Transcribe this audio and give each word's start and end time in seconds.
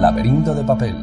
Laberinto 0.00 0.54
de 0.54 0.64
papel. 0.64 0.96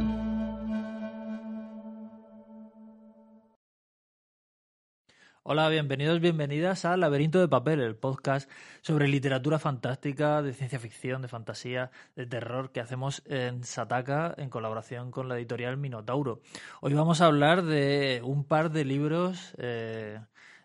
Hola, 5.43 5.69
bienvenidos, 5.69 6.19
bienvenidas 6.19 6.83
a 6.83 6.97
Laberinto 6.97 7.39
de 7.39 7.47
Papel, 7.47 7.79
el 7.79 7.95
podcast 7.95 8.49
sobre 8.81 9.07
literatura 9.07 9.59
fantástica, 9.59 10.41
de 10.41 10.51
ciencia 10.51 10.79
ficción, 10.79 11.21
de 11.21 11.27
fantasía, 11.27 11.91
de 12.15 12.25
terror 12.25 12.71
que 12.71 12.79
hacemos 12.79 13.21
en 13.27 13.63
Sataka 13.63 14.33
en 14.35 14.49
colaboración 14.49 15.11
con 15.11 15.29
la 15.29 15.37
editorial 15.37 15.77
Minotauro. 15.77 16.41
Hoy 16.81 16.95
vamos 16.95 17.21
a 17.21 17.27
hablar 17.27 17.61
de 17.61 18.21
un 18.23 18.45
par 18.45 18.71
de 18.71 18.83
libros 18.83 19.53
eh, 19.59 20.19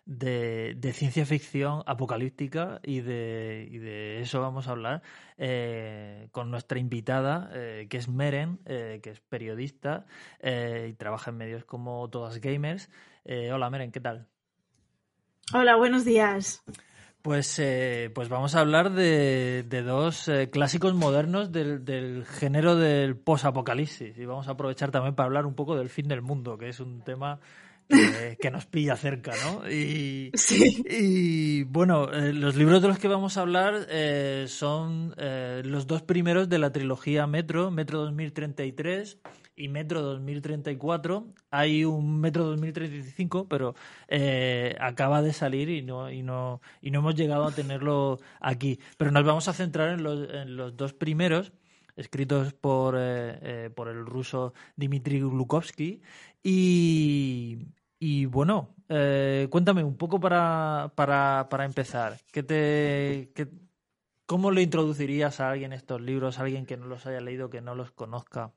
de, 0.05 0.91
ciencia 0.93 1.25
ficción 1.25 1.83
apocalíptica 1.85 2.79
y 2.83 3.01
de, 3.01 3.69
de 3.71 4.21
eso 4.21 4.41
vamos 4.41 4.67
a 4.67 4.71
hablar 4.71 5.01
eh, 5.37 6.27
con 6.31 6.51
nuestra 6.51 6.79
invitada, 6.79 7.49
eh, 7.53 7.87
que 7.89 7.97
es 7.97 8.07
Meren, 8.09 8.57
que 8.65 9.09
es 9.09 9.19
periodista 9.21 10.05
y 10.41 10.93
trabaja 10.93 11.31
en 11.31 11.37
medios 11.37 11.65
como 11.65 12.09
Todas 12.09 12.39
Gamers. 12.39 12.89
hola 13.25 13.69
Meren, 13.69 13.91
¿qué 13.91 13.99
tal? 13.99 14.27
Hola, 15.53 15.75
buenos 15.75 16.05
días. 16.05 16.63
Pues, 17.23 17.57
eh, 17.57 18.11
pues 18.13 18.27
vamos 18.27 18.53
a 18.53 18.59
hablar 18.59 18.91
de, 18.91 19.63
dos 19.85 20.27
eh, 20.27 20.49
clásicos 20.49 20.93
modernos 20.93 21.53
del, 21.53 22.25
género 22.25 22.75
del 22.75 23.15
posapocalipsis 23.15 24.17
y 24.17 24.25
vamos 24.25 24.49
a 24.49 24.51
aprovechar 24.51 24.91
también 24.91 25.15
para 25.15 25.27
hablar 25.27 25.45
un 25.45 25.55
poco 25.55 25.77
del 25.77 25.87
fin 25.87 26.09
del 26.09 26.21
mundo, 26.21 26.57
que 26.57 26.67
es 26.67 26.81
un 26.81 27.01
tema 27.01 27.39
que, 27.87 28.51
nos 28.51 28.65
pilla 28.65 28.95
cerca, 28.95 29.33
¿no? 29.43 29.69
Y, 29.69 30.31
y 30.89 31.63
bueno, 31.63 32.11
eh, 32.11 32.33
los 32.33 32.55
libros 32.55 32.81
de 32.81 32.87
los 32.87 32.99
que 32.99 33.07
vamos 33.07 33.37
a 33.37 33.41
hablar 33.41 33.87
son 34.47 35.13
los 35.17 35.87
dos 35.87 36.01
primeros 36.01 36.49
de 36.49 36.59
la 36.59 36.71
trilogía 36.71 37.27
Metro, 37.27 37.71
Metro 37.71 37.99
2033 37.99 39.19
y 39.55 39.67
Metro 39.67 40.01
2034. 40.01 41.27
Hay 41.51 41.85
un 41.85 42.19
Metro 42.19 42.45
2035, 42.45 43.47
pero 43.47 43.75
eh, 44.07 44.75
acaba 44.79 45.21
de 45.21 45.33
salir 45.33 45.69
y 45.69 45.81
no, 45.81 46.11
y, 46.11 46.23
no, 46.23 46.61
y 46.81 46.91
no 46.91 46.99
hemos 46.99 47.15
llegado 47.15 47.45
a 47.45 47.51
tenerlo 47.51 48.19
aquí. 48.39 48.79
Pero 48.97 49.11
nos 49.11 49.23
vamos 49.23 49.47
a 49.47 49.53
centrar 49.53 49.89
en 49.89 50.03
los, 50.03 50.29
en 50.33 50.55
los 50.55 50.75
dos 50.75 50.93
primeros 50.93 51.51
escritos 51.95 52.53
por, 52.53 52.95
eh, 52.97 53.37
eh, 53.41 53.69
por 53.69 53.87
el 53.87 54.05
ruso 54.05 54.53
Dmitry 54.75 55.19
Glukovsky. 55.19 56.01
Y, 56.43 57.59
y 58.05 58.25
bueno, 58.25 58.75
cuéntame 59.49 59.83
un 59.83 59.95
poco 59.95 60.19
para, 60.19 60.91
para, 60.95 61.47
para 61.49 61.63
empezar. 61.63 62.19
¿qué 62.31 62.43
te, 62.43 63.31
qué, 63.33 63.47
¿Cómo 64.25 64.51
le 64.51 64.61
introducirías 64.61 65.39
a 65.39 65.51
alguien 65.51 65.71
estos 65.71 66.01
libros, 66.01 66.37
a 66.37 66.41
alguien 66.41 66.65
que 66.65 66.75
no 66.75 66.87
los 66.87 67.05
haya 67.05 67.21
leído, 67.21 67.49
que 67.49 67.61
no 67.61 67.75
los 67.75 67.91
conozca? 67.91 68.53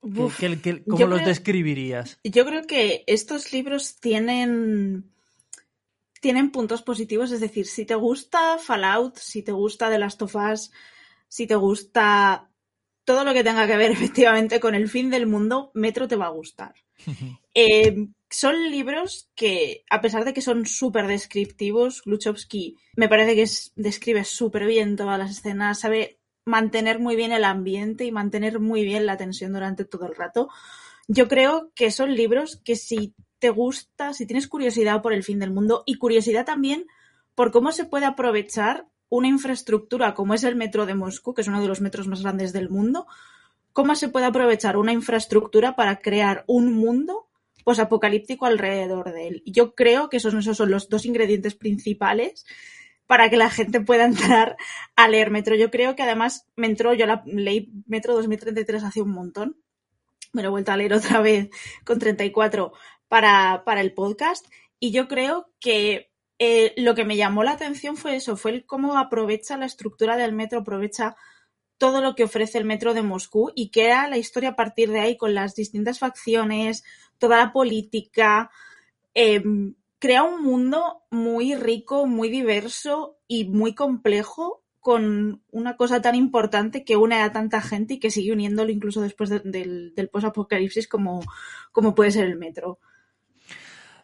cómo 0.00 1.06
los 1.06 1.24
describirías? 1.24 2.18
Yo 2.24 2.44
creo 2.44 2.66
que 2.66 3.04
estos 3.06 3.52
libros 3.52 4.00
tienen, 4.00 5.12
tienen 6.20 6.50
puntos 6.50 6.82
positivos, 6.82 7.30
es 7.30 7.40
decir, 7.40 7.66
si 7.66 7.84
te 7.84 7.94
gusta 7.94 8.58
Fallout, 8.58 9.18
si 9.18 9.42
te 9.42 9.52
gusta 9.52 9.90
The 9.90 9.98
Last 9.98 10.22
of 10.22 10.34
Us, 10.34 10.72
si 11.28 11.46
te 11.46 11.54
gusta 11.54 12.50
todo 13.04 13.24
lo 13.24 13.32
que 13.32 13.44
tenga 13.44 13.66
que 13.66 13.76
ver 13.76 13.90
efectivamente 13.92 14.58
con 14.58 14.74
el 14.74 14.88
fin 14.88 15.10
del 15.10 15.26
mundo, 15.26 15.70
Metro 15.74 16.08
te 16.08 16.16
va 16.16 16.26
a 16.26 16.30
gustar. 16.30 16.74
Eh, 17.54 18.08
son 18.30 18.70
libros 18.70 19.30
que, 19.34 19.84
a 19.90 20.00
pesar 20.00 20.24
de 20.24 20.32
que 20.32 20.42
son 20.42 20.66
súper 20.66 21.06
descriptivos, 21.06 22.02
Gluchowski 22.04 22.76
me 22.94 23.08
parece 23.08 23.34
que 23.34 23.46
describe 23.74 24.24
súper 24.24 24.66
bien 24.66 24.96
todas 24.96 25.18
las 25.18 25.30
escenas, 25.30 25.80
sabe 25.80 26.18
mantener 26.44 26.98
muy 26.98 27.16
bien 27.16 27.32
el 27.32 27.44
ambiente 27.44 28.04
y 28.04 28.12
mantener 28.12 28.60
muy 28.60 28.84
bien 28.84 29.06
la 29.06 29.16
tensión 29.16 29.52
durante 29.52 29.84
todo 29.84 30.06
el 30.06 30.14
rato. 30.14 30.48
Yo 31.06 31.26
creo 31.26 31.72
que 31.74 31.90
son 31.90 32.14
libros 32.14 32.60
que 32.64 32.76
si 32.76 33.14
te 33.38 33.50
gusta, 33.50 34.12
si 34.12 34.26
tienes 34.26 34.48
curiosidad 34.48 35.00
por 35.02 35.12
el 35.12 35.24
fin 35.24 35.38
del 35.38 35.52
mundo 35.52 35.82
y 35.86 35.94
curiosidad 35.96 36.44
también 36.44 36.86
por 37.34 37.50
cómo 37.50 37.72
se 37.72 37.84
puede 37.84 38.06
aprovechar 38.06 38.86
una 39.10 39.28
infraestructura 39.28 40.14
como 40.14 40.34
es 40.34 40.44
el 40.44 40.56
metro 40.56 40.86
de 40.86 40.94
Moscú, 40.94 41.34
que 41.34 41.42
es 41.42 41.48
uno 41.48 41.62
de 41.62 41.68
los 41.68 41.80
metros 41.80 42.08
más 42.08 42.22
grandes 42.22 42.52
del 42.52 42.68
mundo, 42.68 43.06
cómo 43.72 43.94
se 43.94 44.08
puede 44.08 44.26
aprovechar 44.26 44.76
una 44.76 44.92
infraestructura 44.92 45.76
para 45.76 45.98
crear 45.98 46.44
un 46.46 46.72
mundo 46.72 47.28
pues 47.64 47.78
apocalíptico 47.78 48.46
alrededor 48.46 49.12
de 49.12 49.28
él. 49.28 49.42
Yo 49.44 49.74
creo 49.74 50.08
que 50.08 50.16
esos, 50.16 50.32
esos 50.34 50.56
son 50.56 50.70
los 50.70 50.88
dos 50.88 51.04
ingredientes 51.04 51.54
principales 51.54 52.46
para 53.06 53.30
que 53.30 53.36
la 53.36 53.50
gente 53.50 53.80
pueda 53.80 54.04
entrar 54.04 54.56
a 54.96 55.08
leer 55.08 55.30
Metro. 55.30 55.54
Yo 55.54 55.70
creo 55.70 55.94
que 55.94 56.02
además 56.02 56.46
me 56.56 56.66
entró, 56.66 56.94
yo 56.94 57.06
leí 57.26 57.70
Metro 57.86 58.14
2033 58.14 58.84
hace 58.84 59.02
un 59.02 59.10
montón, 59.10 59.56
me 60.32 60.42
lo 60.42 60.48
he 60.48 60.50
vuelto 60.50 60.72
a 60.72 60.76
leer 60.76 60.94
otra 60.94 61.20
vez 61.20 61.50
con 61.84 61.98
34 61.98 62.72
para, 63.08 63.62
para 63.64 63.80
el 63.80 63.92
podcast 63.92 64.46
y 64.78 64.92
yo 64.92 65.08
creo 65.08 65.50
que 65.60 66.10
eh, 66.38 66.72
lo 66.76 66.94
que 66.94 67.04
me 67.04 67.16
llamó 67.16 67.42
la 67.42 67.52
atención 67.52 67.96
fue 67.96 68.16
eso, 68.16 68.36
fue 68.36 68.52
el 68.52 68.64
cómo 68.64 68.96
aprovecha 68.96 69.56
la 69.56 69.66
estructura 69.66 70.16
del 70.16 70.32
metro, 70.32 70.60
aprovecha 70.60 71.16
todo 71.78 72.02
lo 72.02 72.14
que 72.14 72.24
ofrece 72.24 72.58
el 72.58 72.64
metro 72.64 72.92
de 72.92 73.02
Moscú 73.02 73.52
y 73.54 73.70
era 73.74 74.08
la 74.08 74.18
historia 74.18 74.50
a 74.50 74.56
partir 74.56 74.90
de 74.90 75.00
ahí 75.00 75.16
con 75.16 75.34
las 75.34 75.54
distintas 75.54 75.98
facciones, 75.98 76.84
toda 77.18 77.38
la 77.38 77.52
política, 77.52 78.50
em, 79.14 79.74
crea 79.98 80.22
un 80.24 80.42
mundo 80.42 81.02
muy 81.10 81.54
rico, 81.54 82.06
muy 82.06 82.28
diverso 82.28 83.18
y 83.26 83.46
muy 83.46 83.74
complejo 83.74 84.62
con 84.80 85.42
una 85.50 85.76
cosa 85.76 86.00
tan 86.00 86.14
importante 86.14 86.84
que 86.84 86.96
une 86.96 87.16
a 87.16 87.32
tanta 87.32 87.60
gente 87.60 87.94
y 87.94 88.00
que 88.00 88.10
sigue 88.10 88.32
uniéndolo 88.32 88.70
incluso 88.70 89.00
después 89.00 89.28
del, 89.30 89.92
del 89.94 90.08
post-apocalipsis 90.08 90.88
como, 90.88 91.20
como 91.72 91.94
puede 91.94 92.10
ser 92.10 92.26
el 92.26 92.36
metro. 92.36 92.78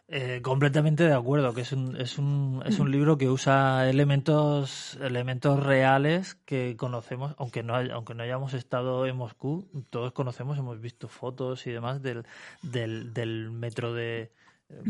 Eh, 0.07 0.41
completamente 0.43 1.03
de 1.03 1.13
acuerdo, 1.13 1.55
que 1.55 1.61
es 1.61 1.71
un, 1.71 1.95
es 1.99 2.19
un, 2.19 2.61
es 2.67 2.77
un 2.77 2.91
libro 2.91 3.17
que 3.17 3.27
usa 3.27 3.89
elementos, 3.89 4.99
elementos 5.01 5.63
reales 5.63 6.35
que 6.45 6.77
conocemos, 6.77 7.33
aunque 7.39 7.63
no, 7.63 7.75
aunque 7.75 8.13
no 8.13 8.21
hayamos 8.21 8.53
estado 8.53 9.07
en 9.07 9.15
Moscú, 9.15 9.67
todos 9.89 10.13
conocemos, 10.13 10.59
hemos 10.59 10.79
visto 10.79 11.07
fotos 11.07 11.65
y 11.65 11.71
demás 11.71 12.03
del, 12.03 12.23
del, 12.61 13.15
del 13.15 13.49
metro 13.49 13.95
de, 13.95 14.31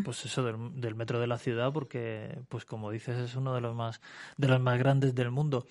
pues 0.04 0.26
eso 0.26 0.44
del, 0.44 0.96
metro 0.96 1.20
de 1.20 1.28
la 1.28 1.38
ciudad 1.38 1.72
porque 1.74 2.40
pues 2.50 2.66
como 2.66 2.92
dices 2.92 3.18
es 3.18 3.36
uno 3.36 3.54
de 3.54 3.62
los 3.62 3.76
más 3.76 4.02
de 4.38 4.48
los 4.48 4.60
más 4.60 4.80
grandes 4.80 5.14
del 5.14 5.32
mundo. 5.32 5.68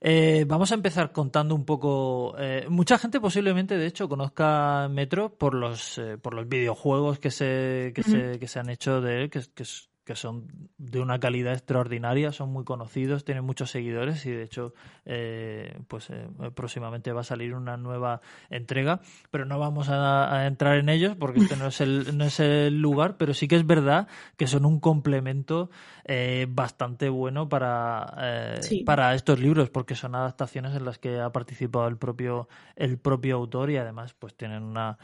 Eh, 0.00 0.44
vamos 0.46 0.72
a 0.72 0.74
empezar 0.74 1.12
contando 1.12 1.54
un 1.54 1.64
poco 1.64 2.34
eh, 2.38 2.66
mucha 2.68 2.98
gente 2.98 3.20
posiblemente 3.20 3.76
de 3.78 3.86
hecho 3.86 4.08
conozca 4.08 4.88
metro 4.90 5.34
por 5.34 5.54
los 5.54 6.00
por 6.22 6.34
los 6.34 6.48
videojuegos 6.48 7.18
que 7.18 7.30
se 7.30 7.92
que, 7.94 8.02
se, 8.02 8.38
que 8.38 8.48
se 8.48 8.58
han 8.58 8.70
hecho 8.70 9.00
de 9.00 9.22
él 9.22 9.30
que, 9.30 9.40
que, 9.54 9.64
que 10.06 10.14
son 10.14 10.46
de 10.78 11.00
una 11.00 11.18
calidad 11.18 11.52
extraordinaria, 11.52 12.30
son 12.30 12.52
muy 12.52 12.64
conocidos, 12.64 13.24
tienen 13.24 13.44
muchos 13.44 13.72
seguidores 13.72 14.24
y 14.24 14.30
de 14.30 14.44
hecho 14.44 14.72
eh, 15.04 15.80
pues 15.88 16.10
eh, 16.10 16.28
próximamente 16.54 17.12
va 17.12 17.22
a 17.22 17.24
salir 17.24 17.54
una 17.54 17.76
nueva 17.76 18.20
entrega, 18.48 19.00
pero 19.32 19.46
no 19.46 19.58
vamos 19.58 19.88
a, 19.90 20.46
entrar 20.46 20.76
en 20.76 20.88
ellos 20.88 21.16
porque 21.18 21.40
este 21.40 21.56
no 21.56 21.66
es 21.66 21.80
el 21.80 22.16
no 22.16 22.24
es 22.24 22.38
el 22.38 22.80
lugar, 22.80 23.16
pero 23.16 23.34
sí 23.34 23.48
que 23.48 23.56
es 23.56 23.66
verdad 23.66 24.06
que 24.36 24.46
son 24.46 24.64
un 24.64 24.78
complemento 24.78 25.70
eh, 26.04 26.46
bastante 26.48 27.08
bueno 27.08 27.48
para 27.48 28.54
para 28.84 29.12
estos 29.14 29.40
libros 29.40 29.70
porque 29.70 29.96
son 29.96 30.14
adaptaciones 30.14 30.76
en 30.76 30.84
las 30.84 30.98
que 31.00 31.18
ha 31.18 31.30
participado 31.32 31.88
el 31.88 31.96
propio 31.96 32.48
el 32.76 32.96
propio 32.96 33.34
autor 33.34 33.70
y 33.70 33.76
además 33.76 34.14
pues 34.14 34.36
tienen 34.36 34.62
una 34.62 34.98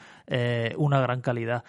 una 0.76 1.00
gran 1.00 1.22
calidad. 1.22 1.64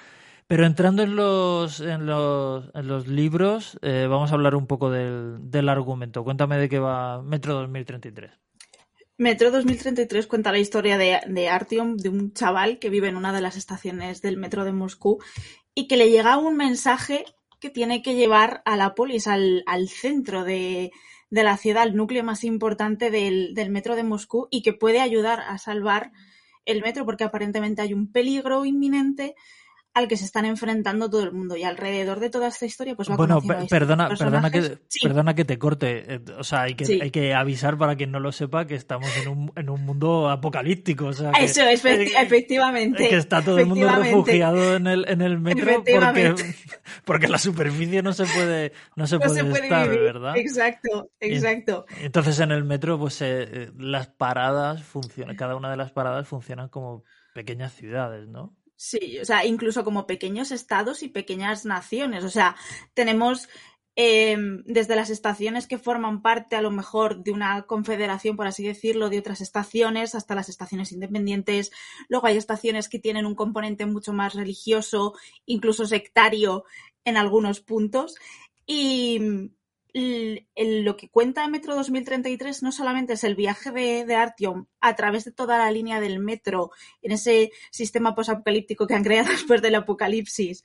Pero 0.53 0.67
entrando 0.67 1.01
en 1.01 1.15
los, 1.15 1.79
en 1.79 2.05
los, 2.05 3.07
libros, 3.07 3.79
eh, 3.81 4.05
vamos 4.07 4.29
a 4.29 4.35
hablar 4.35 4.53
un 4.53 4.67
poco 4.67 4.91
del, 4.91 5.49
del 5.49 5.67
argumento. 5.67 6.23
Cuéntame 6.23 6.59
de 6.59 6.69
qué 6.69 6.77
va 6.77 7.23
Metro 7.23 7.55
2033. 7.55 8.29
Metro 9.17 9.49
2033 9.49 10.27
cuenta 10.27 10.51
la 10.51 10.59
historia 10.59 10.99
de, 10.99 11.21
de 11.25 11.49
Artyom, 11.49 11.97
de 11.97 12.09
un 12.09 12.33
chaval 12.33 12.77
que 12.77 12.91
vive 12.91 13.07
en 13.07 13.15
una 13.15 13.33
de 13.33 13.41
las 13.41 13.57
estaciones 13.57 14.21
del 14.21 14.37
metro 14.37 14.63
de 14.63 14.73
Moscú 14.73 15.17
y 15.73 15.87
que 15.87 15.97
le 15.97 16.11
llega 16.11 16.37
un 16.37 16.55
mensaje 16.55 17.25
que 17.59 17.71
tiene 17.71 18.03
que 18.03 18.13
llevar 18.13 18.61
a 18.65 18.77
la 18.77 18.93
polis, 18.93 19.25
al, 19.25 19.63
al 19.65 19.89
centro 19.89 20.43
de, 20.43 20.91
de, 21.31 21.43
la 21.43 21.57
ciudad, 21.57 21.81
al 21.81 21.95
núcleo 21.95 22.23
más 22.23 22.43
importante 22.43 23.09
del, 23.09 23.55
del 23.55 23.71
metro 23.71 23.95
de 23.95 24.03
Moscú 24.03 24.49
y 24.51 24.61
que 24.61 24.73
puede 24.73 25.01
ayudar 25.01 25.39
a 25.39 25.57
salvar 25.57 26.11
el 26.65 26.83
metro 26.83 27.05
porque 27.05 27.23
aparentemente 27.23 27.81
hay 27.81 27.95
un 27.95 28.11
peligro 28.11 28.65
inminente 28.65 29.33
al 29.95 30.07
que 30.07 30.17
se 30.17 30.25
están 30.25 30.45
enfrentando 30.45 31.09
todo 31.09 31.23
el 31.23 31.31
mundo. 31.31 31.55
Y 31.55 31.63
alrededor 31.63 32.19
de 32.19 32.29
toda 32.31 32.47
esta 32.47 32.65
historia, 32.65 32.95
pues 32.95 33.09
va 33.09 33.15
Bueno, 33.15 33.35
conociendo 33.35 33.65
a 33.65 33.67
perdona, 33.67 34.09
perdona 34.09 34.49
que. 34.51 34.79
Sí. 34.87 34.99
perdona 35.07 35.35
que 35.35 35.45
te 35.45 35.59
corte. 35.59 36.15
Eh, 36.15 36.19
O 36.39 36.43
sea, 36.43 36.63
hay 36.63 36.73
que, 36.75 36.85
Sí. 36.85 36.99
hay 37.01 37.11
que 37.11 37.33
avisar 37.33 37.77
para 37.77 37.95
quien 37.95 38.11
no 38.11 38.19
lo 38.19 38.31
sepa 38.31 38.65
que 38.65 38.75
estamos 38.75 39.09
en 39.17 39.27
un, 39.27 39.51
en 39.55 39.69
un 39.69 39.85
mundo 39.85 40.29
apocalíptico. 40.29 41.05
O 41.07 41.13
sea, 41.13 41.31
que, 41.31 41.43
Eso, 41.45 41.61
efecti- 41.61 42.07
eh, 42.09 42.13
efectivamente. 42.21 43.07
que 43.07 43.17
está 43.17 43.41
todo 43.43 43.59
el 43.59 43.67
mundo 43.67 43.87
refugiado 43.89 44.75
en 44.75 44.87
el, 44.87 45.05
en 45.07 45.21
el 45.21 45.39
metro 45.39 45.83
porque, 45.83 46.33
porque 47.05 47.27
la 47.27 47.37
superficie 47.37 48.01
no 48.01 48.13
se 48.13 48.25
puede, 48.25 48.71
no 48.95 49.05
se 49.07 49.15
No 49.15 49.21
puede 49.21 49.33
se 49.35 49.45
puede 49.45 49.63
estar, 49.63 49.87
vivir. 49.89 50.01
¿verdad? 50.03 50.37
Exacto, 50.37 51.11
exacto. 51.19 51.85
Entonces 52.01 52.39
en 52.39 52.51
el 52.51 52.63
metro, 52.63 52.97
pues 52.97 53.21
eh, 53.21 53.43
eh, 53.43 53.71
las 53.77 54.07
paradas 54.07 54.83
funcionan, 54.83 55.35
cada 55.35 55.55
una 55.55 55.69
de 55.69 55.77
las 55.77 55.91
paradas 55.91 56.27
funcionan 56.27 56.69
como 56.69 57.03
pequeñas 57.33 57.73
ciudades, 57.73 58.27
¿no? 58.27 58.55
Sí, 58.85 59.17
o 59.19 59.23
sea, 59.23 59.45
incluso 59.45 59.85
como 59.85 60.05
pequeños 60.05 60.51
estados 60.51 61.03
y 61.03 61.07
pequeñas 61.07 61.63
naciones. 61.63 62.25
O 62.25 62.29
sea, 62.29 62.57
tenemos 62.93 63.47
eh, 63.95 64.35
desde 64.65 64.97
las 64.97 65.09
estaciones 65.09 65.67
que 65.67 65.77
forman 65.77 66.21
parte 66.21 66.57
a 66.57 66.61
lo 66.61 66.69
mejor 66.69 67.23
de 67.23 67.31
una 67.31 67.61
confederación, 67.61 68.35
por 68.35 68.45
así 68.45 68.67
decirlo, 68.67 69.09
de 69.09 69.19
otras 69.19 69.39
estaciones, 69.39 70.15
hasta 70.15 70.35
las 70.35 70.49
estaciones 70.49 70.91
independientes. 70.91 71.71
Luego 72.09 72.27
hay 72.27 72.35
estaciones 72.35 72.89
que 72.89 72.99
tienen 72.99 73.25
un 73.25 73.35
componente 73.35 73.85
mucho 73.85 74.11
más 74.11 74.33
religioso, 74.33 75.13
incluso 75.45 75.85
sectario 75.85 76.65
en 77.05 77.15
algunos 77.15 77.61
puntos. 77.61 78.15
Y 78.65 79.49
lo 79.93 80.97
que 80.97 81.09
cuenta 81.09 81.47
Metro 81.47 81.75
2033 81.75 82.63
no 82.63 82.71
solamente 82.71 83.13
es 83.13 83.23
el 83.23 83.35
viaje 83.35 83.71
de, 83.71 84.05
de 84.05 84.15
a 84.81 84.95
través 84.95 85.25
de 85.25 85.31
toda 85.31 85.59
la 85.59 85.69
línea 85.69 85.99
del 85.99 86.19
metro 86.19 86.71
en 87.03 87.11
ese 87.11 87.51
sistema 87.69 88.15
posapocalíptico 88.15 88.87
que 88.87 88.95
han 88.95 89.03
creado 89.03 89.29
después 89.31 89.61
del 89.61 89.75
apocalipsis 89.75 90.63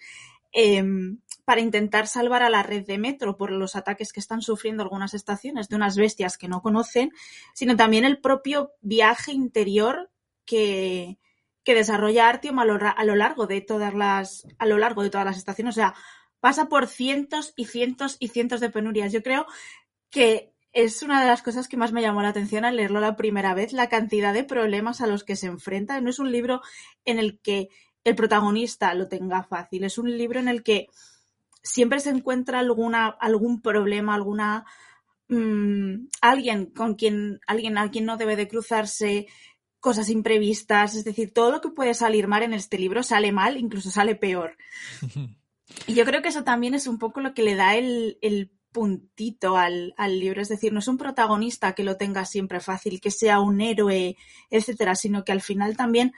em, 0.53 1.21
para 1.45 1.61
intentar 1.61 2.07
salvar 2.07 2.43
a 2.43 2.49
la 2.49 2.63
red 2.63 2.87
de 2.87 2.97
metro 2.97 3.37
por 3.37 3.51
los 3.51 3.77
ataques 3.77 4.15
que 4.15 4.21
están 4.21 4.41
sufriendo 4.41 4.83
algunas 4.83 5.13
estaciones 5.13 5.69
de 5.69 5.77
unas 5.77 5.97
bestias 5.97 6.39
que 6.39 6.49
no 6.49 6.63
conocen, 6.63 7.13
sino 7.53 7.77
también 7.77 8.07
el 8.07 8.21
propio 8.21 8.73
viaje 8.81 9.33
interior 9.33 10.11
que, 10.47 11.19
que 11.65 11.75
desarrolla 11.75 12.31
Artyom 12.31 12.59
a 12.61 12.65
lo, 12.65 12.79
a 12.83 13.05
lo 13.05 13.15
largo 13.15 13.47
de 13.47 13.61
todas 13.61 13.93
las 13.93 14.47
a 14.59 14.65
lo 14.65 14.79
largo 14.79 15.03
de 15.03 15.11
todas 15.11 15.27
las 15.27 15.37
estaciones, 15.37 15.75
o 15.75 15.81
sea, 15.81 15.95
pasa 16.41 16.69
por 16.69 16.87
cientos 16.87 17.53
y 17.57 17.67
cientos 17.67 18.17
y 18.19 18.29
cientos 18.29 18.61
de 18.61 18.71
penurias. 18.71 19.13
Yo 19.13 19.23
creo 19.23 19.47
que 20.11 20.53
es 20.73 21.03
una 21.03 21.21
de 21.21 21.27
las 21.27 21.43
cosas 21.43 21.69
que 21.69 21.77
más 21.77 21.93
me 21.93 22.03
llamó 22.03 22.23
la 22.23 22.29
atención 22.29 22.65
al 22.65 22.77
leerlo 22.77 23.01
la 23.01 23.17
primera 23.17 23.55
vez, 23.55 23.73
la 23.73 23.89
cantidad 23.89 24.33
de 24.35 24.45
problemas 24.45 25.01
a 25.01 25.07
los 25.07 25.25
que 25.25 25.37
se 25.37 25.47
enfrenta. 25.47 26.01
No 26.01 26.11
es 26.11 26.19
un 26.19 26.31
libro 26.31 26.61
en 27.05 27.19
el 27.19 27.41
que 27.41 27.69
el 28.05 28.15
protagonista 28.15 28.95
lo 28.95 29.09
tenga 29.09 29.43
fácil, 29.43 29.85
es 29.85 29.99
un 29.99 30.17
libro 30.17 30.41
en 30.41 30.49
el 30.49 30.63
que 30.63 30.87
siempre 31.63 32.01
se 32.01 32.11
encuentra 32.11 32.61
alguna, 32.61 33.09
algún 33.09 33.61
problema, 33.61 34.15
alguna 34.15 34.65
mm, 35.29 36.07
alguien 36.21 36.67
con 36.67 36.95
quien, 36.95 37.41
alguien 37.47 37.77
a 37.77 37.91
quien 37.91 38.07
no 38.07 38.17
debe 38.17 38.37
de 38.37 38.49
cruzarse, 38.49 39.27
cosas 39.81 40.09
imprevistas, 40.11 40.95
es 40.95 41.05
decir, 41.05 41.33
todo 41.33 41.51
lo 41.51 41.61
que 41.61 41.71
puede 41.71 41.95
salir 41.95 42.29
mal 42.29 42.43
en 42.43 42.55
este 42.55 42.79
libro 42.79 43.03
sale 43.03 43.33
mal, 43.33 43.57
incluso 43.57 43.91
sale 43.91 44.15
peor. 44.15 44.57
Y 45.87 45.95
yo 45.95 46.05
creo 46.05 46.23
que 46.23 46.29
eso 46.29 46.45
también 46.45 46.75
es 46.75 46.87
un 46.87 46.99
poco 46.99 47.21
lo 47.21 47.35
que 47.35 47.43
le 47.43 47.55
da 47.55 47.77
el, 47.77 48.19
puntito 48.71 49.57
al, 49.57 49.95
al 49.97 50.21
libro. 50.21 50.43
Es 50.43 50.49
decir, 50.49 50.73
no 50.73 50.79
es 50.81 50.89
un 50.89 50.99
protagonista 50.99 51.75
que 51.75 51.85
lo 51.85 51.97
tenga 51.97 52.25
siempre 52.25 52.61
fácil, 52.61 53.01
que 53.01 53.11
sea 53.11 53.41
un 53.41 53.61
héroe, 53.61 54.17
etcétera, 54.51 54.95
sino 54.95 55.25
que 55.25 55.33
al 55.33 55.41
final 55.41 55.77
también, 55.77 56.13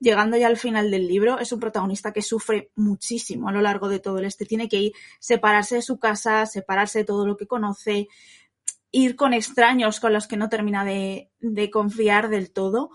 llegando 0.00 0.36
ya 0.36 0.46
al 0.46 0.58
final 0.58 0.90
del 0.90 1.08
libro, 1.08 1.38
es 1.38 1.50
un 1.52 1.60
protagonista 1.60 2.12
que 2.12 2.22
sufre 2.22 2.70
muchísimo 2.76 3.48
a 3.48 3.52
lo 3.52 3.62
largo 3.62 3.88
de 3.88 4.00
todo 4.00 4.18
el 4.18 4.26
este. 4.26 4.44
Tiene 4.44 4.68
que 4.68 4.76
ir, 4.76 4.92
separarse 5.18 5.76
de 5.76 5.82
su 5.82 5.98
casa, 5.98 6.44
separarse 6.46 7.00
de 7.00 7.04
todo 7.06 7.26
lo 7.26 7.36
que 7.36 7.46
conoce, 7.46 8.08
ir 8.90 9.16
con 9.16 9.32
extraños 9.32 9.98
con 9.98 10.12
los 10.12 10.28
que 10.28 10.36
no 10.36 10.48
termina 10.48 10.84
de, 10.84 11.30
de 11.40 11.70
confiar 11.70 12.28
del 12.28 12.52
todo. 12.52 12.90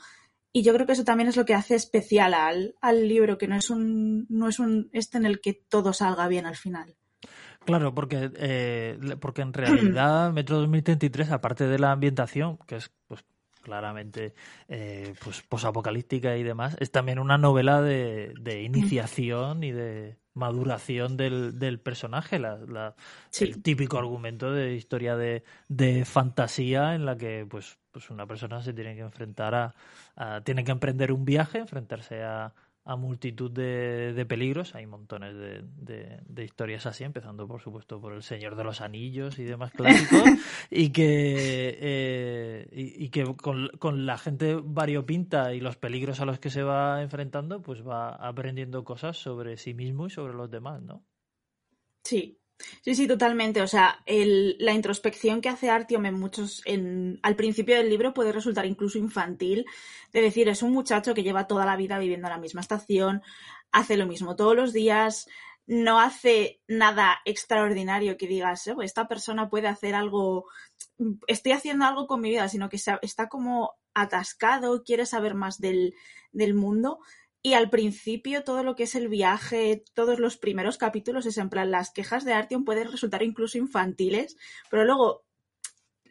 Y 0.51 0.63
yo 0.63 0.73
creo 0.73 0.85
que 0.85 0.93
eso 0.93 1.03
también 1.03 1.29
es 1.29 1.37
lo 1.37 1.45
que 1.45 1.53
hace 1.53 1.75
especial 1.75 2.33
al, 2.33 2.75
al 2.81 3.07
libro, 3.07 3.37
que 3.37 3.47
no 3.47 3.55
es 3.55 3.69
un, 3.69 4.25
no 4.29 4.47
es 4.49 4.59
un 4.59 4.89
este 4.93 5.17
en 5.17 5.25
el 5.25 5.41
que 5.41 5.53
todo 5.53 5.93
salga 5.93 6.27
bien 6.27 6.45
al 6.45 6.55
final. 6.55 6.95
Claro, 7.65 7.93
porque, 7.93 8.31
eh, 8.35 8.97
porque 9.19 9.41
en 9.41 9.53
realidad 9.53 10.31
Metro 10.33 10.57
2033, 10.57 11.31
aparte 11.31 11.67
de 11.67 11.77
la 11.77 11.91
ambientación, 11.91 12.57
que 12.65 12.77
es 12.77 12.91
pues 13.07 13.23
claramente 13.61 14.33
eh, 14.67 15.13
pues 15.23 15.43
posapocalíptica 15.43 16.35
y 16.37 16.43
demás, 16.43 16.75
es 16.79 16.91
también 16.91 17.19
una 17.19 17.37
novela 17.37 17.81
de, 17.81 18.33
de 18.39 18.63
iniciación 18.63 19.63
y 19.63 19.71
de 19.71 20.17
maduración 20.39 21.15
del, 21.17 21.59
del 21.59 21.79
personaje, 21.79 22.39
la, 22.39 22.57
la- 22.67 22.95
Sí. 23.29 23.45
el 23.45 23.61
típico 23.61 23.99
argumento 23.99 24.51
de 24.51 24.73
historia 24.73 25.15
de, 25.15 25.43
de 25.67 26.03
fantasía 26.05 26.95
en 26.95 27.05
la 27.05 27.15
que 27.15 27.45
pues, 27.47 27.77
pues 27.91 28.09
una 28.09 28.25
persona 28.25 28.61
se 28.63 28.73
tiene 28.73 28.95
que 28.95 29.01
enfrentar 29.01 29.53
a, 29.53 29.75
a- 30.15 30.41
tiene 30.41 30.63
que 30.63 30.71
emprender 30.71 31.11
un 31.11 31.25
viaje, 31.25 31.59
enfrentarse 31.59 32.23
a, 32.23 32.53
a 32.91 32.95
multitud 32.95 33.51
de, 33.51 34.13
de 34.13 34.25
peligros. 34.25 34.75
Hay 34.75 34.85
montones 34.87 35.35
de, 35.35 35.63
de- 35.77 36.19
de 36.27 36.43
historias 36.43 36.85
así, 36.85 37.03
empezando 37.03 37.47
por 37.47 37.61
supuesto 37.61 37.99
por 38.01 38.13
El 38.13 38.23
Señor 38.23 38.55
de 38.55 38.63
los 38.63 38.81
Anillos 38.81 39.37
y 39.39 39.43
demás 39.43 39.71
clásicos, 39.73 40.23
y 40.71 40.89
que, 40.91 41.77
eh, 41.79 42.67
y, 42.71 43.05
y 43.05 43.09
que 43.09 43.23
con, 43.35 43.69
con 43.79 44.05
la 44.05 44.17
gente 44.17 44.59
variopinta 44.63 45.53
y 45.53 45.59
los 45.61 45.77
peligros 45.77 46.19
a 46.19 46.25
los 46.25 46.39
que 46.39 46.49
se 46.49 46.63
va 46.63 47.01
enfrentando, 47.01 47.61
pues 47.61 47.85
va 47.87 48.09
aprendiendo 48.15 48.83
cosas 48.83 49.17
sobre 49.17 49.57
sí 49.57 49.73
mismo 49.73 50.07
y 50.07 50.09
sobre 50.09 50.33
los 50.33 50.49
demás, 50.49 50.81
¿no? 50.81 51.03
Sí, 52.03 52.38
sí, 52.81 52.95
sí, 52.95 53.07
totalmente. 53.07 53.61
O 53.61 53.67
sea, 53.67 53.99
el- 54.05 54.55
la 54.59 54.73
introspección 54.73 55.41
que 55.41 55.49
hace 55.49 55.69
Artyom 55.69 56.05
en 56.05 56.15
muchos, 56.19 56.61
en, 56.65 57.19
al 57.23 57.35
principio 57.35 57.75
del 57.77 57.89
libro 57.89 58.13
puede 58.13 58.31
resultar 58.31 58.65
incluso 58.65 58.97
infantil, 58.97 59.65
de 60.13 60.21
decir, 60.21 60.49
es 60.49 60.63
un 60.63 60.71
muchacho 60.73 61.13
que 61.13 61.23
lleva 61.23 61.47
toda 61.47 61.65
la 61.65 61.75
vida 61.75 61.99
viviendo 61.99 62.27
en 62.27 62.33
la 62.33 62.39
misma 62.39 62.61
estación, 62.61 63.21
hace 63.71 63.97
lo 63.97 64.07
mismo 64.07 64.35
todos 64.35 64.55
los 64.55 64.73
días, 64.73 65.27
no 65.67 65.99
hace 65.99 66.61
nada 66.67 67.19
extraordinario 67.25 68.17
que 68.17 68.27
digas, 68.27 68.67
"Oh, 68.67 68.81
esta 68.81 69.07
persona 69.07 69.49
puede 69.49 69.67
hacer 69.67 69.93
algo, 69.95 70.45
estoy 71.27 71.51
haciendo 71.53 71.85
algo 71.85 72.07
con 72.07 72.21
mi 72.21 72.29
vida, 72.29 72.47
sino 72.49 72.69
que 72.69 72.77
está 73.01 73.27
como 73.29 73.73
atascado, 73.93 74.83
quiere 74.83 75.05
saber 75.05 75.33
más 75.35 75.59
del, 75.59 75.93
del 76.31 76.53
mundo. 76.53 76.99
Y 77.41 77.53
al 77.53 77.69
principio 77.69 78.43
todo 78.43 78.63
lo 78.63 78.75
que 78.75 78.83
es 78.83 78.95
el 78.95 79.07
viaje, 79.07 79.83
todos 79.93 80.19
los 80.19 80.37
primeros 80.37 80.77
capítulos 80.77 81.25
es 81.25 81.37
en 81.37 81.49
plan, 81.49 81.71
las 81.71 81.91
quejas 81.91 82.25
de 82.25 82.33
Artyom 82.33 82.65
pueden 82.65 82.91
resultar 82.91 83.23
incluso 83.23 83.57
infantiles, 83.57 84.37
pero 84.69 84.83
luego 84.83 85.23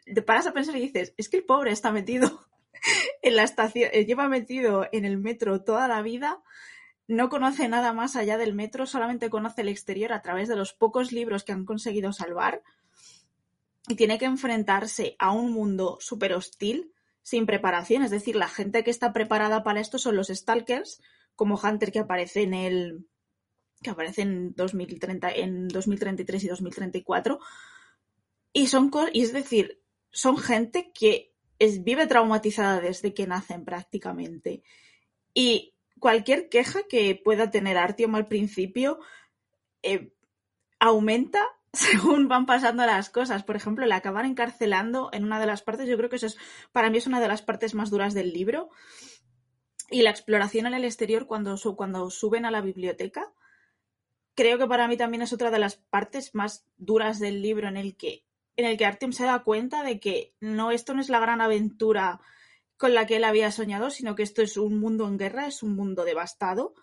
te 0.05 0.21
paras 0.23 0.47
a 0.47 0.53
pensar 0.53 0.75
y 0.75 0.81
dices, 0.81 1.13
es 1.17 1.29
que 1.29 1.37
el 1.37 1.45
pobre 1.45 1.71
está 1.71 1.91
metido 1.91 2.47
en 3.21 3.35
la 3.35 3.43
estación, 3.43 3.89
eh, 3.93 4.05
lleva 4.05 4.27
metido 4.27 4.87
en 4.91 5.05
el 5.05 5.17
metro 5.17 5.63
toda 5.63 5.87
la 5.87 6.01
vida, 6.01 6.41
no 7.07 7.29
conoce 7.29 7.67
nada 7.67 7.93
más 7.93 8.15
allá 8.15 8.37
del 8.37 8.53
metro, 8.53 8.85
solamente 8.85 9.29
conoce 9.29 9.61
el 9.61 9.69
exterior 9.69 10.13
a 10.13 10.21
través 10.21 10.47
de 10.47 10.55
los 10.55 10.73
pocos 10.73 11.11
libros 11.11 11.43
que 11.43 11.51
han 11.51 11.65
conseguido 11.65 12.11
salvar 12.11 12.63
y 13.87 13.95
tiene 13.95 14.17
que 14.17 14.25
enfrentarse 14.25 15.15
a 15.19 15.31
un 15.31 15.51
mundo 15.51 15.97
súper 15.99 16.33
hostil 16.33 16.93
sin 17.21 17.45
preparación, 17.45 18.03
es 18.03 18.11
decir, 18.11 18.35
la 18.35 18.47
gente 18.47 18.83
que 18.83 18.91
está 18.91 19.13
preparada 19.13 19.63
para 19.63 19.79
esto 19.79 19.99
son 19.99 20.15
los 20.15 20.27
stalkers, 20.29 21.01
como 21.39 21.55
Hunter 21.57 21.89
que 21.93 21.99
aparece 21.99 22.41
en 22.43 22.53
el 22.53 23.05
que 23.81 23.91
aparece 23.91 24.23
en 24.23 24.53
2030 24.55 25.31
en 25.31 25.69
2033 25.69 26.43
y 26.43 26.47
2034 26.49 27.39
y 28.51 28.67
son 28.67 28.91
y 29.13 29.21
es 29.21 29.31
decir, 29.31 29.81
son 30.11 30.37
gente 30.37 30.91
que 30.93 31.31
es- 31.59 31.81
vive 31.85 32.07
traumatizada 32.07 32.81
desde 32.81 33.13
que 33.13 33.25
nacen 33.25 33.63
prácticamente. 33.63 34.63
Y 35.33 35.75
cualquier 35.99 36.49
queja 36.49 36.81
que 36.89 37.15
pueda 37.23 37.51
tener 37.51 37.77
Artyom 37.77 38.15
al 38.15 38.27
principio 38.27 38.99
eh, 39.83 40.11
aumenta 40.79 41.41
según 41.73 42.27
van 42.27 42.45
pasando 42.45 42.85
las 42.85 43.09
cosas. 43.09 43.43
Por 43.45 43.55
ejemplo, 43.55 43.85
le 43.85 43.93
acaban 43.95 44.25
encarcelando 44.25 45.09
en 45.13 45.23
una 45.23 45.39
de 45.39 45.45
las 45.47 45.61
partes, 45.61 45.87
yo 45.87 45.95
creo 45.97 46.09
que 46.09 46.17
eso 46.17 46.27
es, 46.27 46.37
para 46.73 46.89
mí 46.89 46.97
es 46.97 47.07
una 47.07 47.21
de 47.21 47.29
las 47.29 47.43
partes 47.43 47.75
más 47.75 47.91
duras 47.91 48.13
del 48.13 48.33
libro. 48.33 48.69
Y 49.91 50.01
la 50.01 50.11
exploración 50.11 50.67
en 50.67 50.73
el 50.73 50.85
exterior 50.85 51.25
cuando, 51.25 51.55
cuando 51.75 52.09
suben 52.09 52.45
a 52.45 52.51
la 52.51 52.61
biblioteca, 52.61 53.31
creo 54.35 54.57
que 54.57 54.67
para 54.67 54.87
mí 54.87 54.97
también 54.97 55.21
es 55.21 55.33
otra 55.33 55.51
de 55.51 55.59
las 55.59 55.75
partes 55.75 56.35
más 56.35 56.65
duras 56.77 57.19
del 57.19 57.41
libro 57.41 57.67
en 57.67 57.77
el 57.77 57.95
que, 57.95 58.23
en 58.55 58.65
el 58.65 58.77
que 58.77 58.85
Artyom 58.85 59.11
se 59.11 59.25
da 59.25 59.43
cuenta 59.43 59.83
de 59.83 59.99
que 59.99 60.33
no, 60.39 60.71
esto 60.71 60.93
no 60.93 61.01
es 61.01 61.09
la 61.09 61.19
gran 61.19 61.41
aventura 61.41 62.21
con 62.77 62.93
la 62.93 63.05
que 63.05 63.17
él 63.17 63.23
había 63.25 63.51
soñado, 63.51 63.89
sino 63.89 64.15
que 64.15 64.23
esto 64.23 64.41
es 64.41 64.55
un 64.55 64.79
mundo 64.79 65.07
en 65.07 65.17
guerra, 65.17 65.47
es 65.47 65.63
un 65.63 65.75
mundo 65.75 66.05
devastado 66.05 66.73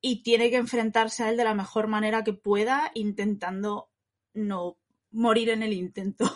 y 0.00 0.22
tiene 0.22 0.50
que 0.50 0.56
enfrentarse 0.56 1.22
a 1.22 1.30
él 1.30 1.36
de 1.36 1.44
la 1.44 1.54
mejor 1.54 1.88
manera 1.88 2.24
que 2.24 2.32
pueda, 2.32 2.90
intentando 2.94 3.90
no 4.32 4.78
morir 5.12 5.50
en 5.50 5.62
el 5.62 5.72
intento. 5.72 6.30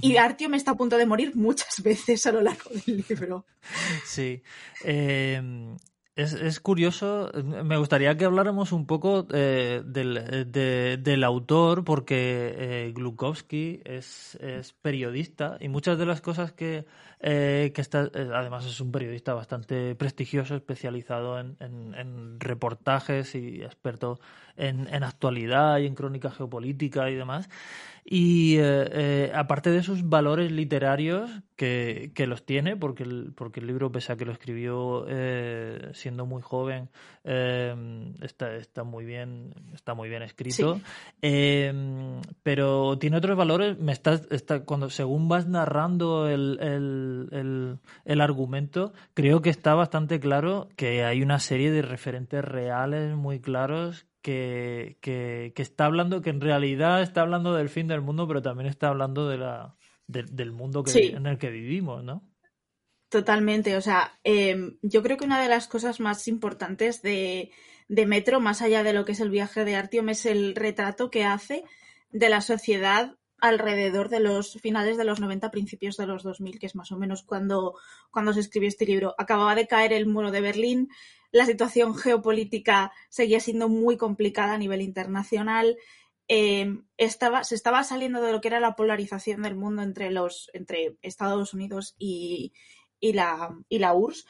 Y 0.00 0.16
Artyom 0.16 0.54
está 0.54 0.72
a 0.72 0.76
punto 0.76 0.96
de 0.96 1.06
morir 1.06 1.34
muchas 1.34 1.82
veces 1.82 2.26
a 2.26 2.32
lo 2.32 2.40
largo 2.40 2.70
del 2.70 3.04
libro. 3.08 3.46
Sí. 4.04 4.42
Eh, 4.84 5.40
Es, 6.16 6.32
es, 6.32 6.60
curioso, 6.60 7.30
me 7.44 7.76
gustaría 7.76 8.16
que 8.16 8.24
habláramos 8.24 8.72
un 8.72 8.86
poco 8.86 9.26
eh, 9.34 9.82
del, 9.84 10.50
del, 10.50 11.24
autor, 11.24 11.84
porque 11.84 12.54
eh, 12.56 12.92
Glukowski 12.94 13.82
es, 13.84 14.34
es, 14.36 14.72
periodista 14.72 15.58
y 15.60 15.68
muchas 15.68 15.98
de 15.98 16.06
las 16.06 16.22
cosas 16.22 16.52
que, 16.52 16.86
eh, 17.28 17.72
que 17.74 17.80
está, 17.80 18.04
eh, 18.14 18.30
además 18.32 18.64
es 18.66 18.80
un 18.80 18.92
periodista 18.92 19.34
bastante 19.34 19.96
prestigioso, 19.96 20.54
especializado 20.54 21.40
en, 21.40 21.56
en, 21.58 21.92
en 21.96 22.38
reportajes 22.38 23.34
y 23.34 23.64
experto 23.64 24.20
en, 24.56 24.86
en, 24.94 25.02
actualidad 25.02 25.78
y 25.78 25.86
en 25.86 25.96
crónica 25.96 26.30
geopolítica 26.30 27.10
y 27.10 27.16
demás. 27.16 27.48
Y 28.08 28.58
eh, 28.58 28.88
eh, 28.92 29.32
aparte 29.34 29.70
de 29.70 29.82
sus 29.82 30.08
valores 30.08 30.52
literarios, 30.52 31.28
que, 31.56 32.12
que, 32.14 32.28
los 32.28 32.46
tiene, 32.46 32.76
porque 32.76 33.02
el, 33.02 33.32
porque 33.34 33.58
el 33.58 33.66
libro, 33.66 33.90
pese 33.90 34.12
a 34.12 34.16
que 34.16 34.24
lo 34.24 34.30
escribió 34.30 35.06
eh, 35.08 35.90
siendo 35.92 36.24
muy 36.24 36.40
joven, 36.40 36.88
eh, 37.24 37.74
está, 38.20 38.54
está, 38.54 38.84
muy 38.84 39.04
bien, 39.04 39.54
está 39.74 39.94
muy 39.94 40.08
bien 40.08 40.22
escrito. 40.22 40.80
Sí. 41.20 41.70
Pero 42.44 42.96
tiene 42.98 43.16
otros 43.16 43.36
valores. 43.36 43.76
Me 43.80 43.90
estás, 43.90 44.28
está, 44.30 44.64
cuando 44.64 44.88
según 44.88 45.28
vas 45.28 45.48
narrando 45.48 46.28
el, 46.28 46.58
el, 46.60 47.15
el, 47.32 47.78
el 48.04 48.20
argumento, 48.20 48.92
creo 49.14 49.42
que 49.42 49.50
está 49.50 49.74
bastante 49.74 50.20
claro 50.20 50.68
que 50.76 51.04
hay 51.04 51.22
una 51.22 51.38
serie 51.38 51.70
de 51.70 51.82
referentes 51.82 52.44
reales 52.44 53.14
muy 53.14 53.40
claros 53.40 54.06
que, 54.22 54.98
que, 55.00 55.52
que, 55.54 55.62
está 55.62 55.84
hablando, 55.84 56.20
que 56.20 56.30
en 56.30 56.40
realidad 56.40 57.00
está 57.00 57.20
hablando 57.20 57.54
del 57.54 57.68
fin 57.68 57.86
del 57.86 58.00
mundo, 58.00 58.26
pero 58.26 58.42
también 58.42 58.68
está 58.68 58.88
hablando 58.88 59.28
de 59.28 59.38
la, 59.38 59.76
de, 60.08 60.24
del 60.24 60.52
mundo 60.52 60.82
que, 60.82 60.90
sí. 60.90 61.12
en 61.14 61.26
el 61.26 61.38
que 61.38 61.50
vivimos, 61.50 62.02
¿no? 62.02 62.28
Totalmente, 63.08 63.76
o 63.76 63.80
sea, 63.80 64.18
eh, 64.24 64.72
yo 64.82 65.02
creo 65.02 65.16
que 65.16 65.24
una 65.24 65.40
de 65.40 65.48
las 65.48 65.68
cosas 65.68 66.00
más 66.00 66.26
importantes 66.26 67.02
de, 67.02 67.52
de, 67.86 68.06
Metro, 68.06 68.40
más 68.40 68.62
allá 68.62 68.82
de 68.82 68.92
lo 68.92 69.04
que 69.04 69.12
es 69.12 69.20
el 69.20 69.30
viaje 69.30 69.64
de 69.64 69.76
Artiom, 69.76 70.08
es 70.08 70.26
el 70.26 70.56
retrato 70.56 71.08
que 71.08 71.24
hace 71.24 71.62
de 72.10 72.28
la 72.28 72.40
sociedad 72.40 73.16
alrededor 73.38 74.08
de 74.08 74.20
los 74.20 74.54
finales 74.60 74.96
de 74.96 75.04
los 75.04 75.20
90, 75.20 75.50
principios 75.50 75.96
de 75.96 76.06
los 76.06 76.22
2000, 76.22 76.58
que 76.58 76.66
es 76.66 76.74
más 76.74 76.92
o 76.92 76.96
menos 76.96 77.22
cuando, 77.22 77.74
cuando 78.10 78.32
se 78.32 78.40
escribió 78.40 78.68
este 78.68 78.86
libro. 78.86 79.14
Acababa 79.18 79.54
de 79.54 79.66
caer 79.66 79.92
el 79.92 80.06
muro 80.06 80.30
de 80.30 80.40
Berlín, 80.40 80.88
la 81.32 81.46
situación 81.46 81.94
geopolítica 81.94 82.92
seguía 83.08 83.40
siendo 83.40 83.68
muy 83.68 83.96
complicada 83.96 84.54
a 84.54 84.58
nivel 84.58 84.80
internacional. 84.80 85.76
Eh, 86.28 86.78
estaba, 86.96 87.44
se 87.44 87.54
estaba 87.54 87.84
saliendo 87.84 88.22
de 88.22 88.32
lo 88.32 88.40
que 88.40 88.48
era 88.48 88.60
la 88.60 88.74
polarización 88.74 89.42
del 89.42 89.54
mundo 89.54 89.82
entre, 89.82 90.10
los, 90.10 90.50
entre 90.54 90.96
Estados 91.02 91.52
Unidos 91.52 91.94
y, 91.98 92.52
y, 93.00 93.12
la, 93.12 93.56
y 93.68 93.78
la 93.78 93.94
URSS. 93.94 94.26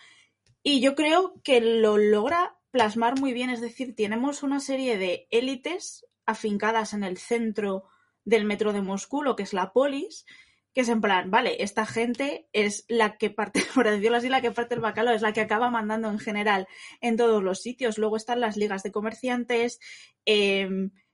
Y 0.62 0.80
yo 0.80 0.96
creo 0.96 1.40
que 1.44 1.60
lo 1.60 1.96
logra 1.96 2.58
plasmar 2.72 3.20
muy 3.20 3.32
bien, 3.32 3.50
es 3.50 3.60
decir, 3.60 3.94
tenemos 3.94 4.42
una 4.42 4.58
serie 4.58 4.98
de 4.98 5.28
élites 5.30 6.04
afincadas 6.26 6.92
en 6.92 7.04
el 7.04 7.18
centro 7.18 7.84
del 8.26 8.45
metro 8.45 8.75
de 8.75 8.83
Moscú, 8.83 9.23
lo 9.23 9.37
que 9.37 9.45
es 9.45 9.54
la 9.54 9.73
polis, 9.73 10.26
que 10.75 10.83
es 10.83 10.90
en 10.90 11.00
plan, 11.00 11.30
vale, 11.30 11.62
esta 11.62 11.87
gente 11.87 12.49
es 12.52 12.85
la 12.88 13.16
que 13.16 13.30
parte, 13.30 13.62
por 13.75 13.88
decirlo 13.88 14.18
así, 14.18 14.28
la 14.28 14.42
que 14.42 14.50
parte 14.50 14.75
el 14.75 14.83
bacalao, 14.83 15.14
es 15.14 15.23
la 15.23 15.33
que 15.33 15.40
acaba 15.40 15.71
mandando 15.71 16.11
en 16.11 16.18
general 16.18 16.68
en 17.00 17.16
todos 17.16 17.42
los 17.42 17.62
sitios. 17.62 17.97
Luego 17.97 18.18
están 18.18 18.40
las 18.40 18.59
ligas 18.59 18.83
de 18.83 18.92
comerciantes, 18.92 19.80
eh, 20.26 20.68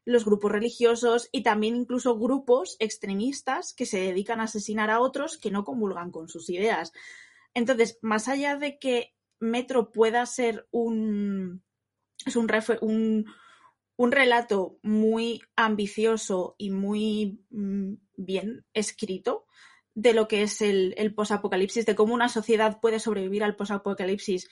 los 0.05 0.25
grupos 0.25 0.51
religiosos 0.51 1.29
y 1.31 1.45
también 1.45 1.77
incluso 1.77 2.19
grupos 2.19 2.77
extremistas 2.81 3.73
que 3.73 3.87
se 3.87 4.01
dedican 4.01 4.41
a 4.41 4.45
asesinar 4.45 4.91
a 4.91 4.99
otros 4.99 5.39
que 5.39 5.53
no 5.53 5.65
comulgan 5.65 6.11
con 6.11 6.29
sus 6.29 6.51
ideas. 6.51 6.93
Entonces, 7.55 7.99
más 8.03 8.27
allá 8.27 8.57
de 8.57 8.79
que 8.79 9.15
Metro 9.39 9.93
pueda 9.93 10.25
ser 10.27 10.67
un, 10.71 11.63
es 12.27 12.37
un, 12.37 12.51
un, 12.81 13.27
un 14.03 14.11
relato 14.11 14.81
muy 14.83 15.43
ambicioso 15.55 16.57
y 16.59 16.71
muy 16.71 17.39
mm, 17.51 17.95
bien 18.17 18.65
escrito 18.75 19.47
de 19.95 20.13
lo 20.13 20.27
que 20.27 20.43
es 20.43 20.61
el, 20.61 20.93
el 20.97 21.15
posapocalipsis, 21.15 21.87
de 21.87 21.95
cómo 21.95 22.13
una 22.13 22.29
sociedad 22.29 22.81
puede 22.81 22.99
sobrevivir 22.99 23.45
al 23.45 23.55
posapocalipsis 23.55 24.49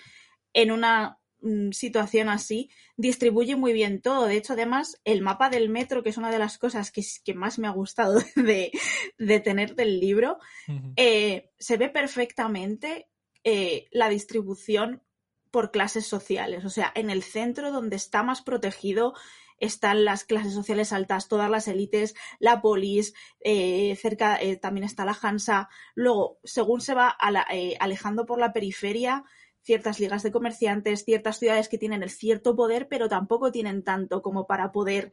en 0.52 0.71
una 0.71 1.19
mm, 1.40 1.73
situación 1.73 2.28
así, 2.28 2.71
distribuye 2.97 3.57
muy 3.57 3.73
bien 3.73 4.00
todo. 4.00 4.26
De 4.26 4.37
hecho, 4.37 4.52
además, 4.52 5.00
el 5.04 5.21
mapa 5.21 5.50
del 5.50 5.69
metro, 5.69 6.04
que 6.04 6.11
es 6.11 6.16
una 6.16 6.30
de 6.30 6.38
las 6.38 6.57
cosas 6.57 6.92
que, 6.92 7.02
que 7.25 7.35
más 7.35 7.59
me 7.59 7.66
ha 7.66 7.73
gustado 7.73 8.21
de, 8.37 8.71
de 9.19 9.40
tener 9.40 9.75
del 9.75 9.99
libro, 9.99 10.38
uh 10.69 10.73
-huh. 10.73 10.92
eh, 10.95 11.50
se 11.59 11.76
ve 11.76 11.88
perfectamente 11.88 13.09
eh, 13.42 13.88
la 13.90 14.09
distribución 14.11 15.02
por 15.50 15.71
clases 15.71 16.07
sociales. 16.07 16.64
O 16.64 16.71
sea, 16.71 16.92
en 16.95 17.11
el 17.11 17.23
centro 17.23 17.73
donde 17.73 17.97
está 17.97 18.23
más 18.23 18.42
protegido 18.42 19.14
están 19.61 20.07
las 20.07 20.25
clases 20.25 20.54
sociales 20.54 20.92
altas, 20.92 21.28
todas 21.28 21.50
las 21.50 21.69
élites, 21.69 22.14
la 22.38 22.62
polis, 22.62 23.14
eh, 23.40 23.95
cerca 23.97 24.40
eh, 24.40 24.57
también 24.57 24.85
está 24.85 25.04
la 25.04 25.16
Hansa. 25.21 25.69
Luego, 25.95 26.38
según 26.45 26.80
se 26.80 26.95
va 26.95 27.16
eh, 27.52 27.76
alejando 27.78 28.25
por 28.25 28.38
la 28.38 28.54
periferia, 28.54 29.25
ciertas 29.62 30.00
ligas 30.00 30.23
de 30.23 30.33
comerciantes, 30.33 31.04
ciertas 31.04 31.38
ciudades 31.38 31.69
que 31.69 31.76
tienen 31.78 32.02
el 32.02 32.11
cierto 32.11 32.57
poder, 32.57 32.88
pero 32.88 33.09
tampoco 33.09 33.52
tienen 33.52 33.85
tanto 33.85 34.23
como 34.23 34.47
para 34.47 34.73
poder 34.73 35.12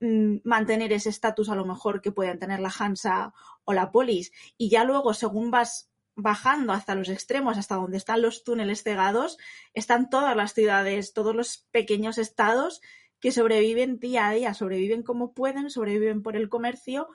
mmm, 0.00 0.36
mantener 0.44 0.92
ese 0.92 1.08
estatus 1.08 1.48
a 1.48 1.54
lo 1.54 1.64
mejor 1.64 2.02
que 2.02 2.12
pueden 2.12 2.38
tener 2.38 2.60
la 2.60 2.72
Hansa 2.78 3.32
o 3.64 3.72
la 3.72 3.90
polis. 3.90 4.30
Y 4.58 4.68
ya 4.68 4.84
luego, 4.84 5.14
según 5.14 5.50
vas 5.50 5.90
bajando 6.16 6.72
hasta 6.72 6.94
los 6.94 7.08
extremos, 7.08 7.58
hasta 7.58 7.76
donde 7.76 7.98
están 7.98 8.22
los 8.22 8.42
túneles 8.42 8.82
cegados, 8.82 9.38
están 9.74 10.10
todas 10.10 10.34
las 10.34 10.54
ciudades, 10.54 11.12
todos 11.12 11.36
los 11.36 11.66
pequeños 11.70 12.18
estados 12.18 12.80
que 13.20 13.32
sobreviven 13.32 13.98
día 13.98 14.28
a 14.28 14.32
día, 14.32 14.54
sobreviven 14.54 15.02
como 15.02 15.32
pueden, 15.32 15.70
sobreviven 15.70 16.22
por 16.22 16.36
el 16.36 16.48
comercio 16.48 17.08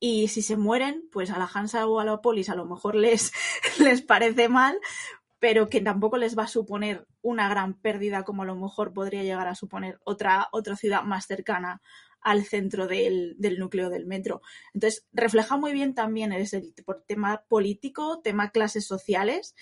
y 0.00 0.28
si 0.28 0.42
se 0.42 0.56
mueren, 0.56 1.08
pues 1.12 1.30
a 1.30 1.38
la 1.38 1.48
Hansa 1.52 1.86
o 1.86 2.00
a 2.00 2.04
la 2.04 2.20
Polis 2.20 2.48
a 2.48 2.56
lo 2.56 2.66
mejor 2.66 2.96
les, 2.96 3.32
les 3.78 4.02
parece 4.02 4.48
mal, 4.48 4.78
pero 5.38 5.68
que 5.68 5.80
tampoco 5.80 6.16
les 6.16 6.36
va 6.36 6.44
a 6.44 6.48
suponer 6.48 7.06
una 7.22 7.48
gran 7.48 7.74
pérdida 7.74 8.24
como 8.24 8.42
a 8.42 8.46
lo 8.46 8.56
mejor 8.56 8.92
podría 8.92 9.22
llegar 9.22 9.46
a 9.46 9.54
suponer 9.54 10.00
otra, 10.04 10.48
otra 10.52 10.76
ciudad 10.76 11.02
más 11.02 11.26
cercana 11.26 11.80
al 12.20 12.44
centro 12.44 12.86
del, 12.86 13.34
del, 13.38 13.58
núcleo 13.58 13.90
del 13.90 14.06
metro. 14.06 14.42
Entonces, 14.74 15.06
refleja 15.12 15.56
muy 15.56 15.72
bien 15.72 15.94
también 15.94 16.32
ese 16.32 16.72
tema 17.06 17.44
político, 17.48 18.20
tema 18.20 18.50
clases 18.50 18.86
sociales 18.86 19.54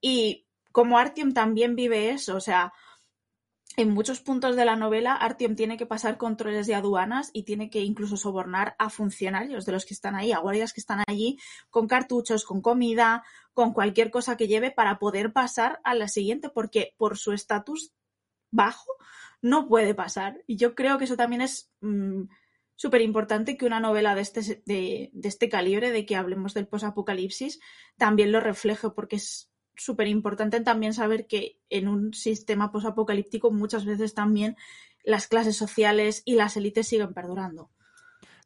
y 0.00 0.46
como 0.72 0.98
Artium 0.98 1.32
también 1.32 1.74
vive 1.74 2.10
eso, 2.10 2.36
o 2.36 2.40
sea, 2.40 2.72
en 3.78 3.90
muchos 3.90 4.20
puntos 4.20 4.56
de 4.56 4.64
la 4.64 4.74
novela, 4.74 5.14
Artyom 5.14 5.54
tiene 5.54 5.76
que 5.76 5.86
pasar 5.86 6.16
controles 6.16 6.66
de 6.66 6.74
aduanas 6.74 7.30
y 7.32 7.44
tiene 7.44 7.70
que 7.70 7.80
incluso 7.82 8.16
sobornar 8.16 8.74
a 8.76 8.90
funcionarios 8.90 9.66
de 9.66 9.72
los 9.72 9.86
que 9.86 9.94
están 9.94 10.16
ahí, 10.16 10.32
a 10.32 10.40
guardias 10.40 10.72
que 10.72 10.80
están 10.80 11.04
allí, 11.06 11.38
con 11.70 11.86
cartuchos, 11.86 12.44
con 12.44 12.60
comida, 12.60 13.22
con 13.52 13.72
cualquier 13.72 14.10
cosa 14.10 14.36
que 14.36 14.48
lleve 14.48 14.72
para 14.72 14.98
poder 14.98 15.32
pasar 15.32 15.80
a 15.84 15.94
la 15.94 16.08
siguiente, 16.08 16.48
porque 16.48 16.92
por 16.96 17.18
su 17.18 17.32
estatus 17.32 17.92
bajo 18.50 18.90
no 19.42 19.68
puede 19.68 19.94
pasar. 19.94 20.42
Y 20.46 20.56
yo 20.56 20.74
creo 20.74 20.98
que 20.98 21.04
eso 21.04 21.16
también 21.16 21.42
es 21.42 21.70
mmm, 21.80 22.24
súper 22.78 23.02
importante 23.02 23.56
que 23.56 23.66
una 23.66 23.80
novela 23.80 24.14
de 24.14 24.20
este, 24.20 24.62
de, 24.64 25.10
este 25.22 25.48
calibre, 25.48 25.90
de 25.90 26.06
que 26.06 26.16
hablemos 26.16 26.54
del 26.54 26.68
posapocalipsis, 26.68 27.60
también 27.96 28.30
lo 28.32 28.40
refleje, 28.40 28.90
porque 28.90 29.16
es 29.16 29.50
súper 29.76 30.06
importante 30.06 30.60
también 30.60 30.92
saber 30.92 31.26
que 31.26 31.60
en 31.70 31.88
un 31.88 32.14
sistema 32.14 32.70
posapocalíptico 32.70 33.50
muchas 33.50 33.84
veces 33.84 34.14
también 34.14 34.56
las 35.02 35.26
clases 35.26 35.56
sociales 35.56 36.22
y 36.24 36.34
las 36.34 36.56
élites 36.56 36.86
siguen 36.88 37.14
perdurando. 37.14 37.70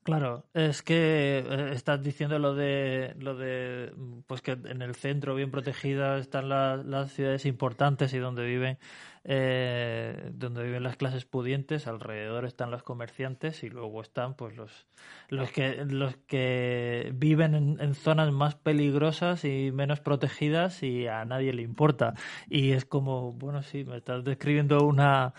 Claro, 0.04 0.44
es 0.52 0.82
que 0.82 1.44
eh, 1.48 1.70
estás 1.74 2.02
diciendo 2.02 2.36
lo 2.40 2.54
de 2.56 3.14
lo 3.20 3.36
de 3.36 3.92
pues 4.26 4.42
que 4.42 4.52
en 4.52 4.82
el 4.82 4.96
centro 4.96 5.36
bien 5.36 5.52
protegidas 5.52 6.22
están 6.22 6.48
la, 6.48 6.76
las 6.76 7.12
ciudades 7.12 7.46
importantes 7.46 8.12
y 8.12 8.18
donde 8.18 8.44
viven 8.44 8.78
eh, 9.22 10.30
donde 10.34 10.64
viven 10.64 10.82
las 10.82 10.96
clases 10.96 11.24
pudientes, 11.24 11.86
alrededor 11.86 12.44
están 12.46 12.72
los 12.72 12.82
comerciantes 12.82 13.62
y 13.62 13.70
luego 13.70 14.02
están 14.02 14.34
pues 14.34 14.56
los 14.56 14.88
los 15.28 15.52
que 15.52 15.84
los 15.84 16.16
que 16.26 17.12
viven 17.14 17.54
en, 17.54 17.80
en 17.80 17.94
zonas 17.94 18.32
más 18.32 18.56
peligrosas 18.56 19.44
y 19.44 19.70
menos 19.70 20.00
protegidas 20.00 20.82
y 20.82 21.06
a 21.06 21.24
nadie 21.24 21.52
le 21.52 21.62
importa. 21.62 22.14
Y 22.48 22.72
es 22.72 22.84
como, 22.84 23.34
bueno, 23.34 23.62
sí, 23.62 23.84
me 23.84 23.98
estás 23.98 24.24
describiendo 24.24 24.84
una 24.84 25.32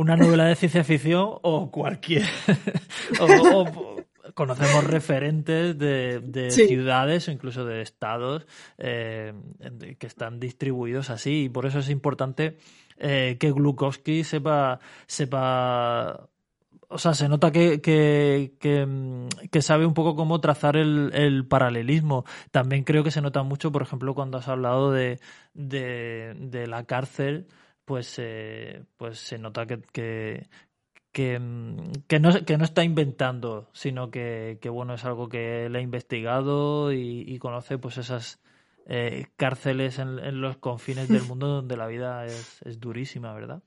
una 0.00 0.16
novela 0.16 0.46
de 0.46 0.54
ciencia 0.54 0.82
ficción 0.82 1.28
o 1.42 1.70
cualquier 1.70 2.24
o, 3.20 3.89
conocemos 4.34 4.84
referentes 4.84 5.78
de, 5.78 6.20
de 6.20 6.50
sí. 6.50 6.66
ciudades 6.66 7.28
o 7.28 7.32
incluso 7.32 7.64
de 7.64 7.82
estados 7.82 8.46
eh, 8.78 9.32
que 9.98 10.06
están 10.06 10.40
distribuidos 10.40 11.10
así 11.10 11.44
y 11.44 11.48
por 11.48 11.66
eso 11.66 11.78
es 11.78 11.90
importante 11.90 12.58
eh, 12.98 13.36
que 13.38 13.52
Glukowski 13.52 14.24
sepa 14.24 14.80
sepa 15.06 16.28
o 16.92 16.98
sea, 16.98 17.14
se 17.14 17.28
nota 17.28 17.52
que, 17.52 17.80
que, 17.80 18.54
que, 18.58 19.28
que, 19.52 19.62
sabe 19.62 19.86
un 19.86 19.94
poco 19.94 20.16
cómo 20.16 20.40
trazar 20.40 20.76
el, 20.76 21.12
el, 21.14 21.46
paralelismo. 21.46 22.24
También 22.50 22.82
creo 22.82 23.04
que 23.04 23.12
se 23.12 23.20
nota 23.20 23.44
mucho, 23.44 23.70
por 23.70 23.82
ejemplo, 23.82 24.12
cuando 24.12 24.38
has 24.38 24.48
hablado 24.48 24.90
de, 24.90 25.20
de, 25.54 26.34
de 26.36 26.66
la 26.66 26.86
cárcel 26.86 27.46
pues, 27.90 28.14
eh, 28.18 28.84
pues 28.96 29.18
se 29.18 29.36
nota 29.36 29.66
que, 29.66 30.46
que, 31.12 31.40
que, 32.06 32.20
no, 32.20 32.44
que 32.44 32.58
no 32.58 32.64
está 32.64 32.84
inventando, 32.84 33.68
sino 33.72 34.10
que, 34.10 34.58
bueno, 34.70 34.94
es 34.94 35.04
algo 35.04 35.28
que 35.28 35.66
él 35.66 35.76
ha 35.76 35.80
investigado 35.80 36.92
y, 36.92 37.38
conoce 37.38 37.78
pues 37.78 37.98
esas 37.98 38.40
eh, 38.86 39.26
cárceles 39.36 39.98
en, 39.98 40.40
los 40.40 40.56
confines 40.58 41.08
del 41.08 41.22
mundo 41.22 41.46
donde 41.48 41.76
la 41.76 41.86
vida 41.86 42.26
es, 42.26 42.62
es 42.62 42.80
durísima, 42.80 43.32
¿verdad? 43.32 43.62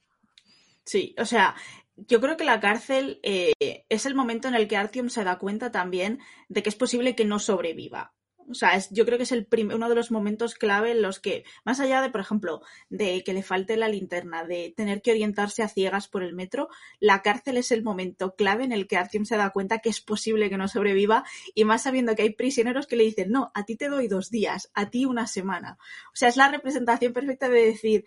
Sí, 0.85 1.15
o 1.17 1.25
sea, 1.25 1.55
yo 1.95 2.19
creo 2.19 2.37
que 2.37 2.43
la 2.43 2.59
cárcel 2.59 3.19
eh, 3.23 3.53
es 3.89 4.05
el 4.05 4.15
momento 4.15 4.47
en 4.47 4.55
el 4.55 4.67
que 4.67 4.77
Artyom 4.77 5.09
se 5.09 5.23
da 5.23 5.37
cuenta 5.37 5.71
también 5.71 6.19
de 6.49 6.63
que 6.63 6.69
es 6.69 6.75
posible 6.75 7.15
que 7.15 7.25
no 7.25 7.39
sobreviva. 7.39 8.13
O 8.49 8.53
sea, 8.53 8.75
es, 8.75 8.89
yo 8.91 9.05
creo 9.05 9.17
que 9.17 9.23
es 9.23 9.31
el 9.31 9.47
uno 9.73 9.89
de 9.89 9.95
los 9.95 10.11
momentos 10.11 10.55
clave 10.55 10.91
en 10.91 11.01
los 11.01 11.19
que, 11.19 11.43
más 11.63 11.79
allá 11.79 12.01
de, 12.01 12.09
por 12.09 12.21
ejemplo, 12.21 12.61
de 12.89 13.23
que 13.23 13.33
le 13.33 13.43
falte 13.43 13.77
la 13.77 13.87
linterna, 13.87 14.43
de 14.43 14.73
tener 14.75 15.01
que 15.01 15.11
orientarse 15.11 15.63
a 15.63 15.67
ciegas 15.67 16.07
por 16.07 16.23
el 16.23 16.33
metro, 16.33 16.69
la 16.99 17.21
cárcel 17.21 17.57
es 17.57 17.71
el 17.71 17.83
momento 17.83 18.35
clave 18.35 18.63
en 18.63 18.71
el 18.71 18.87
que 18.87 18.97
Artyom 18.97 19.25
se 19.25 19.37
da 19.37 19.51
cuenta 19.51 19.79
que 19.79 19.89
es 19.89 20.01
posible 20.01 20.49
que 20.49 20.57
no 20.57 20.67
sobreviva 20.67 21.23
y 21.55 21.65
más 21.65 21.83
sabiendo 21.83 22.15
que 22.15 22.23
hay 22.23 22.31
prisioneros 22.31 22.87
que 22.87 22.95
le 22.95 23.03
dicen, 23.03 23.31
no, 23.31 23.51
a 23.53 23.65
ti 23.65 23.75
te 23.75 23.89
doy 23.89 24.07
dos 24.07 24.29
días, 24.29 24.71
a 24.73 24.89
ti 24.89 25.05
una 25.05 25.27
semana. 25.27 25.77
O 26.07 26.15
sea, 26.15 26.29
es 26.29 26.37
la 26.37 26.49
representación 26.49 27.13
perfecta 27.13 27.49
de 27.49 27.65
decir, 27.65 28.05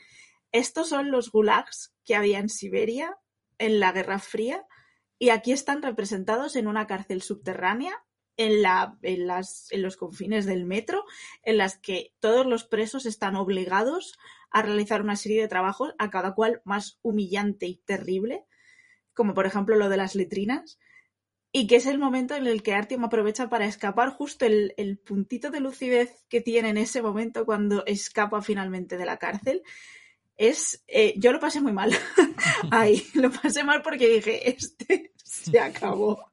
estos 0.52 0.88
son 0.88 1.10
los 1.10 1.30
gulags 1.30 1.94
que 2.04 2.14
había 2.14 2.38
en 2.38 2.48
Siberia 2.48 3.18
en 3.58 3.80
la 3.80 3.92
Guerra 3.92 4.18
Fría 4.18 4.66
y 5.18 5.30
aquí 5.30 5.52
están 5.52 5.82
representados 5.82 6.56
en 6.56 6.66
una 6.66 6.86
cárcel 6.86 7.22
subterránea 7.22 8.05
en, 8.36 8.62
la, 8.62 8.98
en, 9.02 9.26
las, 9.26 9.70
en 9.70 9.82
los 9.82 9.96
confines 9.96 10.46
del 10.46 10.64
metro, 10.64 11.04
en 11.42 11.58
las 11.58 11.78
que 11.78 12.12
todos 12.20 12.46
los 12.46 12.64
presos 12.64 13.06
están 13.06 13.36
obligados 13.36 14.18
a 14.50 14.62
realizar 14.62 15.02
una 15.02 15.16
serie 15.16 15.40
de 15.40 15.48
trabajos, 15.48 15.94
a 15.98 16.10
cada 16.10 16.34
cual 16.34 16.60
más 16.64 16.98
humillante 17.02 17.66
y 17.66 17.76
terrible, 17.76 18.44
como 19.14 19.34
por 19.34 19.46
ejemplo 19.46 19.76
lo 19.76 19.88
de 19.88 19.96
las 19.96 20.14
letrinas, 20.14 20.78
y 21.52 21.66
que 21.66 21.76
es 21.76 21.86
el 21.86 21.98
momento 21.98 22.34
en 22.34 22.46
el 22.46 22.62
que 22.62 22.74
Artyom 22.74 23.04
aprovecha 23.04 23.48
para 23.48 23.66
escapar 23.66 24.10
justo 24.10 24.44
el, 24.44 24.74
el 24.76 24.98
puntito 24.98 25.50
de 25.50 25.60
lucidez 25.60 26.24
que 26.28 26.42
tiene 26.42 26.68
en 26.68 26.76
ese 26.76 27.00
momento 27.00 27.46
cuando 27.46 27.84
escapa 27.86 28.42
finalmente 28.42 28.98
de 28.98 29.06
la 29.06 29.16
cárcel, 29.16 29.62
es, 30.36 30.84
eh, 30.86 31.14
yo 31.16 31.32
lo 31.32 31.40
pasé 31.40 31.60
muy 31.60 31.72
mal. 31.72 31.92
Ahí, 32.70 33.06
lo 33.14 33.30
pasé 33.30 33.64
mal 33.64 33.82
porque 33.82 34.08
dije, 34.08 34.50
este 34.50 35.12
se 35.24 35.58
acabó. 35.60 36.28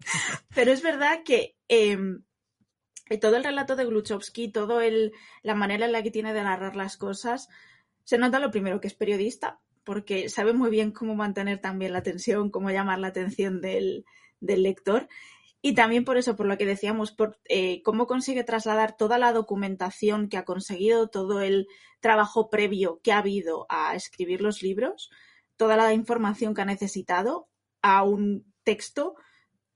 Pero 0.54 0.72
es 0.72 0.82
verdad 0.82 1.24
que 1.24 1.56
em, 1.68 2.24
eh, 3.10 3.18
todo 3.18 3.38
el 3.38 3.44
relato 3.44 3.76
de 3.76 3.86
Gluchowski, 3.86 4.50
todo 4.50 4.82
el, 4.82 5.14
la 5.42 5.56
manera 5.56 5.86
en 5.86 5.92
la 5.92 6.04
que 6.04 6.12
tiene 6.12 6.34
de 6.34 6.44
narrar 6.44 6.76
las 6.76 6.98
cosas, 6.98 7.50
se 8.04 8.18
nota 8.18 8.40
lo 8.40 8.52
primero 8.52 8.82
que 8.82 8.88
es 8.88 8.94
periodista, 8.94 9.60
porque 9.84 10.30
sabe 10.30 10.54
muy 10.54 10.70
bien 10.70 10.92
cómo 10.92 11.16
mantener 11.16 11.60
también 11.60 11.94
la 11.94 12.04
tensión, 12.04 12.50
cómo 12.50 12.72
llamar 12.72 13.00
la 13.00 13.08
atención 13.08 13.62
del, 13.62 14.06
del 14.40 14.64
lector. 14.64 15.08
Y 15.66 15.76
también 15.76 16.04
por 16.04 16.18
eso, 16.18 16.36
por 16.36 16.46
lo 16.46 16.58
que 16.58 16.66
decíamos, 16.66 17.14
por 17.14 17.40
eh, 17.46 17.82
cómo 17.84 18.06
consigue 18.06 18.44
trasladar 18.44 18.98
toda 18.98 19.18
la 19.18 19.32
documentación 19.32 20.28
que 20.28 20.36
ha 20.36 20.44
conseguido, 20.44 21.08
todo 21.08 21.40
el 21.40 21.68
trabajo 22.02 22.50
previo 22.50 23.00
que 23.02 23.14
ha 23.14 23.20
habido 23.20 23.66
a 23.70 23.96
escribir 23.96 24.42
los 24.42 24.62
libros, 24.62 25.10
toda 25.56 25.78
la 25.78 25.94
información 25.94 26.54
que 26.54 26.64
ha 26.64 26.66
necesitado 26.66 27.48
a 27.82 28.04
un 28.04 28.54
texto 28.66 29.16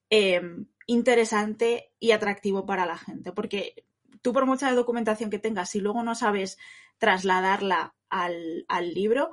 em, 0.09 0.67
interesante 0.87 1.93
y 2.01 2.11
atractivo 2.11 2.65
para 2.65 2.85
la 2.85 2.97
gente. 2.97 3.31
Porque 3.31 3.85
tú 4.21 4.33
por 4.33 4.45
mucha 4.45 4.73
documentación 4.73 5.29
que 5.29 5.39
tengas, 5.39 5.69
si 5.69 5.79
luego 5.79 6.03
no 6.03 6.15
sabes 6.15 6.57
trasladarla 6.97 7.95
al, 8.09 8.65
al 8.67 8.93
libro, 8.93 9.31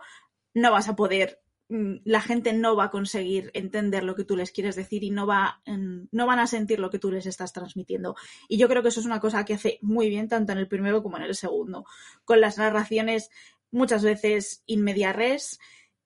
no 0.55 0.71
vas 0.71 0.89
a 0.89 0.95
poder 0.95 1.43
la 1.69 2.21
gente 2.21 2.53
no 2.53 2.77
va 2.77 2.85
a 2.85 2.91
conseguir 2.91 3.51
entender 3.55 4.05
lo 4.05 4.15
que 4.15 4.25
tú 4.25 4.37
les 4.37 4.53
quieres 4.53 4.77
decir 4.77 5.03
y 5.03 5.11
no, 5.11 5.27
va, 5.27 5.63
no 5.67 6.27
van 6.27 6.39
a 6.39 6.47
sentir 6.47 6.79
lo 6.79 6.91
que 6.91 6.99
tú 6.99 7.11
les 7.11 7.27
estás 7.27 7.53
transmitiendo. 7.53 8.17
Y 8.49 8.59
yo 8.59 8.69
creo 8.69 8.83
que 8.83 8.89
eso 8.89 9.01
es 9.01 9.07
una 9.07 9.21
cosa 9.21 9.45
que 9.45 9.55
hace 9.55 9.79
muy 9.81 10.09
bien 10.09 10.29
tanto 10.29 10.53
en 10.53 10.59
el 10.59 10.69
primero 10.69 11.03
como 11.03 11.17
en 11.17 11.23
el 11.25 11.35
segundo. 11.35 11.85
Con 12.25 12.41
las 12.41 12.59
narraciones 12.59 13.31
muchas 13.71 14.05
veces 14.05 14.63
inmediares, 14.67 15.59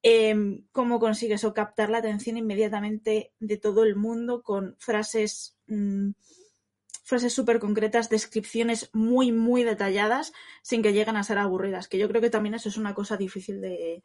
eh, 0.03 0.63
cómo 0.73 1.01
consigue 1.01 1.35
eso 1.35 1.53
captar 1.53 1.91
la 1.91 1.99
atención 1.99 2.37
inmediatamente 2.37 3.33
de 3.41 3.57
todo 3.57 3.85
el 3.85 3.97
mundo 3.97 4.43
con 4.43 4.77
frases... 4.79 5.57
Mm, 5.67 6.11
frases 7.09 7.33
súper 7.33 7.59
concretas, 7.59 8.11
descripciones 8.11 8.91
muy, 8.93 9.33
muy 9.33 9.65
detalladas, 9.65 10.35
sin 10.61 10.83
que 10.83 10.93
lleguen 10.93 11.17
a 11.17 11.23
ser 11.23 11.39
aburridas, 11.39 11.89
que 11.89 11.97
yo 11.97 12.07
creo 12.07 12.21
que 12.21 12.29
también 12.29 12.55
eso 12.55 12.69
es 12.69 12.77
una 12.77 12.93
cosa 12.93 13.17
difícil 13.17 13.63
de, 13.63 14.03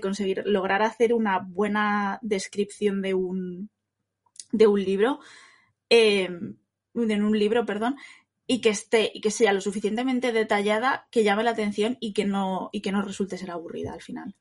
conseguir, 0.00 0.44
lograr 0.46 0.80
hacer 0.80 1.12
una 1.12 1.40
buena 1.40 2.18
descripción 2.22 3.02
de 3.02 3.12
un, 3.12 3.68
de 4.50 4.66
un 4.66 4.82
libro, 4.82 5.20
em, 5.90 6.56
en 6.94 7.22
un 7.22 7.38
libro, 7.38 7.66
perdón, 7.66 7.96
y 8.46 8.62
que 8.62 8.70
esté, 8.70 9.10
y 9.12 9.20
que 9.20 9.30
sea 9.30 9.52
lo 9.52 9.60
suficientemente 9.60 10.32
detallada 10.32 11.06
que 11.10 11.24
llame 11.24 11.44
la 11.44 11.50
atención 11.50 11.98
y 12.00 12.14
que 12.14 12.24
no, 12.24 12.70
y 12.72 12.80
que 12.80 12.92
no 12.92 13.02
resulte 13.02 13.36
ser 13.36 13.50
aburrida 13.50 13.92
al 13.92 14.00
final. 14.00 14.34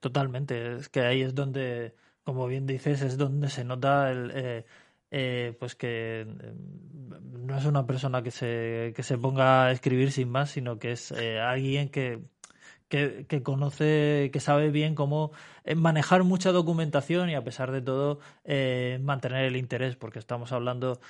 Totalmente, 0.00 0.78
es 0.78 0.88
que 0.88 1.00
ahí 1.02 1.22
es 1.22 1.32
donde, 1.32 1.94
como 2.24 2.48
bien 2.48 2.66
dices, 2.66 3.02
es 3.02 3.16
donde 3.16 3.48
se 3.50 3.62
nota 3.62 4.10
el, 4.10 4.32
eh, 4.34 4.64
eh, 5.12 5.56
pues 5.58 5.76
que 5.76 6.22
em, 6.22 7.35
no 7.46 7.56
es 7.56 7.64
una 7.64 7.86
persona 7.86 8.22
que 8.22 8.30
se, 8.30 8.92
que 8.94 9.02
se 9.02 9.18
ponga 9.18 9.66
a 9.66 9.72
escribir 9.72 10.12
sin 10.12 10.28
más, 10.28 10.50
sino 10.50 10.78
que 10.78 10.92
es 10.92 11.12
eh, 11.12 11.40
alguien 11.40 11.88
que, 11.88 12.20
que, 12.88 13.26
que, 13.28 13.42
conoce, 13.42 14.30
que 14.32 14.40
sabe 14.40 14.70
bien 14.70 14.94
cómo 14.94 15.32
eh, 15.64 15.74
manejar 15.74 16.24
mucha 16.24 16.52
documentación 16.52 17.30
y 17.30 17.34
a 17.34 17.44
pesar 17.44 17.72
de 17.72 17.82
todo 17.82 18.18
mantener 19.00 19.44
el 19.44 19.56
interés, 19.56 19.96
porque 19.96 20.18
estamos 20.18 20.52
hablando 20.52 21.00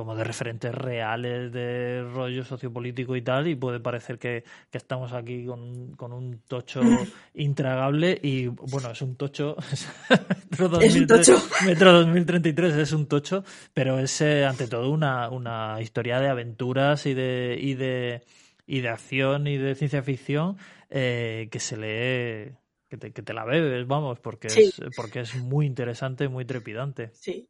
como 0.00 0.16
de 0.16 0.24
referentes 0.24 0.74
reales 0.74 1.52
de 1.52 2.02
rollo 2.14 2.42
sociopolítico 2.42 3.16
y 3.16 3.20
tal, 3.20 3.48
y 3.48 3.54
puede 3.54 3.80
parecer 3.80 4.18
que, 4.18 4.44
estamos 4.72 5.12
aquí 5.12 5.44
con, 5.44 5.92
con, 5.94 6.14
un 6.14 6.40
tocho 6.48 6.80
intragable 7.34 8.18
y 8.22 8.46
bueno, 8.46 8.92
es 8.92 9.02
un 9.02 9.16
tocho, 9.16 9.58
es 10.80 10.96
un 10.96 11.06
tocho. 11.06 11.36
Metro 11.66 11.92
2033 11.92 12.76
es 12.76 12.92
un 12.92 13.08
tocho, 13.08 13.44
pero 13.74 13.98
es 13.98 14.22
eh, 14.22 14.46
ante 14.46 14.68
todo 14.68 14.90
una, 14.90 15.28
una 15.28 15.82
historia 15.82 16.18
de 16.18 16.28
aventuras 16.30 17.04
y 17.04 17.12
de, 17.12 17.58
y 17.60 17.74
de, 17.74 18.22
y 18.66 18.80
de 18.80 18.88
acción 18.88 19.48
y 19.48 19.58
de 19.58 19.74
ciencia 19.74 20.02
ficción 20.02 20.56
eh, 20.88 21.50
que 21.52 21.60
se 21.60 21.76
lee 21.76 22.56
que 22.88 22.96
te, 22.96 23.12
que 23.12 23.20
te, 23.20 23.34
la 23.34 23.44
bebes, 23.44 23.86
vamos, 23.86 24.18
porque, 24.18 24.46
es, 24.46 24.80
porque 24.96 25.20
es 25.20 25.36
muy 25.36 25.66
interesante, 25.66 26.26
muy 26.28 26.46
trepidante. 26.46 27.10
Sí, 27.12 27.49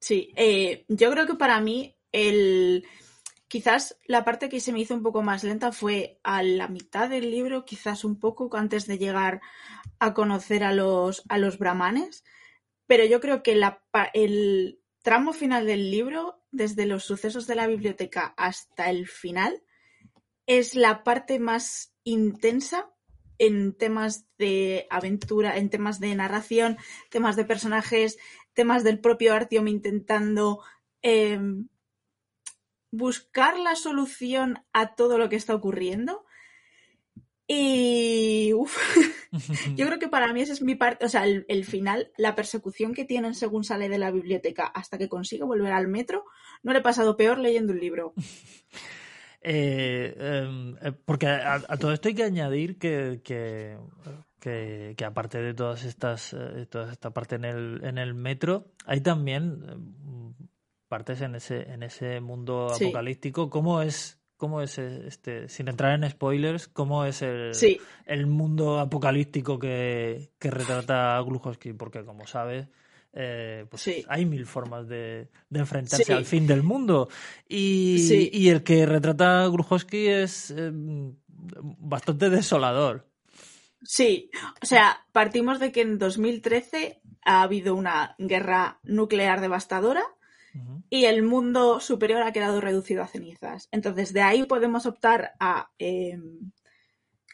Sí, 0.00 0.32
eh, 0.36 0.84
yo 0.88 1.10
creo 1.10 1.26
que 1.26 1.34
para 1.34 1.60
mí 1.60 1.96
el 2.12 2.86
quizás 3.48 3.96
la 4.06 4.24
parte 4.24 4.48
que 4.48 4.60
se 4.60 4.72
me 4.72 4.80
hizo 4.80 4.94
un 4.94 5.02
poco 5.02 5.22
más 5.22 5.42
lenta 5.42 5.72
fue 5.72 6.20
a 6.22 6.42
la 6.42 6.68
mitad 6.68 7.08
del 7.08 7.30
libro, 7.30 7.64
quizás 7.64 8.04
un 8.04 8.20
poco 8.20 8.54
antes 8.56 8.86
de 8.86 8.98
llegar 8.98 9.40
a 9.98 10.14
conocer 10.14 10.62
a 10.62 10.72
los, 10.72 11.22
a 11.28 11.38
los 11.38 11.58
brahmanes, 11.58 12.24
pero 12.86 13.04
yo 13.04 13.20
creo 13.20 13.42
que 13.42 13.60
el 14.14 14.80
tramo 15.02 15.32
final 15.32 15.66
del 15.66 15.90
libro, 15.90 16.42
desde 16.50 16.86
los 16.86 17.04
sucesos 17.04 17.46
de 17.46 17.54
la 17.54 17.66
biblioteca 17.66 18.34
hasta 18.36 18.90
el 18.90 19.08
final, 19.08 19.62
es 20.46 20.74
la 20.74 21.02
parte 21.02 21.38
más 21.38 21.94
intensa 22.04 22.90
en 23.38 23.72
temas 23.72 24.26
de 24.36 24.86
aventura, 24.90 25.56
en 25.56 25.70
temas 25.70 26.00
de 26.00 26.14
narración, 26.14 26.76
temas 27.10 27.36
de 27.36 27.44
personajes, 27.44 28.18
temas 28.58 28.82
del 28.82 28.98
propio 28.98 29.34
Artyom 29.34 29.68
intentando 29.68 30.58
em, 31.00 31.68
buscar 32.90 33.56
la 33.56 33.76
solución 33.76 34.64
a 34.72 34.96
todo 34.96 35.16
lo 35.16 35.28
que 35.28 35.36
está 35.36 35.54
ocurriendo. 35.54 36.24
Y 37.46 38.50
yo 39.76 39.86
creo 39.86 40.00
que 40.00 40.08
para 40.08 40.32
mí 40.32 40.40
esa 40.40 40.54
es 40.54 40.60
mi 40.60 40.74
parte, 40.74 41.06
o 41.06 41.08
sea, 41.08 41.24
el, 41.24 41.64
final, 41.64 42.10
la 42.16 42.34
persecución 42.34 42.94
que 42.94 43.04
tienen 43.04 43.36
según 43.36 43.62
sale 43.62 43.88
de 43.88 43.98
la 43.98 44.10
biblioteca 44.10 44.66
hasta 44.66 44.98
que 44.98 45.08
consigue 45.08 45.44
volver 45.44 45.72
al 45.72 45.86
metro, 45.86 46.24
no 46.64 46.72
le 46.72 46.80
he 46.80 46.82
pasado 46.82 47.16
peor 47.16 47.38
leyendo 47.38 47.72
un 47.72 47.78
libro. 47.78 48.12
Eh, 49.50 50.14
em, 50.18 50.76
eh, 50.82 50.92
porque 50.92 51.26
a, 51.26 51.58
todo 51.78 51.94
esto 51.94 52.08
hay 52.08 52.14
que 52.14 52.24
añadir 52.24 52.78
que, 52.78 53.22
que, 53.24 55.04
aparte 55.06 55.40
de 55.40 55.54
todas 55.54 55.84
estas, 55.84 56.34
eh, 56.34 56.66
toda 56.68 56.92
esta 56.92 57.10
parte 57.14 57.36
en 57.36 57.46
el, 57.46 57.80
en 57.82 57.96
el 57.96 58.12
metro, 58.12 58.66
hay 58.84 59.00
también 59.00 59.64
eh, 59.66 60.44
partes 60.86 61.22
en 61.22 61.34
ese, 61.34 61.62
en 61.72 61.82
ese 61.82 62.20
mundo 62.20 62.68
apocalíptico. 62.70 63.48
¿Cómo 63.48 63.80
es, 63.80 64.20
cómo 64.36 64.60
es 64.60 64.76
este, 64.76 65.48
sin 65.48 65.68
entrar 65.68 65.94
en 65.94 66.10
spoilers, 66.10 66.68
cómo 66.68 67.06
es 67.06 67.22
el, 67.22 67.52
el 68.04 68.26
mundo 68.26 68.78
apocalíptico 68.78 69.58
que, 69.58 70.30
que 70.38 70.50
retrata 70.50 71.18
Gluchowski? 71.22 71.72
Porque 71.72 72.04
como 72.04 72.26
sabes, 72.26 72.68
eh, 73.12 73.66
pues 73.70 73.88
hay 74.08 74.26
mil 74.26 74.46
formas 74.46 74.88
de, 74.88 75.28
de 75.48 75.60
enfrentarse 75.60 76.12
al 76.12 76.24
fin 76.24 76.46
del 76.46 76.62
mundo. 76.62 77.08
Y, 77.48 78.30
y 78.32 78.48
el 78.48 78.62
que 78.62 78.86
retrata 78.86 79.46
Grujowski 79.48 80.06
es 80.08 80.54
bastante 81.78 82.30
desolador. 82.30 83.06
Sí, 83.82 84.30
o 84.60 84.66
sea, 84.66 85.06
partimos 85.12 85.60
de 85.60 85.70
que 85.72 85.82
en 85.82 85.98
2013 85.98 87.00
ha 87.24 87.42
habido 87.42 87.74
una 87.74 88.16
guerra 88.18 88.80
nuclear 88.82 89.40
devastadora 89.40 90.02
y 90.90 91.04
el 91.04 91.22
mundo 91.22 91.78
superior 91.78 92.22
ha 92.22 92.32
quedado 92.32 92.60
reducido 92.60 93.02
a 93.02 93.06
cenizas. 93.06 93.68
Entonces, 93.70 94.12
de 94.12 94.22
ahí 94.22 94.44
podemos 94.44 94.86
optar 94.86 95.34
a, 95.38 95.70
em, 95.78 96.50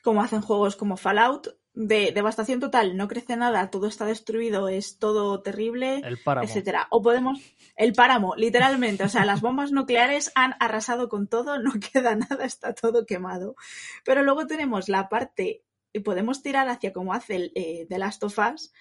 como 0.03 0.21
hacen 0.21 0.43
juegos 0.43 0.77
como 0.77 0.97
Fallout, 0.97 1.49
de 1.75 2.13
devastación 2.13 2.61
total, 2.61 2.97
no 2.97 3.09
crece 3.09 3.37
nada, 3.37 3.69
todo 3.71 3.89
está 3.89 4.07
destruido, 4.07 4.69
es 4.69 4.99
todo 4.99 5.43
terrible, 5.43 6.01
el 6.05 6.19
páramo. 6.19 6.47
etcétera. 6.47 6.87
O 6.91 7.03
podemos 7.03 7.41
el 7.77 7.93
páramo, 7.93 8.37
literalmente, 8.37 9.03
o 9.03 9.09
sea, 9.09 9.25
las 9.25 9.41
bombas 9.41 9.73
nucleares 9.73 10.31
han 10.37 10.55
arrasado 10.61 11.09
con 11.09 11.27
todo, 11.27 11.59
no 11.59 11.73
queda 11.93 12.15
nada, 12.15 12.45
está 12.45 12.75
todo 12.75 13.07
quemado. 13.07 13.57
Pero 14.05 14.23
luego 14.23 14.47
tenemos 14.47 14.89
la 14.89 15.09
parte 15.09 15.65
y 15.93 16.01
podemos 16.01 16.43
tirar 16.43 16.69
hacia 16.69 16.93
como 16.93 17.13
hace 17.13 17.37
el 17.37 17.53
eh, 17.57 17.87
The 17.89 17.99
Last 17.99 18.23
of 18.23 18.39
Us, 18.39 18.73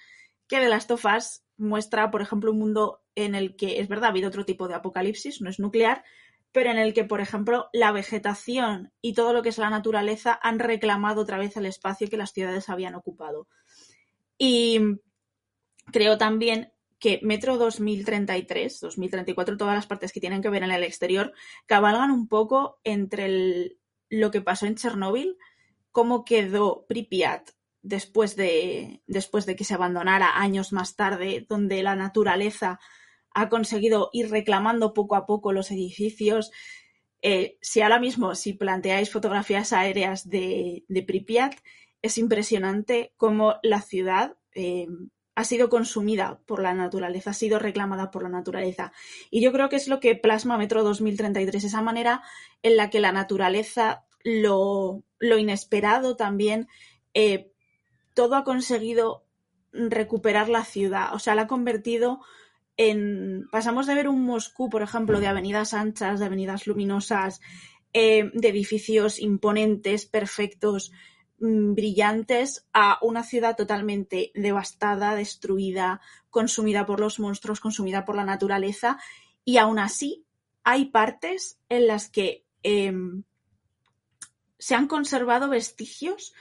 que 0.48 0.60
The 0.60 0.70
Last 0.70 0.92
of 0.92 1.06
Us 1.06 1.44
muestra, 1.58 2.12
por 2.12 2.22
ejemplo, 2.22 2.52
un 2.52 2.60
mundo 2.60 3.04
en 3.16 3.34
el 3.34 3.56
que 3.56 3.80
es 3.80 3.88
verdad, 3.88 4.06
ha 4.06 4.10
habido 4.10 4.28
otro 4.28 4.46
tipo 4.46 4.68
de 4.68 4.76
apocalipsis, 4.76 5.42
no 5.42 5.50
es 5.50 5.60
nuclear, 5.60 6.04
pero 6.54 6.70
en 6.70 6.78
el 6.78 6.94
que, 6.94 7.04
por 7.04 7.20
ejemplo, 7.20 7.68
la 7.74 7.92
vegetación 7.92 8.94
y 9.02 9.14
todo 9.14 9.34
lo 9.34 9.42
que 9.42 9.50
es 9.50 9.58
la 9.58 9.72
naturaleza 9.72 10.40
han 10.42 10.60
reclamado 10.60 11.24
otra 11.24 11.38
vez 11.38 11.58
el 11.58 11.66
espacio 11.66 12.10
que 12.10 12.16
las 12.16 12.32
ciudades 12.32 12.70
habían 12.70 12.96
ocupado. 12.96 13.48
Y 14.38 14.80
creo 15.92 16.18
también 16.18 16.72
que 17.00 17.20
Metro 17.24 17.58
2033, 17.58 18.80
2034, 18.80 19.58
todas 19.58 19.76
las 19.76 19.88
partes 19.88 20.14
que 20.14 20.22
tienen 20.22 20.42
que 20.42 20.50
ver 20.50 20.64
en 20.64 20.72
el 20.72 20.84
exterior, 20.84 21.34
cabalgan 21.66 22.12
un 22.12 22.28
poco 22.28 22.80
entre 22.84 23.78
lo 24.10 24.30
que 24.30 24.42
pasó 24.42 24.68
en 24.68 24.76
Chernóbil, 24.76 25.38
cómo 25.92 26.24
quedó 26.24 26.86
Pripyat 26.88 27.50
después 27.82 28.36
de, 28.36 29.02
después 29.08 29.46
de 29.46 29.56
que 29.56 29.66
se 29.66 29.74
abandonara 29.74 30.40
años 30.40 30.72
más 30.72 30.96
tarde, 30.96 31.46
donde 31.50 31.84
la 31.84 31.96
naturaleza 31.96 32.80
ha 33.34 33.50
conseguido 33.50 34.10
ir 34.14 34.30
reclamando 34.30 34.94
poco 34.94 35.16
a 35.16 35.26
poco 35.26 35.54
los 35.54 35.72
edificios. 35.72 36.52
Eh, 37.22 37.58
si 37.62 37.82
ahora 37.82 38.00
mismo, 38.00 38.36
si 38.36 38.54
planteáis 38.54 39.12
fotografías 39.12 39.74
aéreas 39.74 40.30
de, 40.30 40.84
de 40.88 41.04
Pripyat, 41.04 41.56
es 42.02 42.18
impresionante 42.18 43.14
cómo 43.18 43.56
la 43.64 43.82
ciudad 43.82 44.36
eh, 44.54 44.88
ha 45.36 45.44
sido 45.46 45.70
consumida 45.70 46.40
por 46.46 46.62
la 46.62 46.74
naturaleza, 46.74 47.32
ha 47.32 47.34
sido 47.34 47.60
reclamada 47.60 48.12
por 48.12 48.24
la 48.24 48.30
naturaleza. 48.30 48.92
Y 49.32 49.42
yo 49.42 49.52
creo 49.52 49.70
que 49.70 49.78
es 49.78 49.88
lo 49.88 50.00
que 50.00 50.16
plasma 50.16 50.58
Metro 50.58 50.84
2033, 50.84 51.64
esa 51.64 51.82
manera 51.82 52.22
en 52.62 52.78
la 52.78 52.90
que 52.90 53.00
la 53.00 53.12
naturaleza, 53.12 54.06
lo, 54.24 55.04
lo 55.18 55.38
inesperado 55.38 56.16
también, 56.16 56.68
eh, 57.14 57.52
todo 58.14 58.36
ha 58.36 58.44
conseguido 58.44 59.26
recuperar 59.72 60.50
la 60.50 60.66
ciudad. 60.66 61.14
O 61.16 61.20
sea, 61.20 61.36
la 61.36 61.44
ha 61.44 61.48
convertido 61.48 62.22
pasamos 63.52 63.88
de 63.88 63.96
ver 63.96 64.08
un 64.08 64.24
Moscú, 64.26 64.70
por 64.70 64.82
ejemplo, 64.82 65.20
de 65.20 65.28
avenidas 65.28 65.74
anchas, 65.74 66.20
de 66.20 66.26
avenidas 66.26 66.68
luminosas, 66.68 67.40
eh, 67.94 68.32
de 68.34 68.48
edificios 68.50 69.20
imponentes, 69.20 70.06
perfectos, 70.06 70.92
mm, 71.40 71.76
brillantes, 71.76 72.68
a 72.74 72.98
una 73.02 73.24
ciudad 73.24 73.56
totalmente 73.56 74.32
devastada, 74.34 75.16
destruida, 75.16 76.02
consumida 76.30 76.86
por 76.86 77.00
los 77.00 77.20
monstruos, 77.20 77.60
consumida 77.60 78.06
por 78.06 78.16
la 78.16 78.26
naturaleza, 78.26 78.98
y 79.46 79.58
aún 79.58 79.78
así 79.78 80.26
hay 80.64 80.86
partes 80.86 81.60
en 81.70 81.88
las 81.88 82.10
que 82.10 82.46
em, 82.64 83.24
se 84.58 84.76
han 84.76 84.88
conservado 84.88 85.50
vestigios 85.50 86.34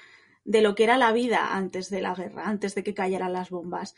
de 0.45 0.62
lo 0.62 0.77
que 0.77 0.85
era 0.85 0.97
la 0.97 1.12
vida 1.12 1.57
antes 1.57 1.90
de 1.90 2.01
la 2.01 2.14
guerra, 2.14 2.49
antes 2.49 2.77
de 2.77 2.85
que 2.85 2.95
cayeran 2.95 3.33
las 3.33 3.51
bombas. 3.51 3.97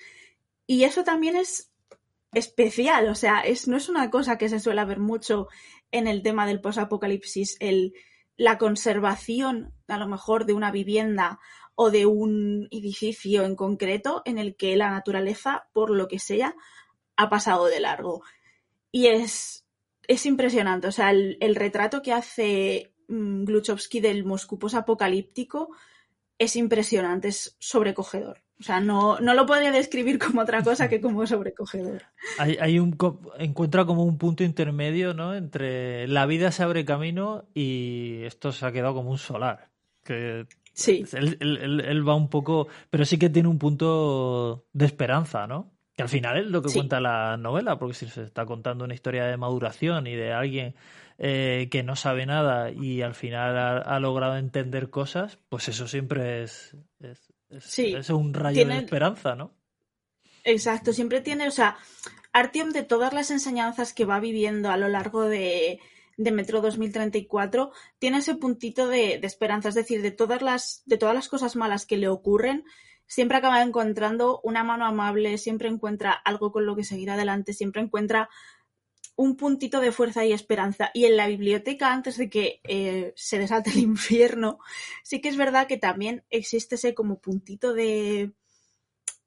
Y 0.66 0.85
eso 0.85 1.05
también 1.05 1.37
es 1.37 1.74
especial, 2.35 3.09
o 3.09 3.14
sea, 3.14 3.40
es, 3.40 3.68
no 3.68 3.77
es 3.77 3.88
una 3.88 4.11
cosa 4.11 4.38
que 4.38 4.49
se 4.49 4.61
suele 4.61 4.85
ver 4.85 5.01
mucho 5.01 5.49
en 5.90 6.07
el 6.07 6.23
tema 6.23 6.47
del 6.47 6.61
posapocalipsis, 6.61 7.57
el 7.61 7.94
la 8.37 8.59
conservación 8.59 9.73
a 9.88 9.99
lo 9.99 10.09
mejor 10.09 10.47
de 10.47 10.55
una 10.55 10.70
vivienda 10.70 11.38
o 11.75 11.90
de 11.90 12.07
un 12.07 12.68
edificio 12.70 13.44
en 13.44 13.57
concreto 13.57 14.23
en 14.25 14.38
el 14.38 14.57
que 14.57 14.77
la 14.77 14.90
naturaleza, 14.90 15.68
por 15.73 15.90
lo 15.90 16.09
que 16.09 16.18
sea, 16.18 16.55
ha 17.16 17.29
pasado 17.29 17.66
de 17.66 17.81
largo. 17.81 18.23
Y 18.90 19.09
es, 19.09 19.66
es 20.07 20.27
impresionante, 20.27 20.88
o 20.88 20.92
sea, 20.92 21.11
el, 21.11 21.55
retrato 21.55 22.03
que 22.03 22.12
hace 22.12 22.92
mm, 23.09 23.44
Gluchowski 23.44 24.01
del 24.01 24.25
Moscú 24.25 24.59
posapocalíptico 24.59 25.70
es 26.38 26.57
impresionante, 26.57 27.29
es 27.29 27.57
sobrecogedor. 27.59 28.42
O 28.61 28.62
sea, 28.62 28.81
no, 28.81 29.19
no 29.19 29.35
lo 29.35 29.47
podría 29.47 29.73
describir 29.73 30.19
como 30.19 30.43
otra 30.43 30.62
cosa 30.62 30.88
que 30.88 31.01
como 31.01 31.27
sobrecogedor. 31.27 32.03
Hay, 32.38 32.57
hay 32.61 32.79
un 32.79 32.97
encuentra 33.38 33.85
como 33.85 34.05
un 34.05 34.17
punto 34.17 34.45
intermedio, 34.45 35.12
¿no? 35.12 35.35
Entre 35.35 36.07
la 36.09 36.25
vida 36.27 36.53
se 36.53 36.62
abre 36.62 36.85
camino 36.85 37.47
y 37.53 38.23
esto 38.25 38.53
se 38.53 38.64
ha 38.64 38.73
quedado 38.73 38.95
como 38.95 39.11
un 39.11 39.19
solar. 39.19 39.71
Que 40.05 40.47
sí. 40.73 41.05
Él, 41.12 41.37
él, 41.40 42.09
va 42.09 42.14
un 42.14 42.29
poco, 42.29 42.69
pero 42.90 43.05
sí 43.05 43.19
que 43.19 43.31
tiene 43.31 43.49
un 43.49 43.59
punto 43.59 44.67
de 44.73 44.87
esperanza, 44.87 45.47
¿no? 45.47 45.73
Que 45.97 46.03
al 46.03 46.09
final 46.09 46.38
es 46.38 46.47
lo 46.47 46.62
que 46.62 46.73
cuenta 46.73 47.01
la 47.01 47.37
novela, 47.37 47.79
porque 47.79 47.95
si 47.95 48.09
se 48.09 48.23
está 48.23 48.47
contando 48.47 48.85
una 48.85 48.95
historia 48.95 49.27
de 49.27 49.37
maduración 49.37 50.07
y 50.07 50.14
de 50.14 50.33
alguien 50.33 50.75
eh, 51.19 51.69
que 51.71 51.85
no 51.85 51.95
sabe 51.95 52.27
nada 52.27 52.73
y 52.73 53.03
al 53.03 53.14
final 53.14 53.83
ha, 53.85 54.01
logrado 54.01 54.37
entender 54.37 54.90
cosas, 54.90 55.38
pues 55.49 55.69
eso 55.69 55.87
siempre 55.87 56.43
es, 56.43 56.77
es, 57.01 57.34
un 58.11 58.35
rayo 58.35 58.66
de 58.66 58.78
esperanza, 58.78 59.35
¿no? 59.35 59.52
Exacto, 60.44 60.92
siempre 60.92 61.20
tiene, 61.20 61.48
o 61.48 61.50
sea, 61.50 61.76
Artyom 62.33 62.70
de 62.70 62.83
todas 62.83 63.14
las 63.14 63.30
enseñanzas 63.30 63.94
que 63.94 64.04
va 64.04 64.20
viviendo 64.20 64.70
a 64.70 64.76
lo 64.76 64.88
largo 64.88 65.22
de, 65.22 65.80
de 66.16 66.33
Metro 66.33 66.61
2034 66.61 67.72
tiene 67.98 68.18
ese 68.18 68.35
puntito 68.35 68.88
de, 68.88 69.18
de, 69.18 69.26
esperanza, 69.26 69.70
es 69.70 69.74
decir, 69.74 70.02
de 70.02 70.11
todas 70.11 70.42
las 70.42 70.83
de 70.87 70.98
todas 70.98 71.14
las 71.14 71.28
cosas 71.28 71.57
malas 71.57 71.87
que 71.87 71.96
le 71.96 72.09
ocurren, 72.09 72.64
siempre 73.07 73.38
acaba 73.38 73.62
encontrando 73.62 74.40
una 74.42 74.64
mano 74.64 74.85
amable, 74.85 75.38
siempre 75.38 75.68
encuentra 75.68 76.12
algo 76.12 76.52
con 76.52 76.66
lo 76.66 76.76
que 76.76 76.85
seguir 76.85 77.11
adelante, 77.11 77.52
siempre 77.52 77.83
encuentra 77.83 78.28
un 79.16 79.37
puntito 79.37 79.81
de 79.81 79.92
fuerza 79.92 80.24
y 80.24 80.33
esperanza. 80.33 80.90
Y 80.94 81.05
en 81.07 81.16
la 81.16 81.29
biblioteca, 81.29 81.92
antes 81.92 82.16
de 82.16 82.29
que 82.29 82.61
eh, 82.64 83.12
se 83.16 83.38
desalte 83.38 83.70
el 83.70 83.79
infierno, 83.90 84.59
sí 85.03 85.20
que 85.20 85.29
es 85.29 85.37
verdad 85.37 85.66
que 85.66 85.77
también 85.77 86.24
existe 86.31 86.77
ese 86.77 86.94
como 86.94 87.20
puntito 87.20 87.74
de, 87.74 88.33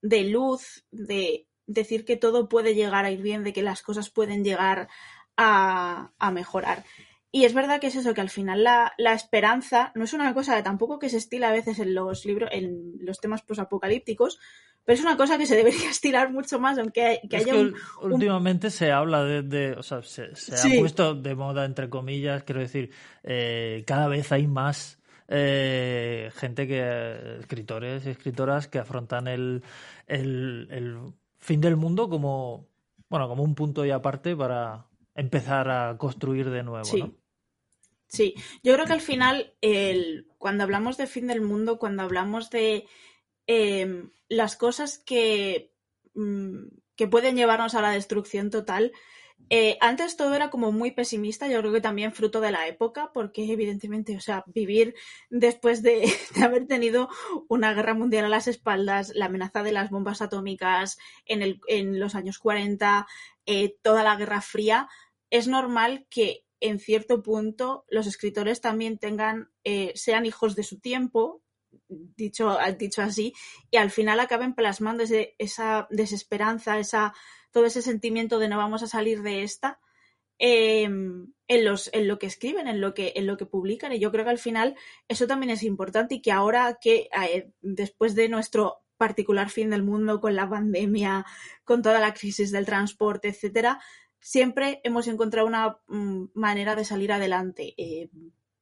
de 0.02 0.24
luz, 0.26 0.86
de 0.92 1.48
decir 1.66 2.06
que 2.06 2.18
todo 2.18 2.50
puede 2.50 2.76
llegar 2.76 3.06
a 3.06 3.12
ir 3.12 3.22
bien, 3.22 3.44
de 3.44 3.54
que 3.54 3.62
las 3.62 3.82
cosas 3.82 4.10
pueden 4.10 4.44
llegar 4.44 4.88
a, 5.36 6.12
a 6.18 6.32
mejorar. 6.32 6.86
Y 7.32 7.44
es 7.44 7.54
verdad 7.54 7.80
que 7.82 7.88
es 7.88 7.96
eso, 7.96 8.14
que 8.14 8.22
al 8.22 8.30
final 8.30 8.64
la, 8.64 8.94
la, 8.98 9.14
esperanza 9.14 9.92
no 9.96 10.06
es 10.06 10.14
una 10.14 10.34
cosa 10.34 10.64
tampoco 10.64 10.98
que 10.98 11.10
se 11.10 11.18
estila 11.18 11.50
a 11.50 11.52
veces 11.54 11.80
en 11.80 11.94
los 11.94 12.26
libros, 12.26 12.50
en 12.54 12.94
los 13.02 13.20
temas 13.20 13.42
posapocalípticos, 13.42 14.40
pero 14.88 15.00
es 15.00 15.02
una 15.04 15.18
cosa 15.18 15.38
que 15.38 15.46
se 15.46 15.58
debería 15.58 15.90
estirar 15.90 16.32
mucho 16.32 16.60
más, 16.60 16.78
aunque 16.78 17.20
que 17.30 17.36
haya 17.36 17.54
un, 17.56 17.76
Últimamente 18.02 18.72
se 18.72 18.94
habla 18.94 19.26
de, 19.26 19.74
o 19.74 19.84
sea, 19.84 20.02
se, 20.02 20.24
ha 20.24 20.80
puesto 20.80 21.14
de 21.14 21.36
moda, 21.36 21.66
entre 21.66 21.90
comillas, 21.90 22.44
quiero 22.44 22.62
decir, 22.62 22.92
eh, 23.24 23.84
cada 23.86 24.08
vez 24.08 24.32
hay 24.32 24.48
más 24.48 24.98
eh, 25.28 26.32
gente 26.36 26.68
que, 26.68 27.40
escritores 27.42 28.06
y 28.06 28.12
escritoras 28.12 28.70
que 28.70 28.80
afrontan 28.80 29.28
el, 29.28 29.62
el, 30.08 30.98
fin 31.38 31.60
del 31.60 31.76
mundo 31.76 32.10
como, 32.10 32.70
bueno, 33.10 33.28
como 33.28 33.44
un 33.44 33.56
punto 33.56 33.86
y 33.86 33.92
aparte 33.92 34.38
para 34.38 34.86
empezar 35.18 35.70
a 35.70 35.98
construir 35.98 36.50
de 36.50 36.64
nuevo, 36.64 36.86
sí. 36.86 37.04
Sí, 38.10 38.36
yo 38.64 38.74
creo 38.74 38.86
que 38.86 38.94
al 38.94 39.02
final, 39.02 39.54
el, 39.60 40.30
cuando 40.38 40.64
hablamos 40.64 40.96
de 40.96 41.08
fin 41.08 41.28
del 41.28 41.42
mundo, 41.42 41.78
cuando 41.78 42.04
hablamos 42.04 42.50
de 42.50 42.88
Em, 43.48 44.12
las 44.28 44.58
cosas 44.58 44.98
que, 44.98 45.74
mm, 46.14 46.66
que 46.98 47.08
pueden 47.08 47.38
llevarnos 47.38 47.76
a 47.76 47.82
la 47.82 47.92
destrucción 47.92 48.50
total. 48.50 48.92
Eh, 49.50 49.78
antes 49.80 50.18
todo 50.18 50.34
era 50.36 50.50
como 50.50 50.74
muy 50.74 50.92
pesimista, 50.92 51.48
yo 51.48 51.60
creo 51.60 51.72
que 51.72 51.80
también 51.80 52.12
fruto 52.12 52.42
de 52.42 52.52
la 52.52 52.68
época, 52.68 53.12
porque 53.14 53.50
evidentemente, 53.52 54.18
o 54.18 54.20
sea, 54.20 54.44
vivir 54.48 54.96
después 55.30 55.82
de, 55.82 56.02
haber 56.44 56.68
tenido 56.68 57.08
una 57.48 57.74
guerra 57.74 57.94
mundial 57.94 58.26
a 58.26 58.30
las 58.30 58.48
espaldas, 58.48 59.14
la 59.16 59.26
amenaza 59.26 59.64
de 59.64 59.72
las 59.72 59.90
bombas 59.90 60.22
atómicas 60.22 60.98
en, 61.26 61.42
el, 61.42 61.62
en 61.68 62.00
los 62.00 62.16
años 62.16 62.40
40, 62.40 63.08
eh, 63.46 63.78
toda 63.82 64.04
la 64.04 64.18
Guerra 64.18 64.42
Fría, 64.42 64.90
es 65.30 65.48
normal 65.48 66.08
que 66.10 66.46
en 66.60 66.80
cierto 66.80 67.22
punto 67.22 67.86
los 67.90 68.08
escritores 68.08 68.62
también 68.62 68.98
tengan, 68.98 69.50
eh, 69.64 69.92
sean 69.96 70.26
hijos 70.26 70.56
de 70.56 70.64
su 70.64 70.80
tiempo 70.80 71.44
dicho, 71.88 72.58
dicho 72.78 73.02
así, 73.02 73.34
y 73.72 73.78
al 73.78 73.92
final 73.92 74.20
acaben 74.20 74.54
plasmando 74.54 75.04
esa 75.38 75.88
desesperanza, 75.90 76.80
esa, 76.80 77.14
todo 77.52 77.66
ese 77.66 77.82
sentimiento 77.82 78.40
de 78.40 78.50
no 78.50 78.58
vamos 78.58 78.84
a 78.84 78.88
salir 78.88 79.22
de 79.22 79.44
esta 79.44 79.80
em, 80.40 81.34
en, 81.48 81.66
los, 81.66 81.90
en 81.94 82.08
lo 82.08 82.20
que 82.20 82.28
escriben, 82.28 82.68
en 82.68 82.82
lo 82.82 82.94
que, 82.94 83.14
en 83.16 83.28
lo 83.28 83.38
que 83.38 83.46
publican. 83.46 83.92
Y 83.94 84.00
yo 84.00 84.12
creo 84.12 84.26
que 84.26 84.32
al 84.32 84.40
final 84.40 84.76
eso 85.08 85.28
también 85.28 85.52
es 85.52 85.64
importante 85.64 86.16
y 86.16 86.22
que 86.22 86.32
ahora 86.32 86.78
que 86.82 87.10
eh, 87.32 87.52
después 87.62 88.16
de 88.16 88.30
nuestro 88.30 88.80
particular 88.98 89.50
fin 89.50 89.70
del 89.70 89.84
mundo 89.84 90.20
con 90.20 90.36
la 90.36 90.50
pandemia, 90.50 91.26
con 91.64 91.82
toda 91.82 92.00
la 92.00 92.14
crisis 92.14 92.52
del 92.52 92.66
transporte, 92.66 93.30
etcétera, 93.30 93.80
siempre 94.20 94.82
hemos 94.84 95.08
encontrado 95.08 95.48
una 95.48 95.78
mm, 95.88 96.26
manera 96.34 96.76
de 96.76 96.86
salir 96.86 97.12
adelante. 97.12 97.74
Eh, 97.78 98.10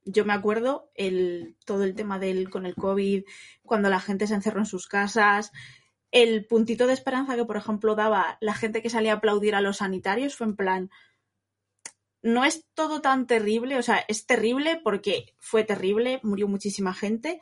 yo 0.05 0.23
me 0.23 0.33
acuerdo 0.33 0.91
el, 0.95 1.55
todo 1.65 1.83
el 1.83 1.95
tema 1.95 2.19
del, 2.19 2.49
con 2.49 2.65
el 2.65 2.75
COVID, 2.75 3.23
cuando 3.63 3.89
la 3.89 3.99
gente 3.99 4.27
se 4.27 4.35
encerró 4.35 4.59
en 4.59 4.65
sus 4.67 4.87
casas, 4.87 5.51
el 6.11 6.45
puntito 6.45 6.87
de 6.87 6.93
esperanza 6.93 7.35
que, 7.35 7.45
por 7.45 7.57
ejemplo, 7.57 7.95
daba 7.95 8.37
la 8.39 8.53
gente 8.53 8.81
que 8.81 8.89
salía 8.89 9.13
a 9.13 9.15
aplaudir 9.17 9.55
a 9.55 9.61
los 9.61 9.77
sanitarios 9.77 10.35
fue 10.35 10.47
en 10.47 10.55
plan, 10.55 10.89
no 12.21 12.45
es 12.45 12.65
todo 12.73 13.01
tan 13.01 13.27
terrible, 13.27 13.77
o 13.77 13.81
sea, 13.81 14.03
es 14.07 14.25
terrible 14.25 14.79
porque 14.83 15.35
fue 15.39 15.63
terrible, 15.63 16.19
murió 16.23 16.47
muchísima 16.47 16.93
gente, 16.93 17.39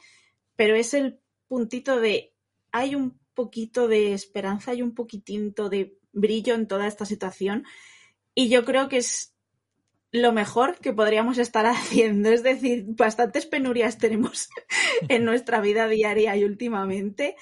pero 0.55 0.75
es 0.75 0.93
el 0.93 1.19
puntito 1.47 1.99
de, 1.99 2.33
hay 2.71 2.95
un 2.95 3.19
poquito 3.33 3.87
de 3.87 4.13
esperanza, 4.13 4.71
hay 4.71 4.81
un 4.81 4.95
poquitito 4.95 5.69
de 5.69 5.97
brillo 6.11 6.53
en 6.55 6.67
toda 6.67 6.87
esta 6.87 7.05
situación 7.05 7.65
y 8.35 8.49
yo 8.49 8.65
creo 8.65 8.89
que 8.89 8.97
es 8.97 9.33
lo 10.11 10.31
mejor 10.31 10.77
que 10.79 10.93
podríamos 10.93 11.37
estar 11.37 11.65
haciendo. 11.65 12.29
Es 12.29 12.43
decir, 12.43 12.85
bastantes 12.87 13.45
penurias 13.45 13.97
tenemos 13.97 14.49
en 15.09 15.25
nuestra 15.25 15.61
vida 15.61 15.87
diaria 15.87 16.35
y 16.35 16.43
últimamente, 16.43 17.35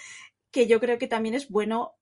que 0.52 0.68
yo 0.68 0.80
creo 0.80 0.98
que 0.98 1.08
también 1.08 1.36
es 1.36 1.50
bueno 1.50 1.96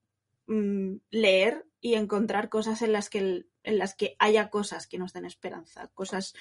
mm, 0.47 0.95
leer 1.11 1.65
y 1.81 1.95
encontrar 1.95 2.49
cosas 2.49 2.81
en 2.81 2.93
las 2.93 3.09
que 3.09 3.45
en 3.63 3.77
las 3.77 3.93
que 3.93 4.15
haya 4.19 4.49
cosas 4.49 4.87
que 4.87 4.97
nos 4.97 5.13
den 5.13 5.25
esperanza, 5.25 5.89
cosas 5.93 6.33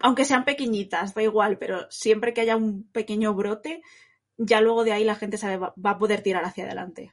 aunque 0.00 0.24
sean 0.24 0.44
pequeñitas, 0.44 1.14
da 1.14 1.22
igual, 1.22 1.58
pero 1.58 1.86
siempre 1.90 2.32
que 2.32 2.40
haya 2.40 2.56
un 2.56 2.84
pequeño 2.90 3.34
brote, 3.34 3.82
ya 4.38 4.60
luego 4.60 4.84
de 4.84 4.92
ahí 4.92 5.04
la 5.04 5.14
gente 5.14 5.36
sabe, 5.36 5.58
va, 5.58 5.74
a 5.84 5.98
poder 5.98 6.22
tirar 6.22 6.44
hacia 6.44 6.64
adelante. 6.64 7.12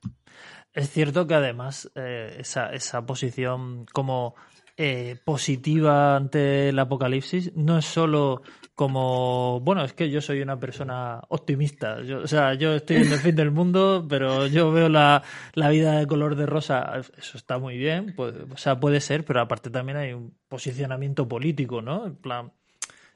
Es 0.74 0.90
cierto 0.92 1.26
que 1.26 1.34
además 1.34 1.92
eh, 1.96 2.38
esa, 2.40 2.72
esa 2.74 3.06
posición 3.06 3.86
como 3.92 4.36
eh, 4.80 5.18
positiva 5.26 6.16
ante 6.16 6.70
el 6.70 6.78
apocalipsis 6.78 7.52
no 7.56 7.80
es 7.80 7.86
solo 7.86 8.44
como, 8.76 9.60
bueno, 9.62 9.84
es 9.84 9.94
que 9.94 10.12
yo 10.12 10.22
soy 10.22 10.40
una 10.40 10.60
persona 10.60 11.20
optimista. 11.30 12.04
Yo, 12.04 12.20
o 12.20 12.28
sea, 12.28 12.54
yo 12.54 12.76
estoy 12.76 12.98
en 12.98 13.12
el 13.12 13.18
fin 13.18 13.36
del 13.36 13.50
mundo, 13.50 14.06
pero 14.08 14.46
yo 14.46 14.72
veo 14.72 14.88
la, 14.88 15.24
la 15.56 15.70
vida 15.70 15.98
de 15.98 16.06
color 16.06 16.36
de 16.36 16.46
rosa. 16.46 16.94
Eso 17.18 17.40
está 17.40 17.58
muy 17.58 17.76
bien, 17.76 18.14
pues, 18.16 18.36
o 18.54 18.58
sea, 18.58 18.80
puede 18.80 19.02
ser, 19.02 19.26
pero 19.26 19.42
aparte 19.42 19.72
también 19.72 19.98
hay 19.98 20.14
un 20.14 20.36
posicionamiento 20.48 21.28
político, 21.28 21.82
¿no? 21.82 22.06
En 22.06 22.16
plan, 22.16 22.52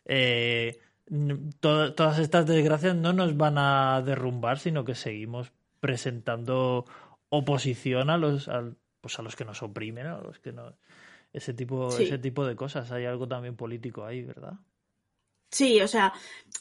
eh, 0.06 0.80
todas 1.60 2.18
estas 2.18 2.48
desgracias 2.48 2.96
no 2.96 3.14
nos 3.14 3.38
van 3.38 3.60
a 3.60 4.02
derrumbar, 4.02 4.58
sino 4.58 4.84
que 4.84 4.96
seguimos 4.96 5.52
presentando 5.80 6.86
oposición 7.32 8.10
a 8.10 8.17
los, 8.17 8.50
pues 9.02 9.17
a 9.17 9.22
los 9.24 9.36
que 9.36 9.46
nos 9.46 9.63
oprimen, 9.63 10.06
a 10.06 10.20
los 10.20 10.39
que 10.39 10.52
nos 10.52 10.76
ese 11.34 11.54
tipo, 11.54 11.89
ese 11.98 12.17
tipo 12.17 12.46
de 12.46 12.56
cosas. 12.56 12.91
Hay 12.91 13.06
algo 13.06 13.28
también 13.28 13.56
político 13.56 14.06
ahí, 14.06 14.22
¿verdad? 14.22 14.54
Sí, 15.50 15.82
o 15.82 15.88
sea, 15.88 16.13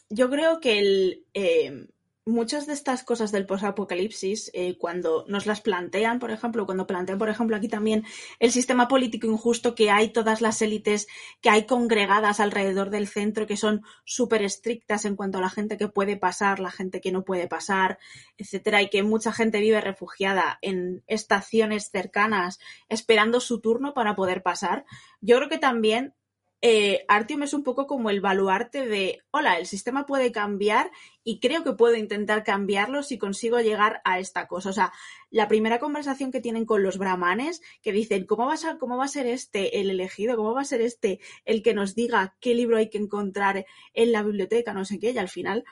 yo 0.08 0.30
creo 0.30 0.60
que 0.60 0.78
el, 0.78 1.26
eh, 1.34 1.86
muchas 2.30 2.66
de 2.66 2.72
estas 2.72 3.02
cosas 3.02 3.32
del 3.32 3.46
posapocalipsis, 3.46 4.50
eh, 4.54 4.78
cuando 4.78 5.24
nos 5.28 5.46
las 5.46 5.60
plantean, 5.60 6.18
por 6.18 6.30
ejemplo, 6.30 6.64
cuando 6.64 6.86
plantean, 6.86 7.18
por 7.18 7.28
ejemplo, 7.28 7.56
aquí 7.56 7.68
también 7.68 8.04
el 8.38 8.52
sistema 8.52 8.88
político 8.88 9.26
injusto 9.26 9.74
que 9.74 9.90
hay 9.90 10.08
todas 10.08 10.40
las 10.40 10.62
élites 10.62 11.08
que 11.40 11.50
hay 11.50 11.66
congregadas 11.66 12.40
alrededor 12.40 12.90
del 12.90 13.08
centro 13.08 13.46
que 13.46 13.56
son 13.56 13.82
súper 14.04 14.42
estrictas 14.42 15.04
en 15.04 15.16
cuanto 15.16 15.38
a 15.38 15.40
la 15.42 15.50
gente 15.50 15.76
que 15.76 15.88
puede 15.88 16.16
pasar, 16.16 16.60
la 16.60 16.70
gente 16.70 17.00
que 17.00 17.12
no 17.12 17.24
puede 17.24 17.48
pasar, 17.48 17.98
etcétera, 18.38 18.80
y 18.80 18.88
que 18.88 19.02
mucha 19.02 19.32
gente 19.32 19.60
vive 19.60 19.80
refugiada 19.80 20.58
en 20.62 21.02
estaciones 21.06 21.90
cercanas 21.90 22.60
esperando 22.88 23.40
su 23.40 23.60
turno 23.60 23.92
para 23.92 24.14
poder 24.14 24.42
pasar. 24.42 24.84
Yo 25.20 25.36
creo 25.36 25.48
que 25.48 25.58
también 25.58 26.14
eh, 26.62 27.06
Artium 27.08 27.42
es 27.42 27.54
un 27.54 27.64
poco 27.64 27.86
como 27.86 28.10
el 28.10 28.20
baluarte 28.20 28.86
de, 28.86 29.22
hola, 29.30 29.58
el 29.58 29.66
sistema 29.66 30.04
puede 30.04 30.30
cambiar 30.30 30.90
y 31.24 31.40
creo 31.40 31.64
que 31.64 31.72
puedo 31.72 31.94
intentar 31.94 32.44
cambiarlo 32.44 33.02
si 33.02 33.16
consigo 33.16 33.60
llegar 33.60 34.02
a 34.04 34.18
esta 34.18 34.46
cosa. 34.46 34.68
O 34.68 34.72
sea, 34.72 34.92
la 35.30 35.48
primera 35.48 35.78
conversación 35.78 36.30
que 36.30 36.40
tienen 36.40 36.66
con 36.66 36.82
los 36.82 36.98
brahmanes, 36.98 37.62
que 37.82 37.92
dicen, 37.92 38.26
¿cómo 38.26 38.46
va 38.46 38.54
a, 38.54 38.78
cómo 38.78 38.98
va 38.98 39.06
a 39.06 39.08
ser 39.08 39.26
este 39.26 39.80
el 39.80 39.88
elegido? 39.88 40.36
¿Cómo 40.36 40.52
va 40.52 40.60
a 40.60 40.66
ser 40.66 40.82
este 40.82 41.20
el 41.46 41.62
que 41.62 41.72
nos 41.72 41.94
diga 41.94 42.36
qué 42.40 42.54
libro 42.54 42.76
hay 42.76 42.90
que 42.90 42.98
encontrar 42.98 43.64
en 43.94 44.12
la 44.12 44.22
biblioteca? 44.22 44.74
No 44.74 44.84
sé 44.84 44.98
qué. 44.98 45.12
Y 45.12 45.18
al 45.18 45.30
final, 45.30 45.64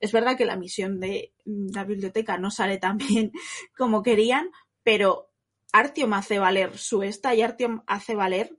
es 0.00 0.12
verdad 0.12 0.38
que 0.38 0.46
la 0.46 0.56
misión 0.56 1.00
de 1.00 1.34
la 1.44 1.84
biblioteca 1.84 2.38
no 2.38 2.50
sale 2.50 2.78
tan 2.78 2.96
bien 2.98 3.32
como 3.76 4.02
querían, 4.02 4.50
pero 4.82 5.30
Artium 5.72 6.14
hace 6.14 6.38
valer 6.38 6.78
su 6.78 7.02
esta 7.02 7.34
y 7.34 7.42
Artium 7.42 7.82
hace 7.86 8.14
valer 8.14 8.56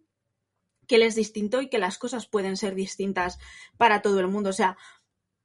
que 0.91 0.97
él 0.97 1.04
es 1.04 1.15
distinto 1.15 1.62
y 1.62 1.69
que 1.69 1.80
las 1.80 1.97
cosas 1.97 2.27
pueden 2.27 2.58
ser 2.58 2.75
distintas 2.75 3.39
para 3.77 4.01
todo 4.01 4.19
el 4.19 4.27
mundo. 4.27 4.49
O 4.49 4.54
sea, 4.54 4.75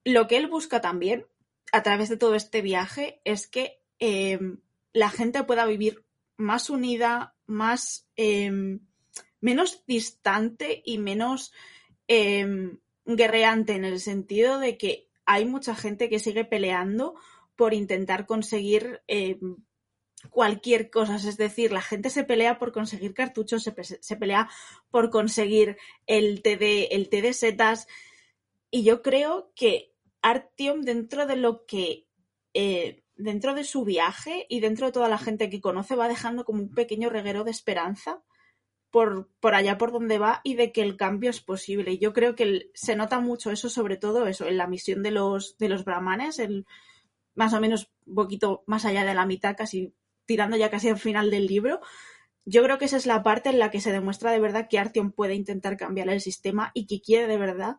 lo 0.03 0.27
que 0.27 0.39
él 0.39 0.49
busca 0.49 0.81
también 0.81 1.25
a 1.71 1.85
través 1.85 2.09
de 2.09 2.17
todo 2.17 2.35
este 2.35 2.63
viaje 2.63 3.21
es 3.23 3.47
que 3.47 3.81
em, 4.01 4.59
la 4.93 5.09
gente 5.09 5.45
pueda 5.45 5.65
vivir 5.65 6.05
más 6.37 6.69
unida, 6.69 7.37
más 7.47 8.09
em, 8.17 8.81
menos 9.41 9.85
distante 9.87 10.83
y 10.85 10.99
menos 10.99 11.53
em, 12.09 12.81
guerreante 13.05 13.75
en 13.75 13.85
el 13.85 14.01
sentido 14.01 14.59
de 14.59 14.77
que 14.77 15.09
hay 15.27 15.45
mucha 15.45 15.77
gente 15.77 16.09
que 16.09 16.19
sigue 16.19 16.45
peleando 16.45 17.15
por 17.55 17.73
intentar 17.73 18.27
conseguir 18.27 19.01
cualquier 20.31 20.91
cosa. 20.91 21.17
Es 21.17 21.37
decir, 21.37 21.73
la 21.73 21.83
gente 21.83 22.11
se 22.11 22.25
pelea 22.25 22.59
por 22.59 22.73
conseguir 22.73 23.15
cartuchos, 23.15 23.63
se, 23.63 24.17
pelea 24.17 24.49
por 24.91 25.11
conseguir 25.11 25.77
el 26.07 26.43
TD, 26.43 26.95
el 26.95 27.09
TD 27.09 27.33
setas. 27.33 27.87
Y 28.71 28.85
yo 28.85 29.03
creo 29.03 29.53
que 29.55 29.93
Artyom, 30.23 30.83
dentro 30.83 31.27
de 31.27 31.37
lo 31.37 31.67
que. 31.67 32.07
Eh, 32.55 33.03
dentro 33.17 33.55
de 33.55 33.65
su 33.65 33.85
viaje 33.85 34.47
y 34.49 34.61
dentro 34.61 34.87
de 34.87 34.93
toda 34.93 35.09
la 35.09 35.19
gente 35.19 35.49
que 35.49 35.61
conoce, 35.61 35.97
va 35.97 36.09
dejando 36.09 36.45
como 36.45 36.63
un 36.63 36.75
pequeño 36.75 37.09
reguero 37.09 37.45
de 37.45 37.51
esperanza 37.51 38.23
por, 38.91 39.31
por 39.41 39.55
allá 39.55 39.79
por 39.79 39.93
donde 39.93 40.19
va 40.19 40.41
y 40.45 40.55
de 40.55 40.73
que 40.73 40.83
el 40.83 40.97
cambio 40.97 41.31
es 41.31 41.41
posible. 41.41 41.93
Y 41.93 41.99
yo 41.99 42.13
creo 42.13 42.35
que 42.35 42.71
se 42.75 42.97
nota 42.97 43.21
mucho 43.21 43.51
eso, 43.51 43.69
sobre 43.69 43.97
todo 43.97 44.27
eso, 44.27 44.47
en 44.47 44.57
la 44.57 44.67
misión 44.67 45.03
de 45.03 45.11
los, 45.11 45.57
de 45.59 45.69
los 45.69 45.85
brahmanes, 45.85 46.39
el, 46.39 46.67
más 47.35 47.53
o 47.53 47.61
menos 47.61 47.91
un 48.07 48.15
poquito 48.15 48.65
más 48.67 48.85
allá 48.85 49.05
de 49.05 49.15
la 49.15 49.27
mitad, 49.27 49.57
casi 49.57 49.95
tirando 50.27 50.57
ya 50.57 50.71
casi 50.71 50.89
al 50.89 50.99
final 50.99 51.31
del 51.31 51.47
libro, 51.47 51.81
yo 52.45 52.63
creo 52.63 52.79
que 52.79 52.85
esa 52.85 52.97
es 52.97 53.07
la 53.07 53.23
parte 53.23 53.49
en 53.49 53.59
la 53.59 53.71
que 53.71 53.81
se 53.81 53.93
demuestra 53.93 54.31
de 54.31 54.41
verdad 54.41 54.69
que 54.69 54.79
Artyom 54.79 55.13
puede 55.13 55.35
intentar 55.35 55.77
cambiar 55.77 56.09
el 56.09 56.21
sistema 56.21 56.71
y 56.75 56.87
que 56.87 57.01
quiere 57.01 57.27
de 57.27 57.39
verdad 57.39 57.77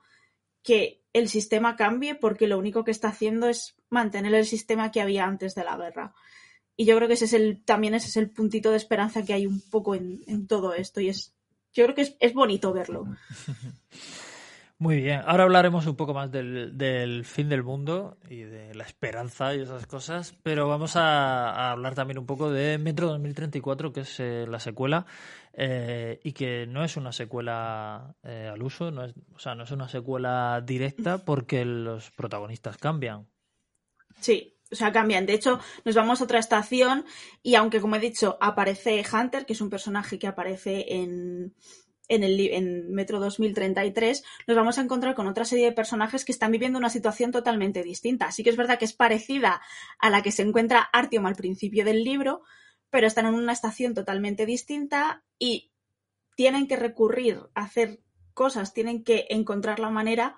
que 0.62 1.01
el 1.13 1.29
sistema 1.29 1.77
cambie 1.77 2.15
porque 2.15 2.47
lo 2.47 2.57
único 2.57 2.83
que 2.83 2.91
está 2.91 3.07
haciendo 3.07 3.47
es 3.47 3.75
mantener 3.89 4.33
el 4.33 4.45
sistema 4.45 4.91
que 4.91 4.99
había 4.99 5.25
antes 5.25 5.55
de 5.55 5.63
la 5.63 5.77
guerra. 5.77 6.13
Y 6.75 6.86
yo 6.86 6.95
creo 6.97 7.07
que 7.07 7.15
ese 7.15 7.25
es 7.25 7.33
el, 7.33 7.63
también 7.63 7.95
ese 7.95 8.07
es 8.07 8.17
el 8.17 8.29
puntito 8.29 8.71
de 8.71 8.77
esperanza 8.77 9.23
que 9.23 9.33
hay 9.33 9.47
un 9.47 9.62
poco 9.62 9.95
en, 9.95 10.47
todo 10.47 10.73
esto. 10.73 10.99
Y 10.99 11.10
es, 11.10 11.33
yo 11.73 11.86
creo 11.86 11.95
que 11.95 12.01
es, 12.01 12.17
es 12.19 12.33
bonito 12.33 12.73
verlo. 12.73 13.05
Muy 14.80 15.02
bien, 15.02 15.24
ahora 15.26 15.44
hablaremos 15.44 15.88
un 15.88 15.96
poco 15.96 16.13
más 16.13 16.32
del, 16.32 17.26
fin 17.26 17.50
del 17.50 17.63
mundo 17.63 18.20
y 18.30 18.42
de 18.42 18.76
la 18.76 18.84
esperanza 18.84 19.56
y 19.56 19.62
esas 19.62 19.88
cosas, 19.88 20.36
pero 20.44 20.68
vamos 20.68 20.96
a, 20.96 21.72
hablar 21.72 21.96
también 21.96 22.20
un 22.20 22.28
poco 22.28 22.52
de 22.52 22.78
Metro 22.78 23.08
2034, 23.08 23.92
que 23.92 24.02
es 24.02 24.20
eh, 24.20 24.46
la 24.48 24.60
secuela, 24.60 25.08
eh, 25.54 26.20
y 26.24 26.34
que 26.34 26.68
no 26.68 26.84
es 26.84 26.96
una 26.96 27.12
secuela 27.12 28.16
eh, 28.22 28.52
al 28.54 28.62
uso, 28.62 28.92
no 28.92 29.04
es, 29.04 29.16
o 29.34 29.40
sea, 29.40 29.56
no 29.56 29.63
es 29.63 29.72
una 29.72 29.90
secuela 29.90 30.62
directa 30.63 31.26
porque 31.26 31.66
los 31.66 32.12
protagonistas 32.12 32.78
cambian. 32.78 33.28
Sí, 34.20 34.60
o 34.72 34.76
sea, 34.76 34.92
cambian. 34.92 35.26
De 35.26 35.34
hecho, 35.34 35.60
nos 35.86 35.96
vamos 35.96 36.22
a 36.22 36.26
otra 36.26 36.38
estación 36.38 37.04
y 37.42 37.56
aunque, 37.56 37.82
como 37.82 37.96
he 37.96 38.00
dicho, 38.00 38.38
aparece 38.42 39.04
Hunter, 39.12 39.48
que 39.48 39.54
es 39.54 39.62
un 39.62 39.72
personaje 39.72 40.20
que 40.20 40.28
aparece 40.28 40.94
en 40.94 41.56
en 42.08 42.24
el 42.24 42.39
en 42.39 42.91
Metro 42.93 43.20
2033 43.20 44.24
nos 44.48 44.58
vamos 44.58 44.78
a 44.78 44.82
encontrar 44.82 45.15
con 45.15 45.28
otra 45.28 45.46
serie 45.46 45.65
de 45.65 45.72
personajes 45.72 46.26
que 46.26 46.32
están 46.32 46.52
viviendo 46.52 46.80
una 46.80 46.89
situación 46.89 47.32
totalmente 47.32 47.84
distinta. 47.84 48.28
Así 48.28 48.43
que 48.43 48.50
es 48.50 48.58
verdad 48.58 48.80
que 48.80 48.86
es 48.86 48.93
parecida 48.93 49.62
a 50.00 50.10
la 50.10 50.22
que 50.22 50.32
se 50.32 50.43
encuentra 50.43 50.89
Artyom 50.93 51.26
al 51.26 51.36
principio 51.36 51.86
del 51.86 52.04
libro, 52.04 52.41
pero 52.89 53.08
están 53.08 53.26
en 53.26 53.36
una 53.36 53.54
estación 53.54 53.93
totalmente 53.93 54.46
distinta 54.46 55.24
y 55.38 55.72
tienen 56.36 56.67
que 56.67 56.76
recurrir 56.76 57.39
a 57.56 57.63
hacer 57.63 58.00
cosas, 58.34 58.74
tienen 58.74 59.04
que 59.04 59.26
encontrar 59.30 59.80
la 59.80 59.89
manera 59.89 60.38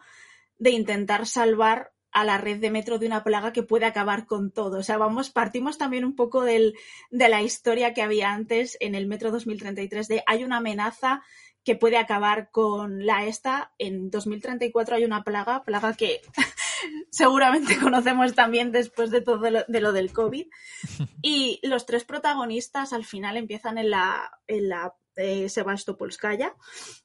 de 0.57 0.71
intentar 0.71 1.27
salvar 1.27 1.91
a 2.11 2.23
la 2.25 2.37
red 2.37 2.59
de 2.59 2.71
metro 2.71 2.97
de 2.97 3.05
una 3.05 3.23
plaga 3.23 3.53
que 3.53 3.63
puede 3.63 3.85
acabar 3.85 4.25
con 4.25 4.51
todo. 4.51 4.79
O 4.79 4.83
sea, 4.83 4.97
vamos, 4.97 5.29
partimos 5.29 5.77
también 5.77 6.05
un 6.05 6.15
poco 6.15 6.43
del, 6.43 6.75
de 7.11 7.29
la 7.29 7.41
historia 7.41 7.93
que 7.93 8.01
había 8.01 8.31
antes 8.31 8.77
en 8.79 8.95
el 8.95 9.07
metro 9.07 9.31
2033 9.31 10.07
de 10.07 10.23
hay 10.25 10.43
una 10.43 10.57
amenaza 10.57 11.21
que 11.63 11.75
puede 11.75 11.97
acabar 11.97 12.51
con 12.51 13.05
la 13.05 13.25
esta. 13.25 13.73
En 13.77 14.09
2034 14.09 14.95
hay 14.95 15.05
una 15.05 15.23
plaga, 15.23 15.63
plaga 15.63 15.93
que 15.93 16.21
seguramente 17.11 17.77
conocemos 17.81 18.33
también 18.33 18.71
después 18.71 19.11
de 19.11 19.21
todo 19.21 19.49
lo, 19.49 19.63
de 19.67 19.81
lo 19.81 19.91
del 19.91 20.11
COVID. 20.13 20.47
Y 21.21 21.59
los 21.63 21.85
tres 21.85 22.05
protagonistas 22.05 22.93
al 22.93 23.03
final 23.03 23.35
empiezan 23.35 23.77
en 23.77 23.89
la, 23.89 24.31
en 24.47 24.69
la 24.69 24.95
eh, 25.17 25.49
Sebastopolskaya, 25.49 26.55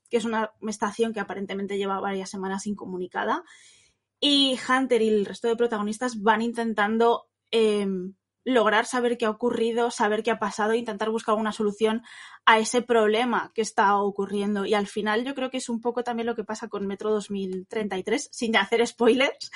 que 0.08 0.18
es 0.18 0.24
una 0.24 0.52
estación 0.68 1.12
que 1.12 1.18
aparentemente 1.18 1.76
lleva 1.76 1.98
varias 1.98 2.30
semanas 2.30 2.66
incomunicada. 2.68 3.42
Y 4.20 4.56
Hunter 4.68 5.02
y 5.02 5.08
el 5.08 5.26
resto 5.26 5.48
de 5.48 5.56
protagonistas 5.56 6.22
van 6.22 6.40
intentando 6.40 7.26
em, 7.50 8.14
lograr 8.44 8.84
saber 8.84 9.16
qué 9.16 9.24
ha 9.24 9.30
ocurrido, 9.30 9.90
saber 9.90 10.22
qué 10.22 10.30
ha 10.30 10.38
pasado 10.38 10.72
e 10.72 10.78
intentar 10.78 11.10
buscar 11.10 11.34
una 11.34 11.52
solución 11.52 12.02
a 12.44 12.58
ese 12.58 12.82
problema 12.82 13.50
que 13.54 13.62
está 13.62 13.96
ocurriendo. 13.96 14.66
Y 14.66 14.74
al 14.74 14.86
final 14.86 15.24
yo 15.24 15.34
creo 15.34 15.50
que 15.50 15.56
es 15.56 15.68
un 15.68 15.80
poco 15.80 16.04
también 16.04 16.26
lo 16.26 16.36
que 16.36 16.44
pasa 16.44 16.68
con 16.68 16.86
Metro 16.86 17.10
2033, 17.10 18.28
sin 18.30 18.56
hacer 18.56 18.86
spoilers, 18.86 19.50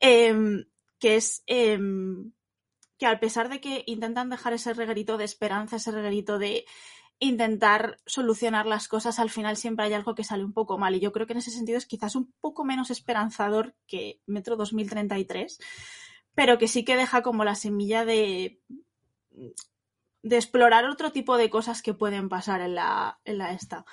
em, 0.00 0.64
que 0.98 1.16
es 1.16 1.42
em, 1.46 2.32
que 2.98 3.06
a 3.06 3.20
pesar 3.20 3.48
de 3.48 3.60
que 3.60 3.84
intentan 3.86 4.30
dejar 4.30 4.52
ese 4.54 4.74
reguerito 4.74 5.18
de 5.18 5.24
esperanza, 5.24 5.76
ese 5.76 5.92
reguerito 5.92 6.38
de 6.38 6.64
intentar 7.18 7.98
solucionar 8.06 8.66
las 8.66 8.88
cosas, 8.88 9.18
al 9.18 9.30
final 9.30 9.56
siempre 9.56 9.86
hay 9.86 9.92
algo 9.94 10.14
que 10.14 10.24
sale 10.24 10.44
un 10.44 10.52
poco 10.52 10.78
mal. 10.78 10.94
Y 10.94 11.00
yo 11.00 11.12
creo 11.12 11.26
que 11.26 11.32
en 11.32 11.38
ese 11.38 11.50
sentido 11.50 11.78
es 11.78 11.86
quizás 11.86 12.16
un 12.16 12.32
poco 12.40 12.64
menos 12.64 12.90
esperanzador 12.90 13.74
que 13.86 14.20
Metro 14.26 14.56
2033 14.56 15.58
pero 16.36 16.58
que 16.58 16.68
sí 16.68 16.84
que 16.84 16.96
deja 16.96 17.22
como 17.22 17.44
la 17.44 17.56
semilla 17.56 18.04
de, 18.04 18.60
de 20.22 20.36
explorar 20.36 20.84
otro 20.84 21.10
tipo 21.10 21.38
de 21.38 21.50
cosas 21.50 21.82
que 21.82 21.94
pueden 21.94 22.28
pasar 22.28 22.60
en 22.60 22.74
la, 22.76 23.18
en 23.24 23.38
la 23.38 23.52
esta, 23.52 23.86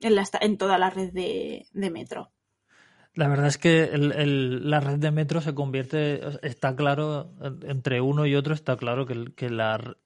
en, 0.00 0.14
la 0.14 0.28
en 0.40 0.58
toda 0.58 0.78
la 0.78 0.90
red 0.90 1.12
de, 1.12 1.66
metro. 1.72 2.30
La 3.14 3.26
verdad 3.26 3.46
es 3.46 3.56
que 3.56 3.90
la 3.96 4.80
red 4.80 4.98
de 4.98 5.10
metro 5.10 5.40
se 5.40 5.54
convierte, 5.54 6.20
está 6.46 6.76
claro, 6.76 7.32
entre 7.62 8.02
uno 8.02 8.26
y 8.26 8.36
otro 8.36 8.52
está 8.52 8.76
claro 8.76 9.06
que, 9.06 9.32
que 9.34 9.48
la, 9.48 9.96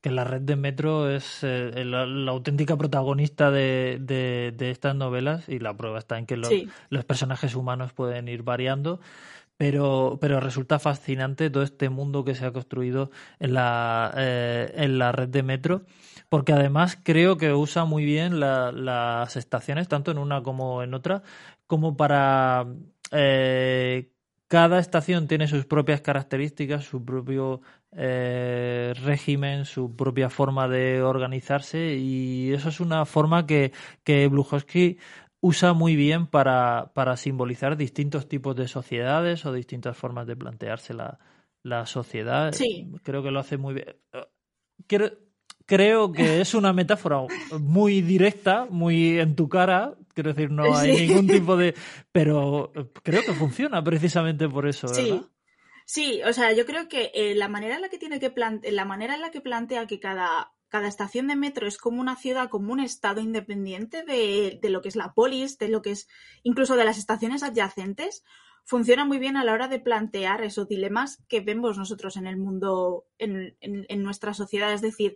que 0.00 0.10
la 0.12 0.22
red 0.22 0.42
de 0.42 0.54
metro 0.54 1.10
es 1.10 1.40
eh, 1.42 1.84
la, 1.84 2.02
auténtica 2.30 2.76
protagonista 2.76 3.50
de, 3.50 3.98
de, 4.00 4.70
estas 4.70 4.94
novelas 4.94 5.48
y 5.48 5.58
la 5.58 5.76
prueba 5.76 5.98
está 5.98 6.16
en 6.16 6.26
que 6.26 6.36
los, 6.36 6.52
los 6.90 7.04
personajes 7.04 7.56
humanos 7.56 7.92
pueden 7.92 8.28
ir 8.28 8.44
variando 8.44 9.00
pero, 9.56 10.18
pero 10.20 10.40
resulta 10.40 10.78
fascinante 10.78 11.50
todo 11.50 11.62
este 11.62 11.88
mundo 11.88 12.24
que 12.24 12.34
se 12.34 12.44
ha 12.46 12.52
construido 12.52 13.10
en 13.38 13.54
la, 13.54 14.12
eh, 14.16 14.72
en 14.76 14.98
la 14.98 15.12
red 15.12 15.28
de 15.28 15.42
metro, 15.42 15.86
porque 16.28 16.52
además 16.52 16.98
creo 17.02 17.36
que 17.38 17.52
usa 17.52 17.84
muy 17.84 18.04
bien 18.04 18.40
las 18.40 19.36
estaciones, 19.36 19.88
tanto 19.88 20.10
en 20.10 20.18
una 20.18 20.42
como 20.42 20.82
en 20.82 20.94
otra, 20.94 21.22
como 21.66 21.96
para... 21.96 22.66
Eh, 23.12 24.10
cada 24.48 24.78
estación 24.78 25.26
tiene 25.26 25.48
sus 25.48 25.66
propias 25.66 26.00
características, 26.02 26.84
su 26.84 27.04
propio 27.04 27.62
eh, 27.92 28.94
régimen, 29.02 29.64
su 29.64 29.96
propia 29.96 30.30
forma 30.30 30.68
de 30.68 31.02
organizarse 31.02 31.96
y 31.96 32.52
eso 32.52 32.68
es 32.68 32.78
una 32.80 33.06
forma 33.06 33.46
que, 33.46 33.72
que 34.04 34.28
usa 35.46 35.74
muy 35.74 35.94
bien 35.94 36.26
para, 36.26 36.90
para 36.92 37.16
simbolizar 37.16 37.76
distintos 37.76 38.28
tipos 38.28 38.56
de 38.56 38.66
sociedades 38.66 39.46
o 39.46 39.52
distintas 39.52 39.96
formas 39.96 40.26
de 40.26 40.34
plantearse 40.34 40.92
la, 40.92 41.20
la 41.62 41.86
sociedad. 41.86 42.52
Sí. 42.52 42.90
Creo 43.04 43.22
que 43.22 43.30
lo 43.30 43.38
hace 43.38 43.56
muy 43.56 43.74
bien. 43.74 43.96
creo 45.66 46.12
que 46.12 46.40
es 46.40 46.54
una 46.54 46.72
metáfora 46.72 47.20
muy 47.60 48.00
directa, 48.02 48.66
muy 48.68 49.20
en 49.20 49.36
tu 49.36 49.48
cara. 49.48 49.94
Quiero 50.14 50.32
decir, 50.32 50.50
no 50.50 50.74
hay 50.74 51.06
ningún 51.06 51.28
tipo 51.28 51.56
de. 51.56 51.74
Pero 52.10 52.72
creo 53.04 53.22
que 53.22 53.32
funciona 53.32 53.84
precisamente 53.84 54.48
por 54.48 54.66
eso, 54.66 54.88
¿verdad? 54.88 55.02
Sí. 55.02 55.22
Sí, 55.88 56.20
o 56.28 56.32
sea, 56.32 56.52
yo 56.52 56.66
creo 56.66 56.88
que 56.88 57.12
eh, 57.14 57.36
la 57.36 57.46
manera 57.46 57.76
en 57.76 57.82
la 57.82 57.88
que 57.88 57.98
tiene 57.98 58.18
que 58.18 58.32
la 58.34 58.84
manera 58.84 59.14
en 59.14 59.20
la 59.20 59.30
que 59.30 59.40
plantea 59.40 59.86
que 59.86 60.00
cada 60.00 60.55
cada 60.68 60.88
estación 60.88 61.28
de 61.28 61.36
metro 61.36 61.66
es 61.66 61.78
como 61.78 62.00
una 62.00 62.16
ciudad, 62.16 62.48
como 62.48 62.72
un 62.72 62.80
estado 62.80 63.20
independiente 63.20 64.02
de, 64.02 64.58
lo 64.68 64.82
que 64.82 64.88
es 64.88 64.96
la 64.96 65.14
polis, 65.14 65.58
de 65.58 65.68
lo 65.68 65.82
que 65.82 65.92
es 65.92 66.08
incluso 66.42 66.76
de 66.76 66.84
las 66.84 66.98
estaciones 66.98 67.42
adyacentes, 67.42 68.24
funciona 68.64 69.04
muy 69.04 69.18
bien 69.18 69.36
a 69.36 69.44
la 69.44 69.52
hora 69.52 69.68
de 69.68 69.78
plantear 69.78 70.42
esos 70.42 70.68
dilemas 70.68 71.22
que 71.28 71.40
vemos 71.40 71.78
nosotros 71.78 72.16
en 72.16 72.26
el 72.26 72.36
mundo, 72.36 73.04
en, 73.18 74.02
nuestra 74.02 74.34
sociedad. 74.34 74.72
Es 74.72 74.80
decir, 74.80 75.14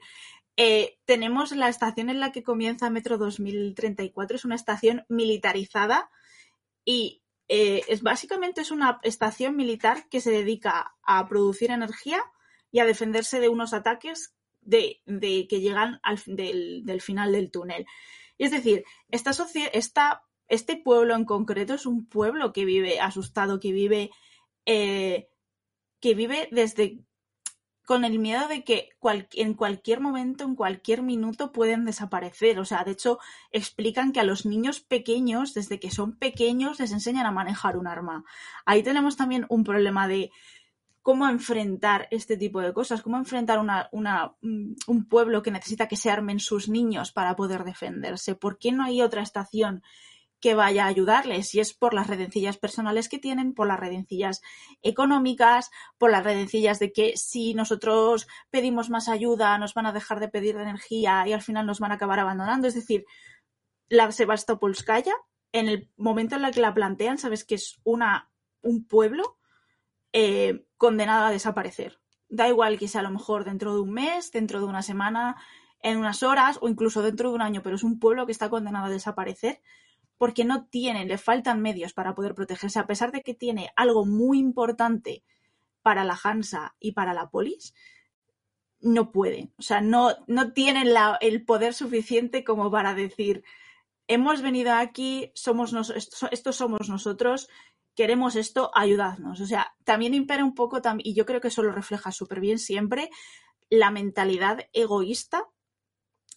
eh, 0.57 0.99
tenemos 1.05 1.51
la 1.53 1.69
estación 1.69 2.11
en 2.11 2.21
la 2.21 2.33
que 2.33 2.45
comienza 2.45 2.91
Metro 2.91 3.19
2034, 3.19 4.37
es 4.37 4.45
una 4.45 4.55
estación 4.55 5.05
militarizada 5.09 6.11
y 6.85 7.23
eh, 7.49 7.83
es 7.89 8.03
básicamente 8.03 8.61
es 8.61 8.71
una 8.71 9.01
estación 9.03 9.57
militar 9.57 10.09
que 10.09 10.21
se 10.21 10.31
dedica 10.31 10.95
a 11.03 11.27
producir 11.27 11.73
energía 11.73 12.23
y 12.71 12.79
a 12.79 12.85
defenderse 12.85 13.41
de 13.41 13.49
unos 13.49 13.73
ataques 13.73 14.37
de, 14.71 15.47
que 15.49 15.61
llegan 15.61 16.01
al, 16.03 16.21
del, 16.27 16.85
del, 16.85 17.01
final 17.01 17.33
del 17.33 17.51
túnel. 17.51 17.87
Es 18.39 18.51
decir, 18.51 18.85
esta, 19.11 19.33
esta, 19.73 20.23
este 20.49 20.77
pueblo 20.77 21.15
en 21.15 21.25
concreto 21.25 21.75
es 21.75 21.87
un 21.87 22.07
pueblo 22.07 22.53
que 22.53 22.65
vive 22.65 23.01
asustado, 23.01 23.61
que 23.61 23.73
vive, 23.73 24.11
eh, 24.67 25.29
que 26.01 26.15
vive 26.15 26.49
desde 26.51 27.05
con 27.91 28.05
el 28.05 28.21
miedo 28.21 28.47
de 28.47 28.63
que 28.63 28.91
en 29.33 29.55
cualquier 29.55 30.01
momento, 30.01 30.45
en 30.45 30.55
cualquier 30.55 31.03
minuto 31.03 31.51
pueden 31.51 31.85
desaparecer. 31.85 32.61
O 32.61 32.65
sea, 32.65 32.85
de 32.85 32.93
hecho, 32.93 33.19
explican 33.51 34.13
que 34.13 34.21
a 34.21 34.25
los 34.25 34.47
niños 34.47 34.79
pequeños, 34.79 35.55
desde 35.55 35.81
que 35.81 35.91
son 35.91 36.17
pequeños, 36.17 36.79
les 36.79 36.93
enseñan 36.93 37.27
a 37.27 37.33
manejar 37.33 37.77
un 37.77 37.89
arma. 37.89 38.25
Ahí 38.65 38.85
tenemos 38.85 39.17
también 39.17 39.45
un 39.49 39.65
problema 39.65 40.07
de 40.07 40.31
cómo 41.03 41.29
enfrentar 41.29 42.09
este 42.11 42.37
tipo 42.37 42.61
de 42.61 42.73
cosas, 42.73 43.03
cómo 43.03 43.17
enfrentar 43.17 43.61
mm, 43.63 44.75
un 44.87 45.09
pueblo 45.09 45.43
que 45.43 45.51
necesita 45.51 45.89
que 45.89 45.97
se 45.97 46.11
armen 46.11 46.41
sus 46.41 46.69
niños 46.69 47.13
para 47.13 47.37
poder 47.37 47.65
defenderse. 47.65 48.35
¿Por 48.35 48.59
qué 48.59 48.73
no 48.73 48.85
hay 48.85 49.01
otra 49.01 49.23
estación 49.23 49.83
que 50.41 50.55
vaya 50.55 50.85
a 50.85 50.89
ayudarles? 50.89 51.49
Si 51.49 51.61
es 51.61 51.73
por 51.73 51.95
las 51.95 52.07
redencillas 52.07 52.59
personales 52.59 53.09
que 53.09 53.19
tienen, 53.19 53.55
por 53.55 53.67
las 53.67 53.81
redencillas 53.81 54.43
económicas, 54.83 55.71
por 55.97 56.11
las 56.11 56.25
redencillas 56.25 56.79
de 56.79 56.93
que 56.93 57.17
si 57.17 57.55
nosotros 57.55 58.27
pedimos 58.51 58.91
más 58.91 59.09
ayuda 59.09 59.57
nos 59.59 59.75
van 59.75 59.87
a 59.87 59.93
dejar 59.93 60.21
de 60.21 60.29
pedir 60.29 60.57
energía 60.57 61.27
y 61.27 61.33
al 61.33 61.43
final 61.43 61.67
nos 61.67 61.81
van 61.81 61.93
a 61.93 61.95
acabar 61.95 62.19
abandonando. 62.19 62.69
Es 62.69 62.75
decir, 62.75 63.07
la 63.89 64.13
Sebastopolskaya, 64.13 65.15
en 65.53 65.69
el 65.69 65.91
momento 65.97 66.37
en 66.37 66.45
el 66.45 66.53
que 66.53 66.61
la 66.61 66.75
plantean, 66.75 67.19
sabes 67.19 67.45
que 67.45 67.55
es 67.55 67.81
una, 67.85 68.31
un 68.61 68.85
pueblo 68.85 69.40
eh, 70.13 70.65
condenada 70.77 71.29
a 71.29 71.33
desaparecer. 71.33 71.99
Da 72.29 72.49
igual 72.49 72.79
que 72.79 72.89
sea 72.89 73.01
a 73.01 73.05
lo 73.05 73.11
mejor 73.11 73.45
dentro 73.45 73.75
de 73.75 73.81
un 73.81 73.93
mes, 73.93 74.33
dentro 74.33 74.61
de 74.61 74.67
una 74.67 74.83
semana, 74.83 75.37
en 75.83 75.99
unas 75.99 76.23
horas 76.23 76.59
o 76.61 76.69
incluso 76.69 77.03
dentro 77.03 77.31
de 77.31 77.35
un 77.37 77.43
año, 77.43 77.63
pero 77.63 77.77
es 77.77 77.83
un 77.83 77.99
pueblo 77.99 78.27
que 78.27 78.33
está 78.33 78.51
condenado 78.51 78.87
a 78.87 78.91
desaparecer 78.91 79.61
porque 80.21 80.45
no 80.45 80.67
tiene, 80.67 81.07
le 81.07 81.17
faltan 81.17 81.63
medios 81.63 81.95
para 81.95 82.15
poder 82.15 82.35
protegerse, 82.35 82.79
a 82.79 82.87
pesar 82.87 83.11
de 83.11 83.23
que 83.23 83.33
tiene 83.33 83.71
algo 83.75 84.05
muy 84.05 84.39
importante 84.39 85.25
para 85.81 86.05
la 86.05 86.19
Hansa 86.23 86.77
y 86.79 86.93
para 86.93 87.15
la 87.15 87.31
polis, 87.31 87.73
no 88.81 89.13
pueden. 89.13 89.55
O 89.57 89.63
sea, 89.63 89.81
no, 89.81 90.11
no 90.27 90.53
tienen 90.53 90.89
el 91.23 91.45
poder 91.47 91.73
suficiente 91.73 92.45
como 92.45 92.71
para 92.71 92.95
decir, 92.95 93.45
hemos 94.09 94.43
venido 94.43 94.75
aquí, 94.75 95.33
somos 95.35 95.73
estos 96.31 96.57
somos 96.57 96.91
nosotros, 96.91 97.49
queremos 98.01 98.35
esto, 98.35 98.71
ayudadnos. 98.73 99.43
O 99.43 99.47
sea, 99.47 99.75
también 99.85 100.15
impera 100.15 100.43
un 100.43 100.55
poco, 100.55 100.81
y 101.01 101.13
yo 101.13 101.27
creo 101.27 101.43
que 101.43 101.49
eso 101.49 101.63
lo 101.63 101.71
refleja 101.71 102.13
súper 102.13 102.41
bien 102.41 102.59
siempre, 102.59 103.11
la 103.69 103.91
mentalidad 103.91 104.61
egoísta 104.73 105.45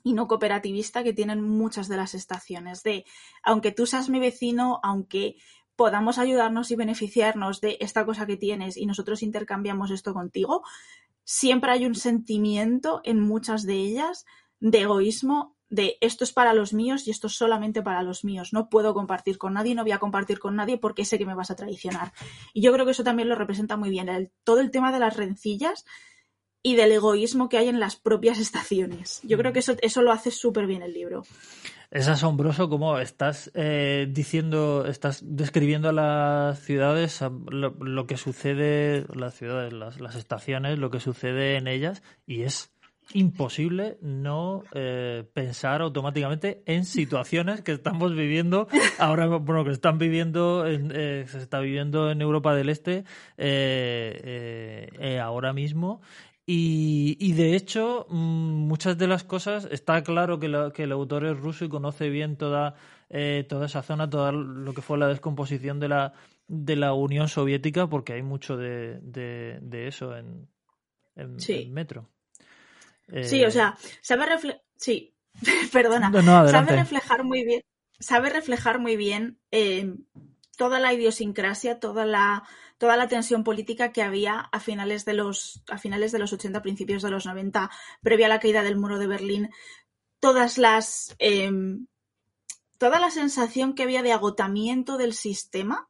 y 0.03 0.11
no 0.11 0.27
cooperativista 0.27 1.05
que 1.05 1.13
tienen 1.13 1.41
muchas 1.41 1.87
de 1.87 1.95
las 1.95 2.15
estaciones. 2.15 2.83
De, 2.83 3.05
aunque 3.43 3.71
tú 3.71 3.85
seas 3.85 4.09
mi 4.09 4.19
vecino, 4.19 4.81
aunque 4.83 5.37
podamos 5.77 6.17
ayudarnos 6.17 6.69
y 6.69 6.75
beneficiarnos 6.75 7.61
de 7.61 7.77
esta 7.79 8.05
cosa 8.05 8.25
que 8.25 8.35
tienes 8.35 8.75
y 8.75 8.85
nosotros 8.85 9.23
intercambiamos 9.23 9.89
esto 9.89 10.13
contigo, 10.13 10.63
siempre 11.23 11.71
hay 11.71 11.85
un 11.85 11.95
sentimiento 11.95 12.99
en 13.05 13.21
muchas 13.21 13.63
de 13.63 13.75
ellas 13.75 14.25
de 14.59 14.81
egoísmo 14.81 15.55
de 15.73 15.97
esto 16.01 16.23
es 16.23 16.31
para 16.31 16.53
los 16.53 16.71
míos 16.71 17.07
y 17.07 17.11
esto 17.11 17.27
es 17.27 17.33
solamente 17.33 17.81
para 17.81 18.03
los 18.03 18.23
míos. 18.23 18.53
No 18.53 18.69
puedo 18.69 18.93
compartir 18.93 19.39
con 19.39 19.53
nadie, 19.53 19.73
no 19.73 19.81
voy 19.81 19.91
a 19.91 19.97
compartir 19.97 20.37
con 20.37 20.55
nadie 20.55 20.77
porque 20.77 21.03
sé 21.03 21.17
que 21.17 21.25
me 21.25 21.33
vas 21.33 21.49
a 21.49 21.55
traicionar. 21.55 22.13
Y 22.53 22.61
yo 22.61 22.71
creo 22.71 22.85
que 22.85 22.91
eso 22.91 23.03
también 23.03 23.27
lo 23.27 23.35
representa 23.35 23.75
muy 23.75 23.89
bien, 23.89 24.31
todo 24.43 24.59
el 24.59 24.69
tema 24.69 24.91
de 24.91 24.99
las 24.99 25.17
rencillas 25.17 25.85
y 26.61 26.75
del 26.75 26.91
egoísmo 26.91 27.49
que 27.49 27.57
hay 27.57 27.69
en 27.69 27.79
las 27.79 27.95
propias 27.95 28.37
estaciones. 28.37 29.19
Yo 29.23 29.37
creo 29.37 29.51
que 29.51 29.59
eso, 29.59 29.75
eso 29.81 30.03
lo 30.03 30.11
hace 30.11 30.29
súper 30.29 30.67
bien 30.67 30.83
el 30.83 30.93
libro. 30.93 31.23
Es 31.89 32.07
asombroso 32.07 32.69
cómo 32.69 32.99
estás 32.99 33.51
eh, 33.55 34.07
diciendo, 34.09 34.85
estás 34.85 35.21
describiendo 35.23 35.89
a 35.89 35.93
las 35.93 36.59
ciudades, 36.59 37.19
lo, 37.49 38.07
que 38.07 38.17
sucede, 38.17 39.05
las 39.13 39.33
ciudades, 39.33 39.73
las, 39.73 39.99
las 39.99 40.15
estaciones, 40.15 40.77
lo 40.77 40.91
que 40.91 40.99
sucede 40.99 41.57
en 41.57 41.67
ellas, 41.67 42.01
y 42.25 42.43
es 42.43 42.72
imposible 43.13 43.97
no 44.01 44.63
eh, 44.73 45.23
pensar 45.33 45.81
automáticamente 45.81 46.63
en 46.65 46.85
situaciones 46.85 47.61
que 47.61 47.73
estamos 47.73 48.15
viviendo 48.15 48.67
ahora, 48.99 49.27
bueno, 49.27 49.63
que 49.63 49.71
están 49.71 49.97
viviendo, 49.97 50.65
en, 50.65 50.91
eh, 50.93 51.25
se 51.27 51.39
está 51.39 51.59
viviendo 51.59 52.11
en 52.11 52.21
Europa 52.21 52.55
del 52.55 52.69
Este 52.69 53.03
eh, 53.37 55.19
ahora 55.21 55.53
mismo. 55.53 56.01
Y, 56.45 57.15
y, 57.21 57.33
de 57.33 57.55
hecho, 57.55 58.05
mm, 58.09 58.67
muchas 58.67 58.97
de 58.97 59.07
las 59.07 59.23
cosas, 59.23 59.67
está 59.71 60.03
claro 60.03 60.39
que, 60.39 60.71
que 60.73 60.83
el 60.83 60.91
autor 60.91 61.25
es 61.25 61.39
ruso 61.39 61.63
y 61.63 61.69
conoce 61.69 62.09
bien 62.09 62.35
toda, 62.35 62.75
toda 63.47 63.67
esa 63.67 63.81
zona, 63.81 64.09
todo 64.09 64.31
lo 64.31 64.73
que 64.73 64.81
fue 64.81 64.97
la 64.97 65.07
descomposición 65.07 65.79
de 65.79 65.87
la, 65.87 66.13
de 66.47 66.75
la 66.75 66.93
Unión 66.93 67.29
Soviética, 67.29 67.87
porque 67.87 68.13
hay 68.13 68.23
mucho 68.23 68.57
de, 68.57 68.99
de, 69.01 69.87
eso 69.87 70.17
en, 70.17 70.49
en, 71.15 71.37
en 71.47 71.73
Metro. 71.73 72.09
Sí, 73.07 73.43
o 73.43 73.47
eh, 73.47 73.51
sea, 73.51 73.77
sabe 74.01 74.25
reflejar. 74.25 74.61
Sí, 74.75 75.15
perdona. 75.73 76.11
sabe 76.49 76.75
reflejar 76.75 77.23
muy 77.23 77.43
bien. 77.43 77.61
Sabe 77.99 78.29
reflejar 78.29 78.79
muy 78.79 78.97
bien 78.97 79.39
eh, 79.51 79.93
toda 80.57 80.79
la 80.79 80.93
idiosincrasia, 80.93 81.79
toda 81.79 82.05
la, 82.05 82.43
toda 82.77 82.97
la 82.97 83.07
tensión 83.07 83.43
política 83.43 83.91
que 83.91 84.01
había 84.01 84.39
a 84.39 84.59
finales 84.59 85.05
de 85.05 85.13
los, 85.13 85.63
a 85.69 85.77
finales 85.77 86.11
de 86.11 86.19
los 86.19 86.33
80, 86.33 86.61
principios 86.61 87.01
de 87.01 87.11
los 87.11 87.25
90, 87.25 87.69
previa 88.01 88.25
a 88.25 88.29
la 88.29 88.39
caída 88.39 88.63
del 88.63 88.77
muro 88.77 88.99
de 88.99 89.07
Berlín. 89.07 89.49
Todas 90.19 90.57
las. 90.57 91.15
Em, 91.19 91.87
toda 92.77 92.99
la 92.99 93.11
sensación 93.11 93.75
que 93.75 93.83
había 93.83 94.03
de 94.03 94.11
agotamiento 94.11 94.97
del 94.97 95.13
sistema 95.13 95.89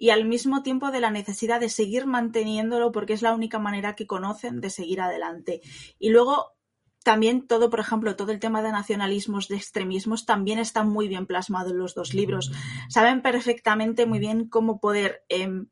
y 0.00 0.08
al 0.08 0.24
mismo 0.24 0.62
tiempo 0.62 0.90
de 0.90 1.00
la 1.00 1.10
necesidad 1.10 1.60
de 1.60 1.68
seguir 1.68 2.06
manteniéndolo 2.06 2.90
porque 2.90 3.12
es 3.12 3.20
la 3.20 3.34
única 3.34 3.58
manera 3.58 3.94
que 3.94 4.06
conocen 4.06 4.62
de 4.62 4.70
seguir 4.70 5.02
adelante. 5.02 5.60
Y 5.98 6.08
luego 6.08 6.56
también 7.04 7.46
todo, 7.46 7.68
por 7.68 7.80
ejemplo, 7.80 8.16
todo 8.16 8.32
el 8.32 8.40
tema 8.40 8.62
de 8.62 8.72
nacionalismos, 8.72 9.48
de 9.48 9.56
extremismos, 9.56 10.24
también 10.24 10.58
está 10.58 10.84
muy 10.84 11.06
bien 11.06 11.26
plasmado 11.26 11.72
en 11.72 11.78
los 11.78 11.94
dos 11.94 12.14
libros. 12.14 12.50
Saben 12.88 13.20
perfectamente 13.20 14.06
muy 14.06 14.20
bien 14.20 14.48
cómo 14.48 14.80
poder, 14.80 15.22
em, 15.28 15.68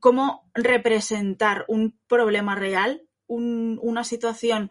cómo 0.00 0.50
representar 0.54 1.66
un 1.68 2.00
problema 2.06 2.54
real, 2.54 3.02
una 3.26 4.02
situación 4.02 4.70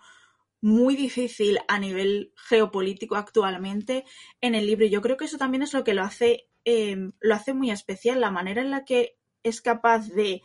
muy 0.59 0.95
difícil 0.95 1.59
a 1.67 1.77
nivel 1.77 2.33
geopolítico 2.35 3.15
actualmente 3.15 4.05
en 4.41 4.55
el 4.55 4.65
libro. 4.65 4.87
Yo 4.87 5.01
creo 5.01 5.17
que 5.17 5.25
eso 5.25 5.37
también 5.37 5.61
es 5.61 5.73
lo 5.73 5.83
que 5.83 5.93
lo 5.93 6.01
hace 6.01 6.47
Em, 6.69 7.13
lo 7.21 7.33
hace 7.33 7.53
muy 7.53 7.71
especial, 7.71 8.19
la 8.19 8.29
manera 8.29 8.61
en 8.61 8.71
la 8.71 8.83
que 8.83 9.17
es 9.41 9.61
capaz 9.61 10.09
de 10.09 10.41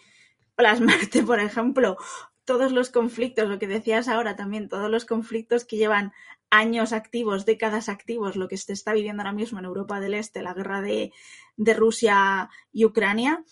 plasmarte, 0.54 1.24
por 1.24 1.40
ejemplo, 1.40 1.96
todos 2.44 2.70
los 2.70 2.90
conflictos, 2.90 3.48
lo 3.48 3.58
que 3.58 3.66
decías 3.66 4.06
ahora 4.06 4.36
también, 4.36 4.68
todos 4.68 4.88
los 4.88 5.04
conflictos 5.04 5.64
que 5.64 5.78
llevan 5.78 6.12
años 6.48 6.92
activos, 6.92 7.44
décadas 7.44 7.88
activos, 7.88 8.36
lo 8.36 8.46
que 8.46 8.56
se 8.56 8.72
está 8.72 8.92
viviendo 8.92 9.22
ahora 9.22 9.32
mismo 9.32 9.58
en 9.58 9.64
Europa 9.64 9.98
del 9.98 10.14
Este, 10.14 10.42
la 10.42 10.54
guerra 10.54 10.80
de, 10.80 11.12
de 11.56 11.74
Rusia 11.74 12.48
y 12.70 12.84
Ucrania, 12.84 13.42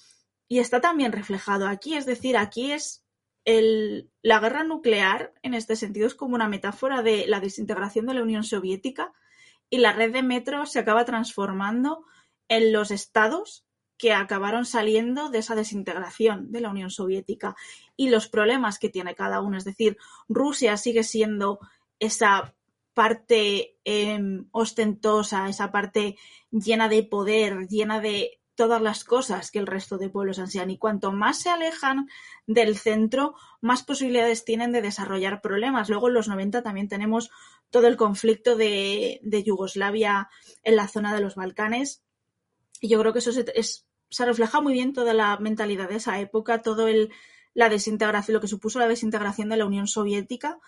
y 0.46 0.60
está 0.60 0.80
también 0.80 1.10
reflejado 1.10 1.66
aquí, 1.66 1.96
es 1.96 2.06
decir, 2.06 2.36
aquí 2.36 2.70
es 2.70 3.04
el, 3.44 4.12
la 4.22 4.38
guerra 4.38 4.62
nuclear, 4.62 5.34
en 5.42 5.54
este 5.54 5.74
sentido, 5.74 6.06
es 6.06 6.14
como 6.14 6.36
una 6.36 6.48
metáfora 6.48 7.02
de 7.02 7.26
la 7.26 7.40
desintegración 7.40 8.06
de 8.06 8.14
la 8.14 8.22
Unión 8.22 8.44
Soviética 8.44 9.12
y 9.70 9.78
la 9.78 9.92
red 9.92 10.12
de 10.12 10.22
metro 10.22 10.66
se 10.66 10.78
acaba 10.78 11.04
transformando 11.04 12.04
en 12.50 12.72
los 12.72 12.90
estados 12.90 13.64
que 13.96 14.12
acabaron 14.12 14.66
saliendo 14.66 15.30
de 15.30 15.38
esa 15.38 15.54
desintegración 15.54 16.50
de 16.50 16.60
la 16.60 16.70
Unión 16.70 16.90
Soviética 16.90 17.54
y 17.96 18.10
los 18.10 18.28
problemas 18.28 18.78
que 18.78 18.88
tiene 18.88 19.14
cada 19.14 19.40
uno. 19.40 19.56
Es 19.56 19.64
decir, 19.64 19.96
Rusia 20.28 20.76
sigue 20.76 21.04
siendo 21.04 21.60
esa 21.98 22.54
parte 22.92 23.76
em, 23.84 24.48
ostentosa, 24.50 25.48
esa 25.48 25.70
parte 25.70 26.16
llena 26.50 26.88
de 26.88 27.04
poder, 27.04 27.68
llena 27.68 28.00
de 28.00 28.40
todas 28.56 28.82
las 28.82 29.04
cosas 29.04 29.50
que 29.50 29.60
el 29.60 29.66
resto 29.66 29.96
de 29.96 30.08
pueblos 30.08 30.38
ansían. 30.38 30.70
Y 30.70 30.78
cuanto 30.78 31.12
más 31.12 31.38
se 31.38 31.50
alejan 31.50 32.08
del 32.46 32.76
centro, 32.76 33.34
más 33.60 33.84
posibilidades 33.84 34.44
tienen 34.44 34.72
de 34.72 34.82
desarrollar 34.82 35.40
problemas. 35.40 35.88
Luego 35.88 36.08
en 36.08 36.14
los 36.14 36.26
90 36.26 36.62
también 36.62 36.88
tenemos 36.88 37.30
todo 37.70 37.86
el 37.86 37.96
conflicto 37.96 38.56
de 38.56 39.44
Yugoslavia 39.46 40.28
en 40.64 40.76
la 40.76 40.88
zona 40.88 41.14
de 41.14 41.20
los 41.20 41.36
Balcanes, 41.36 42.02
y 42.80 42.88
yo 42.88 42.98
creo 42.98 43.12
que 43.12 43.20
eso 43.20 43.32
se, 43.32 43.44
se 44.10 44.24
refleja 44.24 44.60
muy 44.60 44.72
bien 44.72 44.92
toda 44.92 45.14
la 45.14 45.36
mentalidad 45.38 45.88
de 45.88 45.96
esa 45.96 46.18
época, 46.18 46.62
todo 46.62 46.88
el, 46.88 47.12
la 47.54 47.68
desintegración, 47.68 48.34
lo 48.34 48.40
que 48.40 48.48
supuso 48.48 48.78
la 48.78 48.88
desintegración 48.88 49.48
de 49.48 49.56
la 49.56 49.66
Unión 49.66 49.86
Soviética 49.86 50.58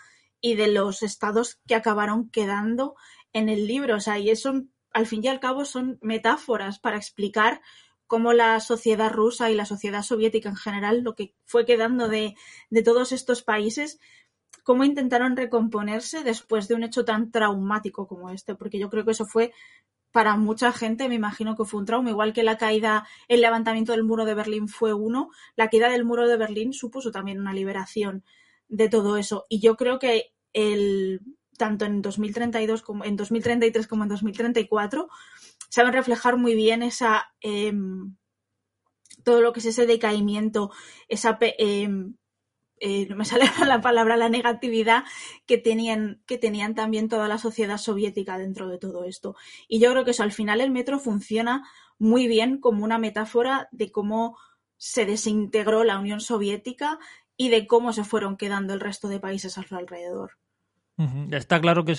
y 0.40 0.54
de 0.54 0.68
los 0.68 1.02
estados 1.02 1.60
que 1.66 1.74
acabaron 1.74 2.28
quedando 2.30 2.94
en 3.32 3.48
el 3.48 3.66
libro. 3.66 3.96
O 3.96 4.00
sea, 4.00 4.18
y 4.18 4.30
eso, 4.30 4.52
al 4.92 5.06
fin 5.06 5.24
y 5.24 5.28
al 5.28 5.40
cabo, 5.40 5.64
son 5.64 5.98
metáforas 6.02 6.78
para 6.78 6.96
explicar 6.96 7.62
cómo 8.06 8.32
la 8.32 8.60
sociedad 8.60 9.10
rusa 9.10 9.50
y 9.50 9.54
la 9.54 9.64
sociedad 9.64 10.02
soviética 10.02 10.50
en 10.50 10.56
general, 10.56 11.00
lo 11.02 11.14
que 11.14 11.34
fue 11.46 11.64
quedando 11.64 12.08
de, 12.08 12.34
de 12.68 12.82
todos 12.82 13.10
estos 13.12 13.42
países, 13.42 13.98
cómo 14.64 14.84
intentaron 14.84 15.36
recomponerse 15.36 16.22
después 16.22 16.68
de 16.68 16.74
un 16.74 16.84
hecho 16.84 17.04
tan 17.04 17.30
traumático 17.30 18.06
como 18.06 18.30
este, 18.30 18.54
porque 18.54 18.78
yo 18.78 18.90
creo 18.90 19.04
que 19.04 19.12
eso 19.12 19.24
fue 19.24 19.52
para 20.12 20.36
mucha 20.36 20.72
gente 20.72 21.08
me 21.08 21.14
imagino 21.14 21.56
que 21.56 21.64
fue 21.64 21.80
un 21.80 21.86
trauma, 21.86 22.10
igual 22.10 22.32
que 22.32 22.42
la 22.42 22.58
caída, 22.58 23.06
el 23.28 23.40
levantamiento 23.40 23.92
del 23.92 24.04
muro 24.04 24.24
de 24.24 24.34
Berlín 24.34 24.68
fue 24.68 24.92
uno, 24.92 25.30
la 25.56 25.68
caída 25.68 25.88
del 25.88 26.04
muro 26.04 26.28
de 26.28 26.36
Berlín 26.36 26.72
supuso 26.72 27.10
también 27.10 27.40
una 27.40 27.52
liberación 27.52 28.22
de 28.68 28.88
todo 28.88 29.16
eso. 29.16 29.46
Y 29.48 29.60
yo 29.60 29.76
creo 29.76 29.98
que 29.98 30.34
el, 30.52 31.20
tanto 31.56 31.84
en 31.84 32.02
2032 32.02 32.82
como 32.82 33.04
en 33.04 33.16
2033 33.16 33.86
como 33.86 34.02
en 34.02 34.08
2034 34.08 35.08
saben 35.68 35.92
reflejar 35.92 36.36
muy 36.36 36.54
bien 36.54 36.82
esa 36.82 37.32
em, 37.40 38.16
todo 39.24 39.40
lo 39.40 39.52
que 39.52 39.60
es 39.60 39.66
ese 39.66 39.86
decaimiento, 39.86 40.70
esa 41.08 41.38
em, 41.40 42.16
eh, 42.84 43.06
no 43.08 43.14
me 43.14 43.24
sale 43.24 43.44
la 43.64 43.80
palabra, 43.80 44.16
la 44.16 44.28
negatividad 44.28 45.04
que 45.46 45.56
tenían, 45.56 46.20
que 46.26 46.36
tenían 46.36 46.74
también 46.74 47.08
toda 47.08 47.28
la 47.28 47.38
sociedad 47.38 47.78
soviética 47.78 48.38
dentro 48.38 48.66
de 48.66 48.78
todo 48.78 49.04
esto. 49.04 49.36
Y 49.68 49.78
yo 49.78 49.92
creo 49.92 50.04
que 50.04 50.10
eso 50.10 50.24
al 50.24 50.32
final 50.32 50.60
el 50.60 50.72
metro 50.72 50.98
funciona 50.98 51.62
muy 51.98 52.26
bien 52.26 52.58
como 52.58 52.84
una 52.84 52.98
metáfora 52.98 53.68
de 53.70 53.92
cómo 53.92 54.36
se 54.78 55.06
desintegró 55.06 55.84
la 55.84 56.00
Unión 56.00 56.20
Soviética 56.20 56.98
y 57.36 57.50
de 57.50 57.68
cómo 57.68 57.92
se 57.92 58.02
fueron 58.02 58.36
quedando 58.36 58.74
el 58.74 58.80
resto 58.80 59.06
de 59.06 59.20
países 59.20 59.58
a 59.58 59.62
su 59.62 59.76
alrededor. 59.76 60.32
Está 61.30 61.60
claro 61.60 61.84
que, 61.84 61.94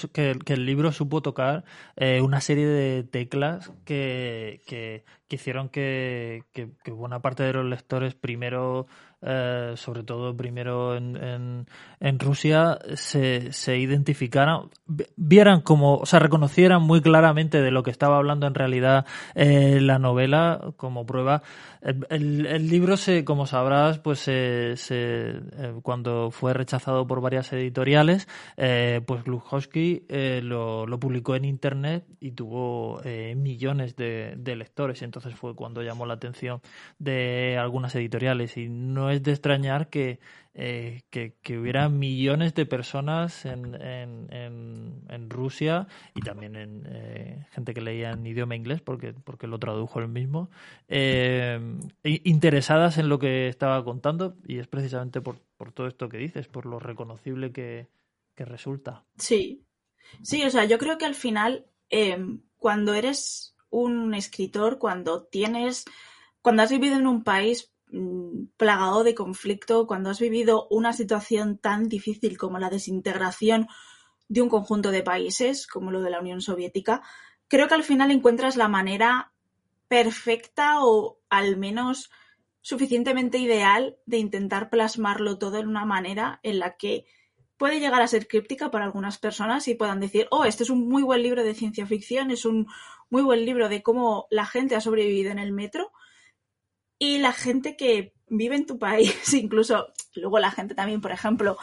el 0.45 0.65
libro 0.65 0.91
supo 0.91 1.21
tocar 1.21 1.65
eh, 1.95 2.21
una 2.21 2.39
serie 2.41 2.67
de 2.67 3.03
teclas 3.03 3.71
que, 3.86 5.03
que, 5.34 5.41
hicieron 5.41 5.69
que, 5.69 6.91
buena 6.91 7.19
parte 7.21 7.43
de 7.43 7.53
los 7.53 7.65
lectores 7.65 8.13
primero 8.13 8.88
eh, 9.25 9.75
sobre 9.77 10.03
todo 10.03 10.36
primero 10.36 10.97
en, 10.97 11.65
en, 12.01 12.19
Rusia, 12.19 12.77
se, 12.95 13.53
se, 13.53 13.77
identificaran, 13.77 14.69
vieran 15.15 15.61
como, 15.61 15.95
o 15.95 16.05
sea, 16.05 16.19
reconocieran 16.19 16.81
muy 16.81 17.01
claramente 17.01 17.61
de 17.61 17.71
lo 17.71 17.84
que 17.84 17.91
estaba 17.91 18.17
hablando 18.17 18.47
en 18.47 18.53
realidad 18.53 19.05
eh, 19.34 19.79
la 19.79 19.97
novela 19.97 20.73
como 20.75 21.05
prueba. 21.05 21.41
El, 21.81 22.45
el, 22.45 22.69
libro, 22.69 22.97
se, 22.97 23.23
como 23.23 23.45
sabrás, 23.45 23.97
pues 23.99 24.19
se, 24.19 24.75
se 24.75 25.29
eh, 25.29 25.73
cuando 25.84 26.29
fue 26.29 26.53
rechazado 26.53 27.07
por 27.07 27.21
varias 27.21 27.53
editoriales, 27.53 28.27
pues 28.55 29.23
Glukowski 29.23 30.05
lo, 30.41 30.86
lo, 30.86 30.99
publicó 30.99 31.36
en 31.36 31.45
Internet 31.45 32.05
y 32.19 32.31
tuvo 32.31 33.01
millones 33.36 33.95
de, 33.95 34.34
de 34.38 34.55
lectores. 34.57 35.01
Y 35.01 35.05
entonces 35.24 35.39
fue 35.39 35.55
cuando 35.55 35.82
llamó 35.82 36.05
la 36.05 36.15
atención 36.15 36.61
de 36.99 37.57
algunas 37.57 37.95
editoriales. 37.95 38.57
Y 38.57 38.67
no 38.67 39.09
es 39.09 39.24
de 39.24 39.32
extrañar 39.32 39.89
que, 39.89 40.19
eh, 40.53 41.03
que, 41.09 41.57
hubiera 41.57 41.88
millones 41.88 42.53
de 42.55 42.65
personas 42.65 43.45
en, 43.45 43.76
en, 43.82 45.30
Rusia 45.30 45.88
y 46.13 46.21
también 46.21 46.55
en 46.55 46.84
eh, 46.86 47.47
gente 47.51 47.74
que 47.74 47.82
leía 47.82 48.11
en 48.11 48.28
idioma 48.28 48.55
inglés, 48.55 48.82
porque, 48.82 49.13
porque 49.13 49.47
lo 49.47 49.57
tradujo 49.57 49.99
él 49.99 50.09
mismo, 50.09 50.49
eh, 50.89 51.59
interesadas 52.03 52.97
en 52.97 53.09
lo 53.09 53.17
que 53.17 53.47
estaba 53.47 53.84
contando 53.84 54.36
y 54.45 54.59
es 54.59 54.67
precisamente 54.67 55.21
por, 55.21 55.38
por 55.57 55.71
todo 55.71 55.88
esto 55.88 56.09
que 56.09 56.17
dices, 56.17 56.47
por 56.47 56.65
lo 56.65 56.80
reconocible 56.80 57.51
que, 57.51 57.88
que 58.36 58.45
resulta. 58.45 59.05
Sí, 59.17 59.63
sí, 60.21 60.43
o 60.43 60.49
sea, 60.49 60.65
yo 60.65 60.78
creo 60.78 60.97
que 60.97 61.05
al 61.05 61.15
final, 61.15 61.65
cuando 62.57 62.93
eres 62.93 63.53
un 63.74 64.13
escritor, 64.13 64.80
cuando 64.80 65.24
tienes, 65.24 65.86
cuando 66.41 66.63
has 66.63 66.71
vivido 66.71 66.95
en 66.97 67.07
un 67.07 67.24
país 67.24 67.74
Mm, 67.93 68.47
plagado 68.57 69.03
de 69.03 69.13
conflicto, 69.13 69.86
cuando 69.86 70.09
has 70.09 70.19
vivido 70.19 70.67
una 70.71 70.93
situación 70.93 71.59
tan 71.59 71.89
difícil 71.89 72.39
como 72.39 72.57
la 72.57 72.71
desintegración 72.71 73.67
de 74.28 74.41
un 74.41 74.49
conjunto 74.49 74.89
de 74.89 75.03
países, 75.03 75.67
como 75.67 75.91
lo 75.91 76.01
de 76.01 76.09
la 76.09 76.19
Unión 76.19 76.41
Soviética, 76.41 77.03
creo 77.47 77.67
que 77.67 77.76
al 77.76 77.84
final 77.84 78.09
encuentras 78.09 78.55
la 78.57 78.67
manera 78.67 79.32
perfecta 79.88 80.84
o 80.84 81.19
al 81.30 81.55
menos 81.55 82.09
suficientemente 82.61 83.38
ideal 83.38 83.95
de 84.07 84.17
intentar 84.17 84.71
plasmarlo 84.71 85.38
todo 85.38 85.59
en 85.59 85.67
una 85.67 85.86
manera 85.86 86.39
en 86.41 86.57
la 86.57 86.78
que 86.78 87.05
puede 87.57 87.80
llegar 87.80 88.01
a 88.01 88.07
ser 88.07 88.28
críptica 88.28 88.71
para 88.71 88.86
algunas 88.86 89.19
personas 89.19 89.67
y 89.67 89.76
puedan 89.76 89.99
decir, 89.99 90.28
oh, 90.32 90.45
este 90.45 90.63
es 90.63 90.71
un 90.71 90.89
muy 90.89 91.03
buen 91.03 91.21
libro 91.21 91.43
de 91.43 91.53
ciencia 91.53 91.86
ficción, 91.86 92.32
es 92.32 92.43
un 92.43 92.65
muy 93.14 93.22
buen 93.22 93.45
libro 93.45 93.70
de 93.70 93.84
cómo 93.84 94.26
la 94.32 94.43
gente 94.43 94.76
ha 94.76 94.82
sobrevivido 94.82 95.30
en 95.30 95.38
el 95.38 95.51
metro. 95.51 95.91
Y 96.97 97.20
la 97.20 97.32
gente 97.32 97.78
que 97.78 98.16
vive 98.28 98.55
en 98.55 98.66
tu 98.66 98.80
país, 98.80 99.14
incluso 99.36 99.93
luego 100.16 100.39
la 100.39 100.49
gente 100.49 100.74
también, 100.74 100.99
por 100.99 101.11
ejemplo, 101.11 101.57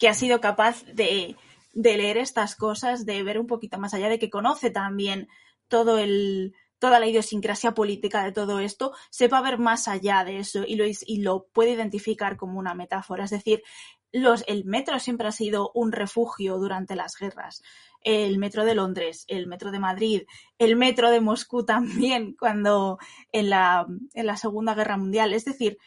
que 0.00 0.08
ha 0.08 0.14
sido 0.14 0.40
capaz 0.40 0.84
de, 0.84 1.36
leer 1.74 2.18
estas 2.18 2.56
cosas, 2.56 3.06
de 3.06 3.22
ver 3.22 3.38
un 3.38 3.46
poquito 3.46 3.78
más 3.78 3.94
allá, 3.94 4.08
de 4.08 4.18
que 4.18 4.30
conoce 4.30 4.70
también 4.70 5.28
todo 5.68 5.98
el, 5.98 6.54
toda 6.80 6.98
la 6.98 7.06
idiosincrasia 7.06 7.70
política 7.72 8.24
de 8.24 8.32
todo 8.32 8.58
esto, 8.58 8.92
sepa 9.10 9.40
ver 9.42 9.58
más 9.58 9.86
allá 9.86 10.24
de 10.24 10.38
eso 10.38 10.64
y 10.66 10.74
lo, 10.74 10.86
y 10.86 11.22
lo 11.22 11.46
puede 11.52 11.70
identificar 11.70 12.36
como 12.36 12.58
una 12.58 12.74
metáfora. 12.74 13.26
Es 13.26 13.30
decir, 13.30 13.62
el 14.12 14.64
metro 14.64 14.98
siempre 14.98 15.28
ha 15.28 15.32
sido 15.32 15.70
un 15.74 15.92
refugio 15.92 16.58
durante 16.58 16.96
las 16.96 17.16
guerras. 17.16 17.62
El 18.02 18.38
metro 18.38 18.64
de 18.64 18.74
Londres, 18.74 19.24
el 19.28 19.46
metro 19.46 19.70
de 19.70 19.78
Madrid, 19.78 20.22
el 20.58 20.76
metro 20.76 21.10
de 21.10 21.20
Moscú 21.20 21.64
también, 21.64 22.34
cuando 22.38 22.98
en 23.32 23.50
la, 23.50 23.86
en 24.14 24.26
la 24.26 24.36
Segunda 24.36 24.74
Guerra 24.74 24.96
Mundial. 24.96 25.32
Es 25.32 25.44
decir, 25.44 25.78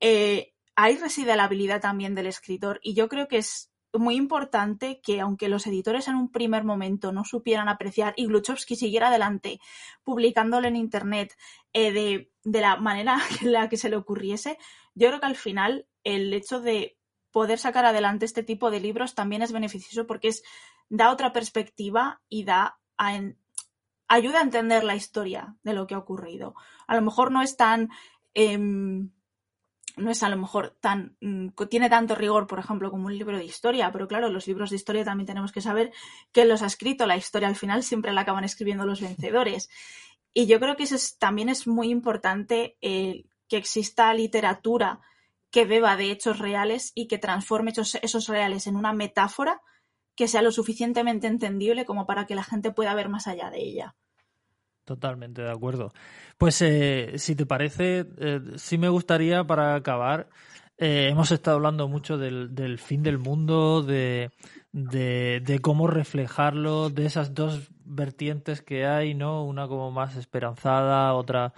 eh, 0.00 0.52
ahí 0.76 0.96
reside 0.96 1.36
la 1.36 1.44
habilidad 1.44 1.80
también 1.80 2.14
del 2.14 2.26
escritor 2.26 2.80
y 2.82 2.94
yo 2.94 3.08
creo 3.08 3.28
que 3.28 3.38
es 3.38 3.70
muy 3.92 4.16
importante 4.16 5.00
que 5.00 5.20
aunque 5.20 5.48
los 5.48 5.66
editores 5.66 6.08
en 6.08 6.16
un 6.16 6.30
primer 6.30 6.64
momento 6.64 7.12
no 7.12 7.24
supieran 7.24 7.68
apreciar 7.68 8.12
y 8.16 8.26
Gluchowski 8.26 8.74
siguiera 8.74 9.08
adelante 9.08 9.60
publicándolo 10.02 10.66
en 10.66 10.76
internet 10.76 11.36
eh, 11.72 11.92
de, 11.92 12.30
de, 12.42 12.60
la 12.60 12.76
manera 12.76 13.18
en 13.40 13.52
la 13.52 13.68
que 13.68 13.76
se 13.76 13.88
le 13.88 13.96
ocurriese, 13.96 14.58
yo 14.94 15.08
creo 15.08 15.20
que 15.20 15.26
al 15.26 15.36
final 15.36 15.86
el 16.02 16.32
hecho 16.34 16.60
de 16.60 16.96
poder 17.34 17.58
sacar 17.58 17.84
adelante 17.84 18.24
este 18.24 18.44
tipo 18.44 18.70
de 18.70 18.78
libros 18.78 19.16
también 19.16 19.42
es 19.42 19.50
beneficioso 19.50 20.06
porque 20.06 20.28
es, 20.28 20.44
da 20.88 21.10
otra 21.10 21.32
perspectiva 21.32 22.20
y 22.28 22.44
da 22.44 22.78
a 22.96 23.20
ayuda 24.06 24.38
a 24.38 24.42
entender 24.42 24.84
la 24.84 24.94
historia 24.94 25.56
de 25.64 25.72
lo 25.72 25.88
que 25.88 25.94
ha 25.94 25.98
ocurrido. 25.98 26.54
A 26.86 26.94
lo 26.94 27.02
mejor 27.02 27.32
no 27.32 27.42
es 27.42 27.56
tan... 27.56 27.90
Eh, 28.34 28.56
no 28.56 30.10
es 30.10 30.22
a 30.22 30.28
lo 30.28 30.36
mejor 30.36 30.76
tan, 30.80 31.16
mm, 31.20 31.48
tiene 31.68 31.90
tanto 31.90 32.14
rigor, 32.14 32.46
por 32.46 32.60
ejemplo, 32.60 32.90
como 32.90 33.06
un 33.06 33.18
libro 33.18 33.36
de 33.36 33.44
historia, 33.44 33.90
pero 33.92 34.08
claro, 34.08 34.28
los 34.28 34.46
libros 34.46 34.70
de 34.70 34.76
historia 34.76 35.04
también 35.04 35.26
tenemos 35.26 35.50
que 35.52 35.60
saber 35.60 35.92
quién 36.32 36.48
los 36.48 36.62
ha 36.62 36.66
escrito, 36.66 37.06
la 37.06 37.16
historia 37.16 37.48
al 37.48 37.56
final 37.56 37.82
siempre 37.82 38.12
la 38.12 38.22
acaban 38.22 38.44
escribiendo 38.44 38.86
los 38.86 39.00
vencedores. 39.00 39.70
Y 40.32 40.46
yo 40.46 40.60
creo 40.60 40.76
que 40.76 40.84
eso 40.84 40.96
también 41.18 41.48
es 41.48 41.66
muy 41.66 41.90
importante 41.90 42.76
eh, 42.80 43.24
que 43.48 43.56
exista 43.56 44.12
literatura 44.14 45.00
que 45.54 45.66
beba 45.66 45.96
de 45.96 46.10
hechos 46.10 46.40
reales 46.40 46.90
y 46.96 47.06
que 47.06 47.16
transforme 47.16 47.70
esos, 47.70 47.94
esos 48.02 48.26
reales 48.26 48.66
en 48.66 48.74
una 48.74 48.92
metáfora 48.92 49.60
que 50.16 50.26
sea 50.26 50.42
lo 50.42 50.50
suficientemente 50.50 51.28
entendible 51.28 51.84
como 51.84 52.06
para 52.06 52.26
que 52.26 52.34
la 52.34 52.42
gente 52.42 52.72
pueda 52.72 52.92
ver 52.92 53.08
más 53.08 53.28
allá 53.28 53.50
de 53.50 53.62
ella. 53.62 53.94
Totalmente 54.84 55.42
de 55.42 55.52
acuerdo. 55.52 55.92
Pues 56.38 56.60
eh, 56.60 57.12
si 57.18 57.36
te 57.36 57.46
parece, 57.46 58.04
eh, 58.18 58.40
sí 58.56 58.78
me 58.78 58.88
gustaría 58.88 59.44
para 59.44 59.76
acabar, 59.76 60.28
eh, 60.76 61.06
hemos 61.08 61.30
estado 61.30 61.58
hablando 61.58 61.86
mucho 61.86 62.18
del, 62.18 62.52
del 62.52 62.80
fin 62.80 63.04
del 63.04 63.18
mundo, 63.18 63.84
de, 63.84 64.32
de, 64.72 65.40
de, 65.40 65.58
cómo 65.60 65.86
reflejarlo, 65.86 66.90
de 66.90 67.06
esas 67.06 67.32
dos 67.32 67.70
vertientes 67.84 68.60
que 68.60 68.86
hay, 68.86 69.14
¿no? 69.14 69.44
Una 69.44 69.68
como 69.68 69.92
más 69.92 70.16
esperanzada, 70.16 71.14
otra, 71.14 71.54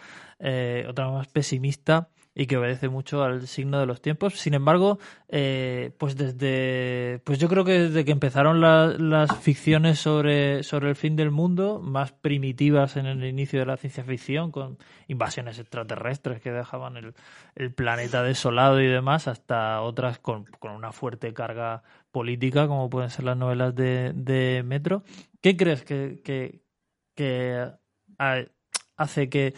otra 0.86 1.11
más 1.11 1.28
pesimista 1.28 2.11
y 2.39 2.47
que 2.47 2.59
obedece 2.59 2.91
mucho 2.91 3.24
al 3.24 3.49
signo 3.49 3.80
de 3.80 3.87
los 3.87 4.03
tiempos. 4.03 4.39
Sin 4.39 4.53
embargo, 4.53 4.99
eh, 5.28 5.93
pues 5.97 6.16
desde, 6.16 7.22
pues 7.24 7.39
yo 7.39 7.49
creo 7.49 7.64
que 7.64 7.80
desde 7.80 8.05
que 8.05 8.12
empezaron 8.12 8.61
las 8.61 9.41
ficciones 9.41 9.99
sobre, 9.99 10.62
sobre 10.62 10.91
el 10.91 10.97
fin 10.97 11.16
del 11.16 11.30
mundo, 11.30 11.80
más 11.82 12.12
primitivas 12.12 12.99
en 12.99 13.07
el 13.07 13.24
inicio 13.24 13.61
de 13.61 13.66
la 13.66 13.78
ciencia 13.78 14.05
ficción, 14.05 14.53
con 14.53 14.76
invasiones 15.09 15.59
extraterrestres 15.59 16.43
que 16.43 16.53
dejaban 16.53 16.99
el, 16.99 17.14
planeta 17.72 18.22
desolado 18.22 18.82
y 18.82 18.87
demás, 18.87 19.28
hasta 19.28 19.80
otras 19.80 20.18
con, 20.18 20.45
una 20.61 20.93
fuerte 20.93 21.32
carga 21.32 21.84
política, 22.11 22.68
como 22.68 22.91
pueden 22.91 23.09
ser 23.09 23.24
las 23.24 23.39
novelas 23.39 23.74
de, 23.74 24.62
Metro. 24.62 25.05
¿Qué 25.41 25.57
crees 25.57 25.84
que, 25.84 26.20
que 27.14 27.72
hace 28.99 29.30
que 29.30 29.55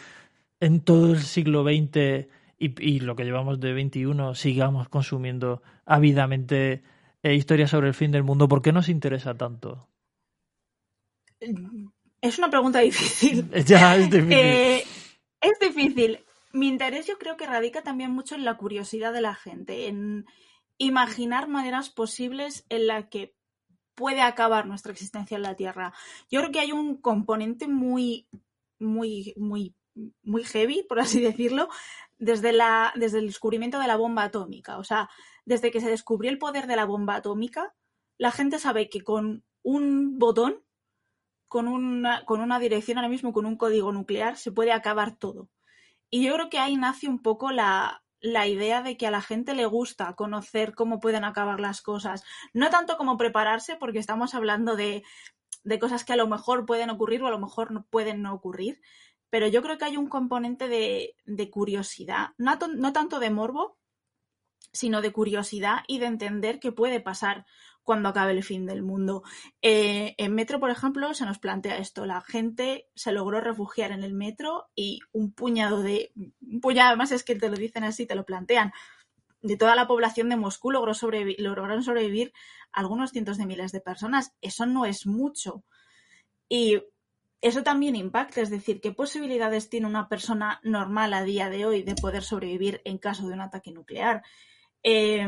en 0.61 0.81
todo 0.81 1.12
el 1.12 1.22
siglo 1.22 1.64
XX 1.64 2.38
y, 2.59 2.74
y, 2.82 3.00
lo 3.00 3.16
que 3.16 3.24
llevamos 3.24 3.61
de 3.61 3.72
21 3.72 4.34
sigamos 4.34 4.88
consumiendo 4.88 5.62
ávidamente 5.84 6.82
eh, 7.22 7.34
historias 7.34 7.70
sobre 7.70 7.88
el 7.88 7.94
fin 7.94 8.12
del 8.12 8.22
mundo, 8.22 8.48
¿por 8.48 8.62
qué 8.62 8.72
nos 8.72 8.88
interesa 8.88 9.34
tanto? 9.34 9.88
Es 12.20 12.38
una 12.38 12.50
pregunta 12.50 12.80
difícil. 12.80 13.50
ya, 13.66 13.96
es 13.96 14.11
difícil. 14.11 14.32
Eh, 14.32 14.84
es 15.40 15.59
difícil. 15.61 16.24
Mi 16.52 16.68
interés 16.68 17.06
yo 17.06 17.18
creo 17.18 17.36
que 17.36 17.46
radica 17.46 17.82
también 17.82 18.11
mucho 18.11 18.34
en 18.34 18.44
la 18.44 18.56
curiosidad 18.56 19.12
de 19.12 19.20
la 19.20 19.34
gente, 19.34 19.88
en 19.88 20.26
imaginar 20.78 21.48
maneras 21.48 21.90
posibles 21.90 22.64
en 22.68 22.86
la 22.86 23.09
que 23.09 23.34
puede 23.94 24.22
acabar 24.22 24.66
nuestra 24.66 24.92
existencia 24.92 25.36
en 25.36 25.42
la 25.42 25.56
Tierra. 25.56 25.92
Yo 26.30 26.40
creo 26.40 26.52
que 26.52 26.61
hay 26.61 26.72
un 26.72 26.96
componente 26.96 27.66
muy, 27.66 28.28
muy, 28.78 29.34
muy, 29.36 29.74
muy 30.22 30.44
heavy, 30.44 30.84
por 30.88 31.00
así 31.00 31.20
decirlo, 31.20 31.68
desde, 32.18 32.52
la, 32.52 32.92
desde 32.96 33.18
el 33.18 33.26
descubrimiento 33.26 33.78
de 33.78 33.86
la 33.86 33.96
bomba 33.96 34.24
atómica. 34.24 34.78
O 34.78 34.84
sea, 34.84 35.08
desde 35.44 35.70
que 35.70 35.80
se 35.80 35.88
descubrió 35.88 36.30
el 36.30 36.38
poder 36.38 36.66
de 36.66 36.76
la 36.76 36.84
bomba 36.84 37.16
atómica, 37.16 37.74
la 38.18 38.30
gente 38.30 38.58
sabe 38.58 38.88
que 38.88 39.02
con 39.02 39.44
un 39.62 40.18
botón, 40.18 40.62
con 41.46 41.68
una, 41.68 42.24
con 42.24 42.40
una 42.40 42.58
dirección 42.58 42.98
ahora 42.98 43.08
mismo, 43.08 43.32
con 43.32 43.46
un 43.46 43.56
código 43.56 43.92
nuclear, 43.92 44.36
se 44.36 44.52
puede 44.52 44.72
acabar 44.72 45.16
todo. 45.16 45.48
Y 46.10 46.24
yo 46.24 46.34
creo 46.34 46.50
que 46.50 46.58
ahí 46.58 46.76
nace 46.76 47.08
un 47.08 47.22
poco 47.22 47.50
la, 47.52 48.02
la 48.20 48.46
idea 48.46 48.82
de 48.82 48.96
que 48.96 49.06
a 49.06 49.10
la 49.10 49.22
gente 49.22 49.54
le 49.54 49.66
gusta 49.66 50.14
conocer 50.14 50.74
cómo 50.74 51.00
pueden 51.00 51.24
acabar 51.24 51.60
las 51.60 51.82
cosas. 51.82 52.24
No 52.52 52.70
tanto 52.70 52.96
como 52.96 53.16
prepararse, 53.16 53.76
porque 53.76 53.98
estamos 53.98 54.34
hablando 54.34 54.76
de, 54.76 55.04
de 55.64 55.78
cosas 55.78 56.04
que 56.04 56.12
a 56.12 56.16
lo 56.16 56.26
mejor 56.26 56.66
pueden 56.66 56.90
ocurrir 56.90 57.22
o 57.22 57.26
a 57.26 57.30
lo 57.30 57.38
mejor 57.38 57.70
no 57.70 57.84
pueden 57.84 58.22
no 58.22 58.32
ocurrir, 58.34 58.80
pero 59.31 59.47
yo 59.47 59.62
creo 59.62 59.79
que 59.79 59.85
hay 59.85 59.97
un 59.97 60.09
componente 60.09 60.68
de, 60.68 61.51
curiosidad, 61.51 62.29
no, 62.39 62.59
tanto 62.93 63.18
de 63.18 63.31
morbo, 63.31 63.79
sino 64.72 65.03
de 65.03 65.12
curiosidad 65.12 65.81
y 65.87 65.99
de 65.99 66.07
entender 66.07 66.61
qué 66.61 66.72
puede 66.72 67.01
pasar 67.01 67.47
cuando 67.83 68.11
acabe 68.11 68.33
el 68.33 68.45
fin 68.45 68.66
del 68.66 68.83
mundo. 68.83 69.22
Eh, 69.62 70.14
en 70.18 70.35
Metro, 70.35 70.61
por 70.61 70.70
ejemplo, 70.70 71.14
se 71.14 71.24
nos 71.24 71.39
plantea 71.39 71.79
esto. 71.79 72.05
La 72.05 72.20
gente 72.20 72.87
se 72.95 73.12
logró 73.12 73.41
refugiar 73.41 73.93
en 73.93 74.05
el 74.05 74.12
metro 74.12 74.66
y 74.74 75.01
un 75.12 75.33
puñado 75.33 75.83
de... 75.83 76.12
Un 76.43 76.61
puñado, 76.61 76.89
además 76.89 77.12
es 77.12 77.24
que 77.24 77.35
te 77.35 77.49
lo 77.49 77.57
dicen 77.57 77.85
así, 77.85 78.07
te 78.07 78.14
lo 78.14 78.26
plantean. 78.26 78.72
De 79.41 79.57
toda 79.57 79.74
la 79.74 79.87
población 79.87 80.29
de 80.29 80.37
Moscú 80.37 80.70
logró 80.70 80.93
lograron 81.39 81.83
sobrevivir 81.83 82.33
algunos 82.72 83.11
cientos 83.11 83.39
de 83.39 83.47
miles 83.47 83.72
de 83.72 83.81
personas. 83.81 84.35
Eso 84.43 84.66
no 84.66 84.85
es 84.85 85.07
mucho. 85.07 85.64
Y 86.47 86.83
eso 87.41 87.62
también 87.62 87.97
impacta, 87.97 88.41
es 88.41 88.51
decir, 88.51 88.80
qué 88.80 88.93
posibilidades 88.93 89.68
tiene 89.68 89.86
una 89.86 90.09
persona 90.09 90.61
normal 90.64 91.14
a 91.14 91.22
día 91.22 91.49
de 91.51 91.66
hoy 91.66 91.82
de 91.82 91.95
poder 91.95 92.22
sobrevivir 92.22 92.80
en 92.84 92.99
caso 92.99 93.26
de 93.28 93.34
un 93.34 93.41
ataque 93.41 93.70
nuclear. 93.70 94.22
Eh, 94.82 95.26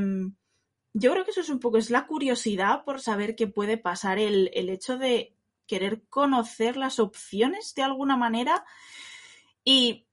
yo 0.93 1.13
creo 1.13 1.25
que 1.25 1.31
eso 1.31 1.41
es 1.41 1.51
un 1.51 1.61
poco, 1.61 1.79
es 1.79 1.91
la 1.91 2.07
curiosidad 2.07 2.85
por 2.85 3.01
saber 3.01 3.37
qué 3.37 3.47
puede 3.47 3.77
pasar, 3.77 4.19
el, 4.19 4.51
el 4.55 4.69
hecho 4.69 4.99
de 4.99 5.37
querer 5.67 6.03
conocer 6.09 6.77
las 6.77 6.99
opciones 6.99 7.75
de 7.75 7.83
alguna 7.83 8.17
manera 8.17 8.65
y 9.63 10.09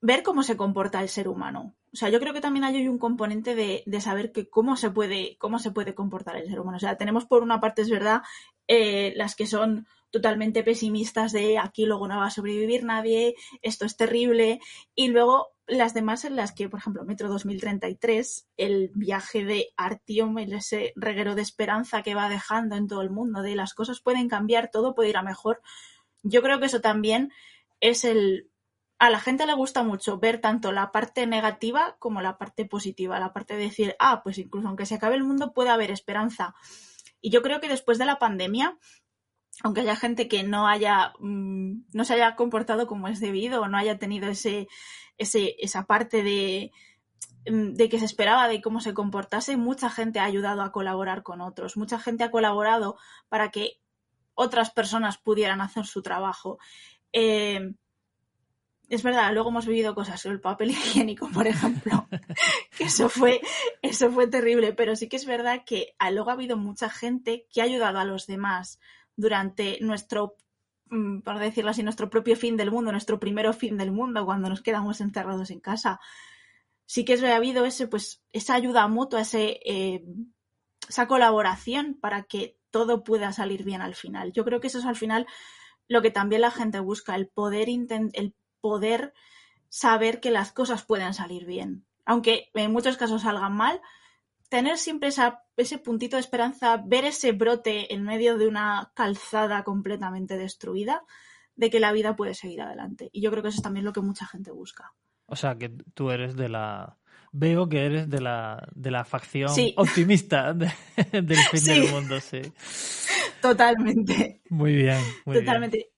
ver 0.00 0.22
cómo 0.22 0.42
se 0.42 0.56
comporta 0.56 1.02
el 1.02 1.10
ser 1.10 1.28
humano. 1.28 1.74
O 1.92 1.96
sea, 1.96 2.08
yo 2.08 2.18
creo 2.18 2.32
que 2.32 2.40
también 2.40 2.64
hay 2.64 2.88
un 2.88 2.98
componente 2.98 3.54
de, 3.54 3.82
de, 3.86 4.00
saber 4.00 4.32
cómo 4.50 4.76
se 4.76 4.90
puede, 4.90 5.36
cómo 5.38 5.58
se 5.58 5.70
puede 5.70 5.94
comportar 5.94 6.36
el 6.36 6.48
ser 6.48 6.60
humano. 6.60 6.78
O 6.78 6.80
sea, 6.80 6.96
tenemos 6.96 7.26
por 7.26 7.42
una 7.42 7.60
parte, 7.60 7.82
es 7.82 7.90
verdad, 7.90 8.22
eh, 8.66 9.12
las 9.16 9.36
que 9.36 9.46
son 9.46 9.86
totalmente 10.14 10.62
pesimistas 10.62 11.32
de 11.32 11.58
aquí 11.58 11.86
luego 11.86 12.06
no 12.06 12.18
va 12.18 12.26
a 12.26 12.30
sobrevivir 12.30 12.84
nadie, 12.84 13.34
esto 13.62 13.84
es 13.84 13.96
terrible, 13.96 14.60
y 14.94 15.08
luego 15.08 15.48
las 15.66 15.92
demás 15.92 16.24
en 16.24 16.36
las 16.36 16.52
que, 16.52 16.68
por 16.68 16.78
ejemplo, 16.78 17.04
Metro 17.04 17.28
2033, 17.28 18.46
el 18.56 18.92
viaje 18.94 19.44
de 19.44 19.70
Artiom, 19.76 20.38
ese 20.38 20.92
reguero 20.94 21.34
de 21.34 21.42
esperanza 21.42 22.02
que 22.02 22.14
va 22.14 22.28
dejando 22.28 22.76
en 22.76 22.86
todo 22.86 23.02
el 23.02 23.10
mundo, 23.10 23.42
de 23.42 23.56
las 23.56 23.74
cosas 23.74 24.00
pueden 24.00 24.28
cambiar, 24.28 24.70
todo 24.70 24.94
puede 24.94 25.08
ir 25.08 25.16
a 25.16 25.24
mejor. 25.24 25.62
Yo 26.22 26.42
creo 26.42 26.60
que 26.60 26.66
eso 26.66 26.80
también 26.80 27.32
es 27.80 28.04
el... 28.04 28.52
A 29.00 29.10
la 29.10 29.18
gente 29.18 29.46
le 29.46 29.54
gusta 29.54 29.82
mucho 29.82 30.20
ver 30.20 30.40
tanto 30.40 30.70
la 30.70 30.92
parte 30.92 31.26
negativa 31.26 31.96
como 31.98 32.22
la 32.22 32.38
parte 32.38 32.66
positiva, 32.66 33.18
la 33.18 33.32
parte 33.32 33.56
de 33.56 33.64
decir, 33.64 33.96
ah, 33.98 34.22
pues 34.22 34.38
incluso 34.38 34.68
aunque 34.68 34.86
se 34.86 34.94
acabe 34.94 35.16
el 35.16 35.24
mundo 35.24 35.52
puede 35.52 35.70
haber 35.70 35.90
esperanza. 35.90 36.54
Y 37.20 37.30
yo 37.30 37.42
creo 37.42 37.58
que 37.58 37.68
después 37.68 37.98
de 37.98 38.04
la 38.04 38.20
pandemia 38.20 38.78
aunque 39.62 39.82
haya 39.82 39.96
gente 39.96 40.28
que 40.28 40.42
no 40.42 40.66
haya 40.66 41.12
mmm, 41.20 41.84
no 41.92 42.04
se 42.04 42.14
haya 42.14 42.36
comportado 42.36 42.86
como 42.86 43.08
es 43.08 43.20
debido 43.20 43.62
o 43.62 43.68
no 43.68 43.78
haya 43.78 43.98
tenido 43.98 44.28
ese, 44.28 44.68
esa 45.16 45.86
parte 45.86 46.22
de, 46.22 46.72
mm, 47.48 47.74
de 47.74 47.88
que 47.88 47.98
se 47.98 48.04
esperaba 48.04 48.48
de 48.48 48.60
cómo 48.60 48.80
se 48.80 48.94
comportase, 48.94 49.56
mucha 49.56 49.90
gente 49.90 50.18
ha 50.18 50.24
ayudado 50.24 50.62
a 50.62 50.72
colaborar 50.72 51.22
con 51.22 51.40
otros, 51.40 51.76
mucha 51.76 51.98
gente 51.98 52.24
ha 52.24 52.30
colaborado 52.30 52.96
para 53.28 53.50
que 53.50 53.80
otras 54.34 54.70
personas 54.70 55.18
pudieran 55.18 55.60
hacer 55.60 55.86
su 55.86 56.02
trabajo. 56.02 56.58
Eh, 57.12 57.74
es 58.88 59.02
verdad, 59.02 59.32
luego 59.32 59.48
hemos 59.48 59.66
vivido 59.66 59.94
cosas, 59.94 60.24
el 60.26 60.40
papel 60.40 60.70
higiénico, 60.72 61.30
por 61.30 61.46
ejemplo, 61.46 62.06
que 62.76 62.84
eso 62.84 63.08
fue, 63.08 63.40
eso 63.82 64.10
fue 64.10 64.26
terrible, 64.26 64.72
pero 64.72 64.96
sí 64.96 65.08
que 65.08 65.16
es 65.16 65.26
verdad 65.26 65.62
que 65.64 65.94
luego 66.12 66.30
ha 66.30 66.34
habido 66.34 66.56
mucha 66.56 66.90
gente 66.90 67.46
que 67.52 67.60
ha 67.60 67.64
ayudado 67.64 67.98
a 67.98 68.04
los 68.04 68.26
demás 68.26 68.80
durante 69.16 69.78
nuestro, 69.80 70.36
mm, 70.90 71.20
por 71.20 71.38
decirlo 71.38 71.70
así, 71.70 71.82
nuestro 71.82 72.10
propio 72.10 72.36
fin 72.36 72.56
del 72.56 72.70
mundo, 72.70 72.92
nuestro 72.92 73.18
primero 73.20 73.52
fin 73.52 73.76
del 73.76 73.92
mundo, 73.92 74.24
cuando 74.24 74.48
nos 74.48 74.62
quedamos 74.62 75.00
encerrados 75.00 75.50
en 75.50 75.60
casa. 75.60 76.00
Sí 76.86 77.04
que 77.04 77.14
ha 77.14 77.36
habido 77.36 77.64
ese, 77.64 77.86
pues, 77.88 78.22
esa 78.32 78.54
ayuda 78.54 78.86
mutua, 78.88 79.22
ese, 79.22 79.60
eh, 79.64 80.04
esa 80.88 81.06
colaboración 81.06 81.98
para 82.00 82.24
que 82.24 82.58
todo 82.70 83.04
pueda 83.04 83.32
salir 83.32 83.64
bien 83.64 83.80
al 83.80 83.94
final. 83.94 84.32
Yo 84.32 84.44
creo 84.44 84.60
que 84.60 84.66
eso 84.66 84.78
es 84.78 84.84
al 84.84 84.96
final 84.96 85.26
lo 85.88 86.02
que 86.02 86.10
también 86.10 86.42
la 86.42 86.50
gente 86.50 86.80
busca, 86.80 87.14
el 87.14 87.28
poder, 87.28 87.68
el 87.68 88.34
poder 88.60 89.14
saber 89.68 90.20
que 90.20 90.30
las 90.30 90.52
cosas 90.52 90.84
pueden 90.84 91.14
salir 91.14 91.46
bien. 91.46 91.86
Aunque 92.04 92.50
en 92.54 92.72
muchos 92.72 92.96
casos 92.96 93.22
salgan 93.22 93.56
mal, 93.56 93.80
tener 94.48 94.78
siempre 94.78 95.10
ese 95.56 95.78
puntito 95.78 96.16
de 96.16 96.20
esperanza, 96.20 96.82
ver 96.84 97.04
ese 97.04 97.32
brote 97.32 97.94
en 97.94 98.02
medio 98.02 98.38
de 98.38 98.48
una 98.48 98.92
calzada 98.94 99.62
completamente 99.64 100.36
destruida, 100.36 101.02
de 101.56 101.70
que 101.70 101.80
la 101.80 101.92
vida 101.92 102.16
puede 102.16 102.34
seguir 102.34 102.62
adelante. 102.62 103.10
Y 103.12 103.22
yo 103.22 103.30
creo 103.30 103.42
que 103.42 103.48
eso 103.50 103.58
es 103.58 103.62
también 103.62 103.84
lo 103.84 103.92
que 103.92 104.00
mucha 104.00 104.26
gente 104.26 104.50
busca. 104.50 104.92
O 105.26 105.36
sea, 105.36 105.56
que 105.56 105.70
tú 105.94 106.10
eres 106.10 106.36
de 106.36 106.48
la... 106.48 106.98
Veo 107.36 107.68
que 107.68 107.84
eres 107.84 108.08
de 108.08 108.20
la, 108.20 108.68
de 108.74 108.92
la 108.92 109.04
facción 109.04 109.50
optimista 109.76 110.52
del 111.12 111.36
fin 111.50 111.64
del 111.64 111.90
mundo, 111.90 112.20
sí. 112.20 112.40
Totalmente. 113.42 114.40
Muy 114.50 114.74
bien. 114.74 115.00
Totalmente. 115.24 115.90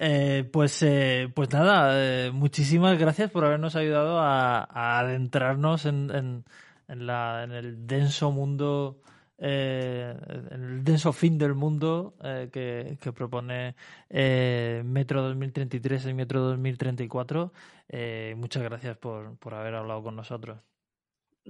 Eh, 0.00 0.48
pues, 0.52 0.82
eh, 0.82 1.28
pues 1.34 1.50
nada, 1.50 1.92
eh, 1.94 2.30
muchísimas 2.32 2.98
gracias 2.98 3.30
por 3.30 3.44
habernos 3.44 3.76
ayudado 3.76 4.18
a, 4.18 4.98
adentrarnos 4.98 5.86
en, 5.86 6.10
en, 6.10 6.44
en, 6.88 7.06
la, 7.06 7.44
en, 7.44 7.52
el 7.52 7.86
denso 7.86 8.30
mundo, 8.30 9.00
en 9.38 10.50
el 10.50 10.84
denso 10.84 11.12
fin 11.12 11.38
del 11.38 11.54
mundo 11.54 12.16
que, 12.52 12.98
que, 13.00 13.12
propone 13.12 13.76
Metro 14.10 15.22
2033 15.22 16.06
y 16.06 16.14
Metro 16.14 16.40
2034. 16.42 17.52
muchas 18.36 18.62
gracias 18.62 18.96
por, 18.96 19.38
por 19.38 19.54
haber 19.54 19.74
hablado 19.74 20.02
con 20.02 20.16
nosotros. 20.16 20.58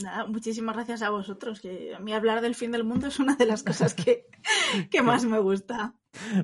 Nada, 0.03 0.26
muchísimas 0.26 0.76
gracias 0.76 1.03
a 1.03 1.11
vosotros, 1.11 1.61
que 1.61 1.95
a 1.95 1.99
mí 1.99 2.12
hablar 2.12 2.41
del 2.41 2.55
fin 2.55 2.70
del 2.70 2.84
mundo 2.84 3.09
es 3.09 3.18
una 3.18 3.34
de 3.34 3.47
las 3.47 3.64
cosas 3.64 3.95
que, 3.95 4.26
que 4.91 5.03
más 5.03 5.24
me 5.24 5.41
gusta. 5.41 5.95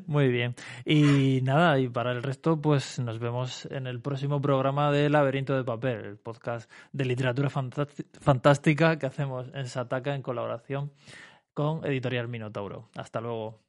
Muy 0.07 0.29
bien. 0.29 0.55
Y 0.85 1.41
nada, 1.43 1.79
y 1.79 1.89
para 1.89 2.13
el 2.13 2.23
resto, 2.23 2.61
pues 2.61 2.99
nos 2.99 3.19
vemos 3.19 3.67
en 3.67 3.87
el 3.87 4.01
próximo 4.01 4.41
programa 4.41 4.91
de 4.93 5.11
Laberinto 5.11 5.55
de 5.55 5.65
Papel, 5.65 6.05
el 6.05 6.17
podcast 6.17 6.71
de 6.93 7.05
literatura 7.05 7.51
fantástica 7.51 8.99
que 8.99 9.07
hacemos 9.07 9.51
en 9.55 9.67
Sataka 9.67 10.15
en 10.15 10.23
colaboración 10.23 10.93
con 11.53 11.85
Editorial 11.85 12.29
Minotauro. 12.29 12.89
Hasta 12.97 13.21
luego. 13.21 13.61